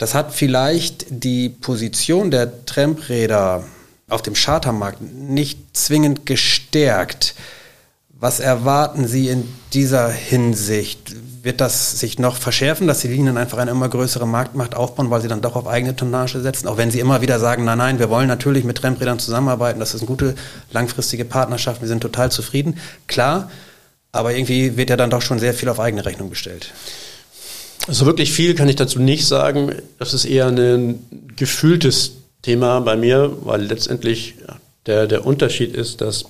Das 0.00 0.14
hat 0.14 0.32
vielleicht 0.32 1.04
die 1.10 1.50
Position 1.50 2.30
der 2.30 2.64
Trampräder 2.64 3.64
auf 4.08 4.22
dem 4.22 4.32
Chartermarkt 4.32 5.02
nicht 5.02 5.76
zwingend 5.76 6.24
gestärkt. 6.24 7.34
Was 8.08 8.40
erwarten 8.40 9.06
Sie 9.06 9.28
in 9.28 9.46
dieser 9.74 10.08
Hinsicht? 10.08 11.14
Wird 11.42 11.60
das 11.60 12.00
sich 12.00 12.18
noch 12.18 12.36
verschärfen, 12.36 12.86
dass 12.86 13.00
die 13.00 13.08
Linien 13.08 13.36
einfach 13.36 13.58
eine 13.58 13.72
immer 13.72 13.90
größere 13.90 14.26
Marktmacht 14.26 14.74
aufbauen, 14.74 15.10
weil 15.10 15.20
sie 15.20 15.28
dann 15.28 15.42
doch 15.42 15.54
auf 15.54 15.66
eigene 15.66 15.94
Tonnage 15.94 16.40
setzen? 16.40 16.66
Auch 16.66 16.78
wenn 16.78 16.90
sie 16.90 17.00
immer 17.00 17.20
wieder 17.20 17.38
sagen, 17.38 17.66
nein, 17.66 17.76
nein, 17.76 17.98
wir 17.98 18.08
wollen 18.08 18.28
natürlich 18.28 18.64
mit 18.64 18.78
Tramprädern 18.78 19.18
zusammenarbeiten, 19.18 19.80
das 19.80 19.92
ist 19.92 20.00
eine 20.00 20.08
gute 20.08 20.34
langfristige 20.72 21.26
Partnerschaft, 21.26 21.82
wir 21.82 21.88
sind 21.88 22.00
total 22.00 22.32
zufrieden. 22.32 22.78
Klar, 23.06 23.50
aber 24.12 24.32
irgendwie 24.32 24.78
wird 24.78 24.88
ja 24.88 24.96
dann 24.96 25.10
doch 25.10 25.20
schon 25.20 25.38
sehr 25.38 25.52
viel 25.52 25.68
auf 25.68 25.78
eigene 25.78 26.06
Rechnung 26.06 26.30
gestellt. 26.30 26.72
Also 27.86 28.06
wirklich 28.06 28.32
viel 28.32 28.54
kann 28.54 28.68
ich 28.68 28.76
dazu 28.76 28.98
nicht 28.98 29.26
sagen. 29.26 29.74
Das 29.98 30.14
ist 30.14 30.24
eher 30.24 30.46
ein 30.46 30.98
gefühltes 31.36 32.12
Thema 32.42 32.80
bei 32.80 32.96
mir, 32.96 33.36
weil 33.42 33.62
letztendlich 33.62 34.34
der, 34.86 35.06
der 35.06 35.26
Unterschied 35.26 35.74
ist, 35.74 36.00
dass 36.00 36.26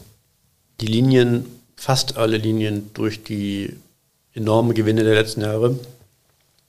die 0.81 0.87
Linien, 0.87 1.47
fast 1.77 2.17
alle 2.17 2.37
Linien 2.37 2.91
durch 2.95 3.23
die 3.23 3.77
enormen 4.35 4.75
Gewinne 4.75 5.05
der 5.05 5.15
letzten 5.15 5.41
Jahre 5.43 5.79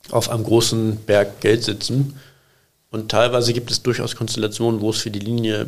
auf 0.09 0.29
einem 0.29 0.43
großen 0.43 0.97
Berg 0.97 1.41
Geld 1.41 1.63
sitzen. 1.63 2.19
Und 2.91 3.09
teilweise 3.09 3.53
gibt 3.53 3.71
es 3.71 3.81
durchaus 3.81 4.15
Konstellationen, 4.15 4.81
wo 4.81 4.89
es 4.89 4.97
für 4.97 5.11
die 5.11 5.19
Linie, 5.19 5.67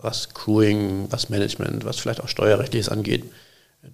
was 0.00 0.32
Crewing, 0.34 1.06
was 1.10 1.28
Management, 1.28 1.84
was 1.84 1.98
vielleicht 1.98 2.20
auch 2.20 2.28
Steuerrechtliches 2.28 2.88
angeht, 2.88 3.24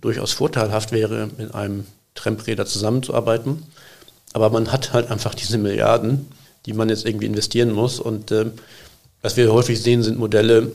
durchaus 0.00 0.32
vorteilhaft 0.32 0.92
wäre, 0.92 1.28
mit 1.36 1.54
einem 1.54 1.86
Trempräder 2.14 2.66
zusammenzuarbeiten. 2.66 3.64
Aber 4.32 4.50
man 4.50 4.72
hat 4.72 4.92
halt 4.92 5.10
einfach 5.10 5.34
diese 5.34 5.58
Milliarden, 5.58 6.26
die 6.66 6.72
man 6.72 6.88
jetzt 6.88 7.06
irgendwie 7.06 7.26
investieren 7.26 7.72
muss. 7.72 8.00
Und 8.00 8.30
äh, 8.30 8.46
was 9.22 9.36
wir 9.36 9.52
häufig 9.52 9.80
sehen, 9.80 10.02
sind 10.02 10.18
Modelle, 10.18 10.72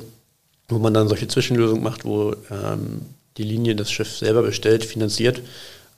wo 0.70 0.80
man 0.80 0.94
dann 0.94 1.08
solche 1.08 1.28
Zwischenlösungen 1.28 1.84
macht, 1.84 2.06
wo 2.06 2.34
ähm, 2.50 3.02
die 3.38 3.44
Linie 3.44 3.76
das 3.76 3.92
Schiff 3.92 4.18
selber 4.18 4.42
bestellt, 4.42 4.86
finanziert. 4.86 5.42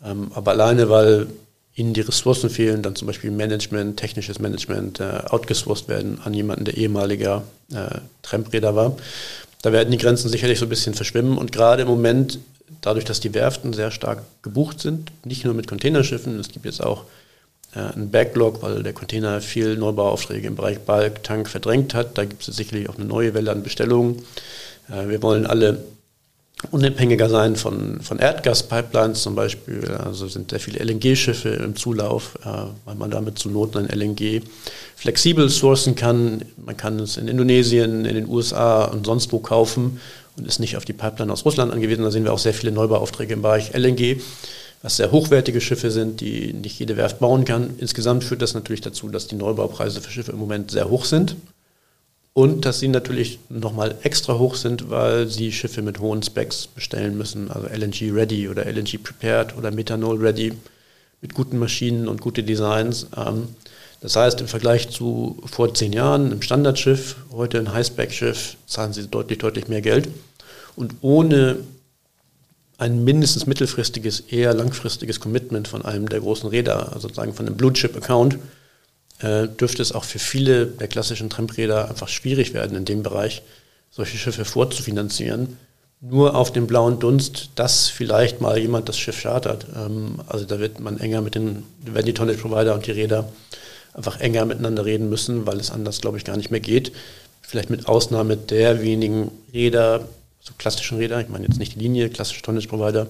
Ähm, 0.04 0.32
aber 0.34 0.52
alleine, 0.52 0.90
weil 0.90 1.28
ihnen 1.76 1.94
die 1.94 2.02
Ressourcen 2.02 2.50
fehlen, 2.50 2.82
dann 2.82 2.96
zum 2.96 3.08
Beispiel 3.08 3.32
Management, 3.32 3.98
technisches 3.98 4.40
Management, 4.40 5.00
äh, 5.00 5.22
outgesourced 5.30 5.88
werden 5.90 6.20
an 6.24 6.34
jemanden, 6.34 6.66
der 6.66 6.78
ehemaliger 6.78 7.44
äh, 7.74 8.00
Trempräder 8.22 8.76
war. 8.76 8.96
Da 9.62 9.72
werden 9.72 9.92
die 9.92 9.98
Grenzen 9.98 10.30
sicherlich 10.30 10.60
so 10.60 10.66
ein 10.66 10.70
bisschen 10.70 10.94
verschwimmen. 10.94 11.38
Und 11.38 11.52
gerade 11.52 11.82
im 11.82 11.88
Moment, 11.88 12.40
dadurch, 12.82 13.04
dass 13.04 13.20
die 13.20 13.34
Werften 13.34 13.74
sehr 13.74 13.92
stark 13.92 14.24
gebucht 14.42 14.80
sind, 14.80 15.12
nicht 15.26 15.44
nur 15.44 15.54
mit 15.54 15.68
Containerschiffen, 15.68 16.40
es 16.40 16.50
gibt 16.50 16.66
jetzt 16.66 16.84
auch 16.84 17.06
ein 17.80 18.10
Backlog, 18.10 18.62
weil 18.62 18.84
der 18.84 18.94
Container 18.94 19.42
viel 19.42 19.76
Neubauaufträge 19.76 20.48
im 20.48 20.56
Bereich 20.56 20.80
Bulk, 20.80 21.24
Tank 21.24 21.50
verdrängt 21.50 21.94
hat. 21.94 22.18
Da 22.18 22.26
gibt 22.26 22.48
es 22.48 22.56
sicherlich 22.56 22.90
auch 22.90 22.98
eine 22.98 23.06
neue 23.06 23.34
Welle 23.34 23.52
an 23.52 23.64
Bestellungen. 23.64 24.24
Äh, 24.90 25.10
wir 25.10 25.22
wollen 25.22 25.46
alle 25.46 25.84
unabhängiger 26.72 27.30
sein 27.30 27.56
von, 27.56 28.02
von 28.02 28.20
Erdgaspipelines 28.20 29.22
zum 29.22 29.36
Beispiel. 29.36 29.86
Also 29.92 30.28
sind 30.28 30.52
sehr 30.52 30.60
viele 30.60 30.80
LNG-Schiffe 30.84 31.50
im 31.50 31.76
Zulauf, 31.76 32.40
äh, 32.44 32.48
weil 32.86 32.96
man 32.96 33.12
damit 33.12 33.40
zu 33.40 33.50
Not 33.50 33.76
ein 33.76 33.88
LNG 33.90 34.42
flexibel 34.96 35.50
sourcen 35.50 35.96
kann. 35.96 36.44
Man 36.58 36.78
kann 36.78 37.00
es 37.00 37.18
in 37.18 37.28
Indonesien, 37.28 38.06
in 38.06 38.16
den 38.16 38.28
USA 38.28 38.86
und 38.86 39.06
sonst 39.06 39.32
wo 39.32 39.40
kaufen 39.40 40.00
und 40.38 40.48
ist 40.48 40.60
nicht 40.60 40.78
auf 40.78 40.86
die 40.86 40.94
Pipeline 40.94 41.32
aus 41.32 41.46
Russland 41.46 41.72
angewiesen. 41.72 42.04
Da 42.04 42.12
sehen 42.12 42.24
wir 42.24 42.34
auch 42.34 42.40
sehr 42.40 42.54
viele 42.54 42.72
Neubauaufträge 42.72 43.34
im 43.34 43.42
Bereich 43.42 43.74
LNG 43.74 44.22
was 44.82 44.98
sehr 44.98 45.12
hochwertige 45.12 45.62
Schiffe 45.62 45.92
sind, 45.92 46.22
die 46.22 46.54
nicht 46.54 46.80
jede 46.80 46.98
Werft 46.98 47.20
bauen 47.20 47.46
kann. 47.46 47.76
Insgesamt 47.78 48.24
führt 48.24 48.42
das 48.42 48.54
natürlich 48.54 48.82
dazu, 48.82 49.10
dass 49.10 49.28
die 49.28 49.36
Neubaupreise 49.36 50.02
für 50.02 50.12
Schiffe 50.12 50.32
im 50.32 50.40
Moment 50.40 50.72
sehr 50.72 50.90
hoch 50.90 51.06
sind 51.06 51.36
und 52.34 52.66
dass 52.66 52.80
sie 52.80 52.90
natürlich 52.90 53.40
nochmal 53.50 53.96
extra 54.04 54.38
hoch 54.38 54.56
sind, 54.56 54.90
weil 54.90 55.28
sie 55.28 55.54
Schiffe 55.54 55.82
mit 55.82 56.00
hohen 56.00 56.22
Specs 56.22 56.68
bestellen 56.68 57.18
müssen, 57.18 57.50
also 57.50 57.68
LNG 57.68 58.12
Ready 58.14 58.50
oder 58.50 58.66
LNG 58.66 59.02
Prepared 59.02 59.58
oder 59.58 59.72
Methanol 59.72 60.18
Ready 60.18 60.52
mit 61.22 61.34
guten 61.34 61.58
Maschinen 61.58 62.10
und 62.10 62.20
gute 62.20 62.44
Designs. 62.44 63.08
Ähm, 63.16 63.48
das 64.02 64.18
heißt, 64.18 64.42
im 64.42 64.48
Vergleich 64.48 64.90
zu 64.90 65.42
vor 65.46 65.74
zehn 65.74 65.94
Jahren 65.94 66.34
im 66.34 66.42
Standardschiff, 66.42 67.16
heute 67.32 67.58
ein 67.58 67.74
High-Spec-Schiff, 67.74 68.58
zahlen 68.68 68.92
sie 68.92 69.08
deutlich, 69.08 69.40
deutlich 69.40 69.70
mehr 69.70 69.82
Geld. 69.82 70.10
Und 70.76 70.96
ohne 71.02 71.60
ein 72.78 73.04
mindestens 73.04 73.46
mittelfristiges, 73.46 74.20
eher 74.20 74.54
langfristiges 74.54 75.20
Commitment 75.20 75.68
von 75.68 75.86
einem 75.86 76.10
der 76.10 76.20
großen 76.20 76.50
Räder, 76.50 76.90
also 76.90 77.08
sozusagen 77.08 77.34
von 77.34 77.48
einem 77.48 77.58
Blue 77.58 77.74
Chip 77.74 77.96
Account, 77.96 78.38
äh, 79.20 79.48
dürfte 79.48 79.82
es 79.82 79.94
auch 79.94 80.04
für 80.04 80.20
viele 80.20 80.66
der 80.66 80.88
klassischen 80.88 81.30
Trempräder 81.30 81.90
einfach 81.90 82.10
schwierig 82.10 82.54
werden, 82.54 82.76
in 82.76 82.86
dem 82.86 83.04
Bereich 83.04 83.44
solche 83.92 84.18
Schiffe 84.18 84.44
vorzufinanzieren. 84.44 85.58
Nur 86.02 86.36
auf 86.36 86.52
dem 86.52 86.68
blauen 86.68 87.00
Dunst, 87.00 87.50
dass 87.56 87.88
vielleicht 87.88 88.42
mal 88.42 88.58
jemand 88.58 88.90
das 88.90 88.98
Schiff 88.98 89.22
chartert. 89.22 89.66
Ähm, 89.76 90.20
also 90.28 90.46
da 90.46 90.60
wird 90.60 90.80
man 90.80 91.00
enger 91.00 91.22
mit 91.22 91.36
den, 91.36 91.64
werden 91.82 92.06
die 92.06 92.14
Tonnage 92.14 92.40
Provider 92.40 92.76
und 92.76 92.86
die 92.86 92.92
Räder 92.92 93.30
einfach 93.94 94.20
enger 94.20 94.46
miteinander 94.46 94.84
reden 94.84 95.10
müssen, 95.10 95.48
weil 95.48 95.58
es 95.60 95.72
anders, 95.72 96.02
glaube 96.02 96.18
ich, 96.18 96.26
gar 96.26 96.36
nicht 96.36 96.52
mehr 96.52 96.60
geht. 96.60 96.92
Vielleicht 97.42 97.70
mit 97.70 97.88
Ausnahme 97.88 98.36
der 98.36 98.82
wenigen 98.82 99.32
Räder, 99.54 100.10
so 100.46 100.54
klassischen 100.58 100.98
Räder, 100.98 101.20
ich 101.20 101.30
meine 101.30 101.48
jetzt 101.48 101.58
nicht 101.58 101.76
die 101.76 101.80
Linie, 101.80 102.10
klassische 102.10 102.44
Tonnage-Provider, 102.44 103.08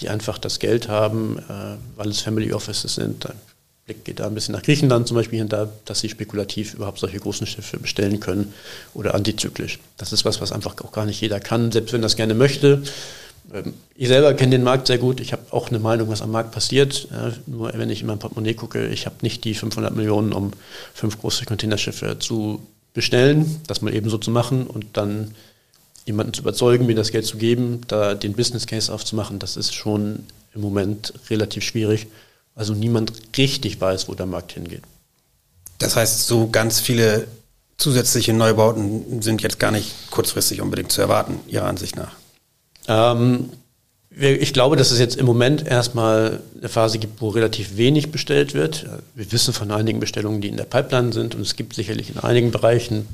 die 0.00 0.08
einfach 0.08 0.38
das 0.38 0.58
Geld 0.58 0.88
haben, 0.88 1.38
äh, 1.38 1.76
weil 1.96 2.08
es 2.08 2.20
Family 2.20 2.52
Offices 2.52 2.96
sind. 2.96 3.24
Der 3.24 3.34
Blick 3.86 4.04
geht 4.04 4.18
da 4.18 4.26
ein 4.26 4.34
bisschen 4.34 4.54
nach 4.54 4.62
Griechenland 4.62 5.06
zum 5.06 5.16
Beispiel 5.16 5.38
hinter, 5.38 5.72
dass 5.84 6.00
sie 6.00 6.08
spekulativ 6.08 6.74
überhaupt 6.74 6.98
solche 6.98 7.20
großen 7.20 7.46
Schiffe 7.46 7.78
bestellen 7.78 8.18
können 8.18 8.52
oder 8.92 9.14
antizyklisch. 9.14 9.78
Das 9.98 10.12
ist 10.12 10.24
was, 10.24 10.40
was 10.40 10.50
einfach 10.50 10.74
auch 10.82 10.90
gar 10.90 11.06
nicht 11.06 11.20
jeder 11.20 11.38
kann, 11.38 11.70
selbst 11.70 11.92
wenn 11.92 12.02
das 12.02 12.16
gerne 12.16 12.34
möchte. 12.34 12.82
Ähm, 13.52 13.74
ich 13.94 14.08
selber 14.08 14.34
kenne 14.34 14.50
den 14.50 14.64
Markt 14.64 14.88
sehr 14.88 14.98
gut. 14.98 15.20
Ich 15.20 15.32
habe 15.32 15.44
auch 15.50 15.68
eine 15.68 15.78
Meinung, 15.78 16.08
was 16.08 16.22
am 16.22 16.32
Markt 16.32 16.50
passiert. 16.50 17.06
Nur 17.46 17.72
wenn 17.72 17.90
ich 17.90 18.00
in 18.00 18.08
mein 18.08 18.18
Portemonnaie 18.18 18.54
gucke, 18.54 18.88
ich 18.88 19.06
habe 19.06 19.16
nicht 19.22 19.44
die 19.44 19.54
500 19.54 19.94
Millionen, 19.94 20.32
um 20.32 20.50
fünf 20.92 21.20
große 21.20 21.44
Containerschiffe 21.44 22.18
zu 22.18 22.66
bestellen, 22.94 23.60
das 23.68 23.80
mal 23.80 23.94
eben 23.94 24.10
so 24.10 24.18
zu 24.18 24.32
machen 24.32 24.66
und 24.66 24.86
dann 24.94 25.34
jemanden 26.04 26.34
zu 26.34 26.42
überzeugen, 26.42 26.86
mir 26.86 26.94
das 26.94 27.12
Geld 27.12 27.26
zu 27.26 27.36
geben, 27.36 27.80
da 27.88 28.14
den 28.14 28.34
Business 28.34 28.66
Case 28.66 28.92
aufzumachen, 28.92 29.38
das 29.38 29.56
ist 29.56 29.74
schon 29.74 30.24
im 30.54 30.60
Moment 30.60 31.14
relativ 31.30 31.64
schwierig. 31.64 32.06
Also 32.54 32.74
niemand 32.74 33.12
richtig 33.36 33.80
weiß, 33.80 34.08
wo 34.08 34.14
der 34.14 34.26
Markt 34.26 34.52
hingeht. 34.52 34.82
Das 35.78 35.96
heißt, 35.96 36.26
so 36.26 36.48
ganz 36.48 36.80
viele 36.80 37.26
zusätzliche 37.76 38.32
Neubauten 38.32 39.22
sind 39.22 39.42
jetzt 39.42 39.58
gar 39.58 39.72
nicht 39.72 39.92
kurzfristig 40.10 40.60
unbedingt 40.60 40.92
zu 40.92 41.00
erwarten, 41.00 41.40
Ihrer 41.48 41.66
Ansicht 41.66 41.96
nach? 41.96 42.12
Ähm, 42.86 43.50
ich 44.16 44.52
glaube, 44.52 44.76
dass 44.76 44.92
es 44.92 45.00
jetzt 45.00 45.16
im 45.16 45.26
Moment 45.26 45.66
erstmal 45.66 46.40
eine 46.56 46.68
Phase 46.68 46.98
gibt, 46.98 47.20
wo 47.20 47.30
relativ 47.30 47.76
wenig 47.76 48.12
bestellt 48.12 48.54
wird. 48.54 48.86
Wir 49.16 49.32
wissen 49.32 49.52
von 49.52 49.72
einigen 49.72 49.98
Bestellungen, 49.98 50.40
die 50.40 50.48
in 50.48 50.56
der 50.56 50.64
Pipeline 50.64 51.12
sind 51.12 51.34
und 51.34 51.40
es 51.40 51.56
gibt 51.56 51.74
sicherlich 51.74 52.10
in 52.10 52.18
einigen 52.20 52.52
Bereichen 52.52 53.08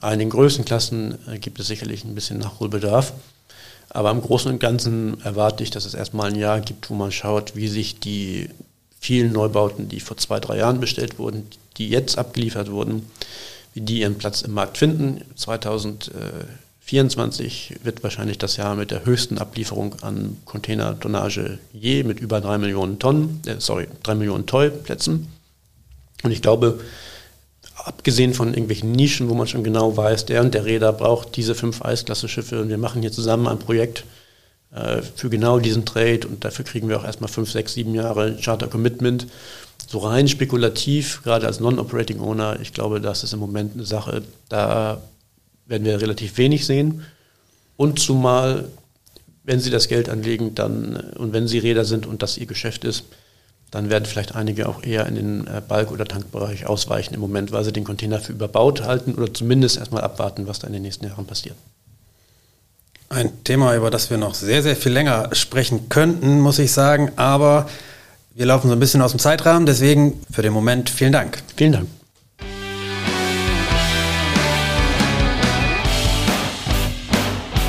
einigen 0.00 0.30
Größenklassen 0.30 1.18
äh, 1.28 1.38
gibt 1.38 1.60
es 1.60 1.66
sicherlich 1.66 2.04
ein 2.04 2.14
bisschen 2.14 2.38
Nachholbedarf. 2.38 3.12
Aber 3.90 4.10
im 4.10 4.20
Großen 4.20 4.50
und 4.50 4.60
Ganzen 4.60 5.18
erwarte 5.22 5.62
ich, 5.62 5.70
dass 5.70 5.86
es 5.86 5.94
erstmal 5.94 6.30
ein 6.30 6.36
Jahr 6.36 6.60
gibt, 6.60 6.90
wo 6.90 6.94
man 6.94 7.10
schaut, 7.10 7.56
wie 7.56 7.68
sich 7.68 7.98
die 7.98 8.50
vielen 9.00 9.32
Neubauten, 9.32 9.88
die 9.88 10.00
vor 10.00 10.18
zwei, 10.18 10.40
drei 10.40 10.58
Jahren 10.58 10.80
bestellt 10.80 11.18
wurden, 11.18 11.46
die 11.78 11.88
jetzt 11.88 12.18
abgeliefert 12.18 12.70
wurden, 12.70 13.10
wie 13.72 13.80
die 13.80 14.00
ihren 14.00 14.18
Platz 14.18 14.42
im 14.42 14.52
Markt 14.52 14.76
finden. 14.76 15.22
2024 15.36 17.76
wird 17.82 18.02
wahrscheinlich 18.02 18.36
das 18.38 18.56
Jahr 18.56 18.74
mit 18.74 18.90
der 18.90 19.06
höchsten 19.06 19.38
Ablieferung 19.38 19.94
an 20.02 20.36
Containertonnage 20.44 21.58
je 21.72 22.02
mit 22.02 22.20
über 22.20 22.42
drei 22.42 22.58
Millionen 22.58 22.98
Tonnen, 22.98 23.40
äh, 23.46 23.54
sorry, 23.58 23.88
drei 24.02 24.14
Millionen 24.14 24.44
Toll-Plätzen. 24.46 25.28
Und 26.24 26.30
ich 26.30 26.42
glaube, 26.42 26.80
abgesehen 27.84 28.34
von 28.34 28.48
irgendwelchen 28.48 28.92
Nischen, 28.92 29.28
wo 29.28 29.34
man 29.34 29.46
schon 29.46 29.64
genau 29.64 29.96
weiß, 29.96 30.26
der 30.26 30.42
und 30.42 30.54
der 30.54 30.64
Räder 30.64 30.92
braucht 30.92 31.36
diese 31.36 31.54
fünf 31.54 31.82
Eisklasse-Schiffe 31.82 32.60
und 32.60 32.68
wir 32.68 32.78
machen 32.78 33.02
hier 33.02 33.12
zusammen 33.12 33.46
ein 33.46 33.58
Projekt 33.58 34.04
äh, 34.72 35.02
für 35.14 35.30
genau 35.30 35.58
diesen 35.58 35.84
Trade 35.84 36.26
und 36.28 36.44
dafür 36.44 36.64
kriegen 36.64 36.88
wir 36.88 36.98
auch 36.98 37.04
erstmal 37.04 37.30
fünf, 37.30 37.50
sechs, 37.50 37.74
sieben 37.74 37.94
Jahre 37.94 38.36
Charter-Commitment, 38.36 39.26
so 39.86 39.98
rein 39.98 40.28
spekulativ, 40.28 41.22
gerade 41.22 41.46
als 41.46 41.60
Non-Operating 41.60 42.20
Owner, 42.20 42.58
ich 42.60 42.74
glaube, 42.74 43.00
das 43.00 43.24
ist 43.24 43.32
im 43.32 43.38
Moment 43.38 43.74
eine 43.74 43.84
Sache, 43.84 44.22
da 44.48 45.00
werden 45.66 45.84
wir 45.84 46.00
relativ 46.00 46.36
wenig 46.36 46.66
sehen. 46.66 47.02
Und 47.76 47.98
zumal, 48.00 48.68
wenn 49.44 49.60
Sie 49.60 49.70
das 49.70 49.88
Geld 49.88 50.08
anlegen, 50.08 50.54
dann 50.54 50.96
und 51.16 51.32
wenn 51.32 51.46
Sie 51.46 51.58
Räder 51.58 51.84
sind 51.84 52.06
und 52.06 52.22
das 52.22 52.36
Ihr 52.36 52.46
Geschäft 52.46 52.84
ist, 52.84 53.04
dann 53.70 53.90
werden 53.90 54.06
vielleicht 54.06 54.34
einige 54.34 54.68
auch 54.68 54.82
eher 54.82 55.06
in 55.06 55.14
den 55.14 55.46
äh, 55.46 55.60
Balk- 55.66 55.90
oder 55.90 56.06
Tankbereich 56.06 56.66
ausweichen 56.66 57.14
im 57.14 57.20
Moment, 57.20 57.52
weil 57.52 57.64
sie 57.64 57.72
den 57.72 57.84
Container 57.84 58.18
für 58.18 58.32
überbaut 58.32 58.82
halten 58.82 59.14
oder 59.14 59.32
zumindest 59.32 59.76
erstmal 59.76 60.02
abwarten, 60.02 60.46
was 60.46 60.60
da 60.60 60.66
in 60.66 60.72
den 60.72 60.82
nächsten 60.82 61.06
Jahren 61.06 61.26
passiert. 61.26 61.56
Ein 63.10 63.44
Thema, 63.44 63.74
über 63.74 63.90
das 63.90 64.10
wir 64.10 64.18
noch 64.18 64.34
sehr, 64.34 64.62
sehr 64.62 64.76
viel 64.76 64.92
länger 64.92 65.34
sprechen 65.34 65.88
könnten, 65.88 66.40
muss 66.40 66.58
ich 66.58 66.72
sagen, 66.72 67.12
aber 67.16 67.68
wir 68.34 68.46
laufen 68.46 68.68
so 68.68 68.74
ein 68.74 68.80
bisschen 68.80 69.02
aus 69.02 69.12
dem 69.12 69.20
Zeitrahmen, 69.20 69.66
deswegen 69.66 70.20
für 70.30 70.42
den 70.42 70.52
Moment 70.52 70.90
vielen 70.90 71.12
Dank. 71.12 71.42
Vielen 71.56 71.72
Dank. 71.72 71.88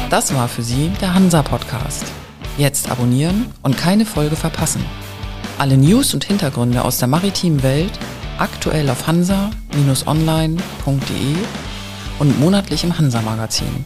Das 0.09 0.33
war 0.33 0.47
für 0.47 0.63
Sie 0.63 0.91
der 1.01 1.13
Hansa 1.13 1.43
Podcast. 1.43 2.03
Jetzt 2.57 2.89
abonnieren 2.89 3.51
und 3.61 3.77
keine 3.77 4.05
Folge 4.05 4.35
verpassen. 4.35 4.83
Alle 5.59 5.77
News 5.77 6.13
und 6.13 6.23
Hintergründe 6.23 6.85
aus 6.85 6.99
der 6.99 7.09
maritimen 7.09 7.61
Welt 7.63 7.91
aktuell 8.37 8.89
auf 8.89 9.07
hansa-online.de 9.07 10.55
und 12.19 12.39
monatlich 12.39 12.85
im 12.85 12.97
Hansa 12.97 13.21
Magazin. 13.21 13.85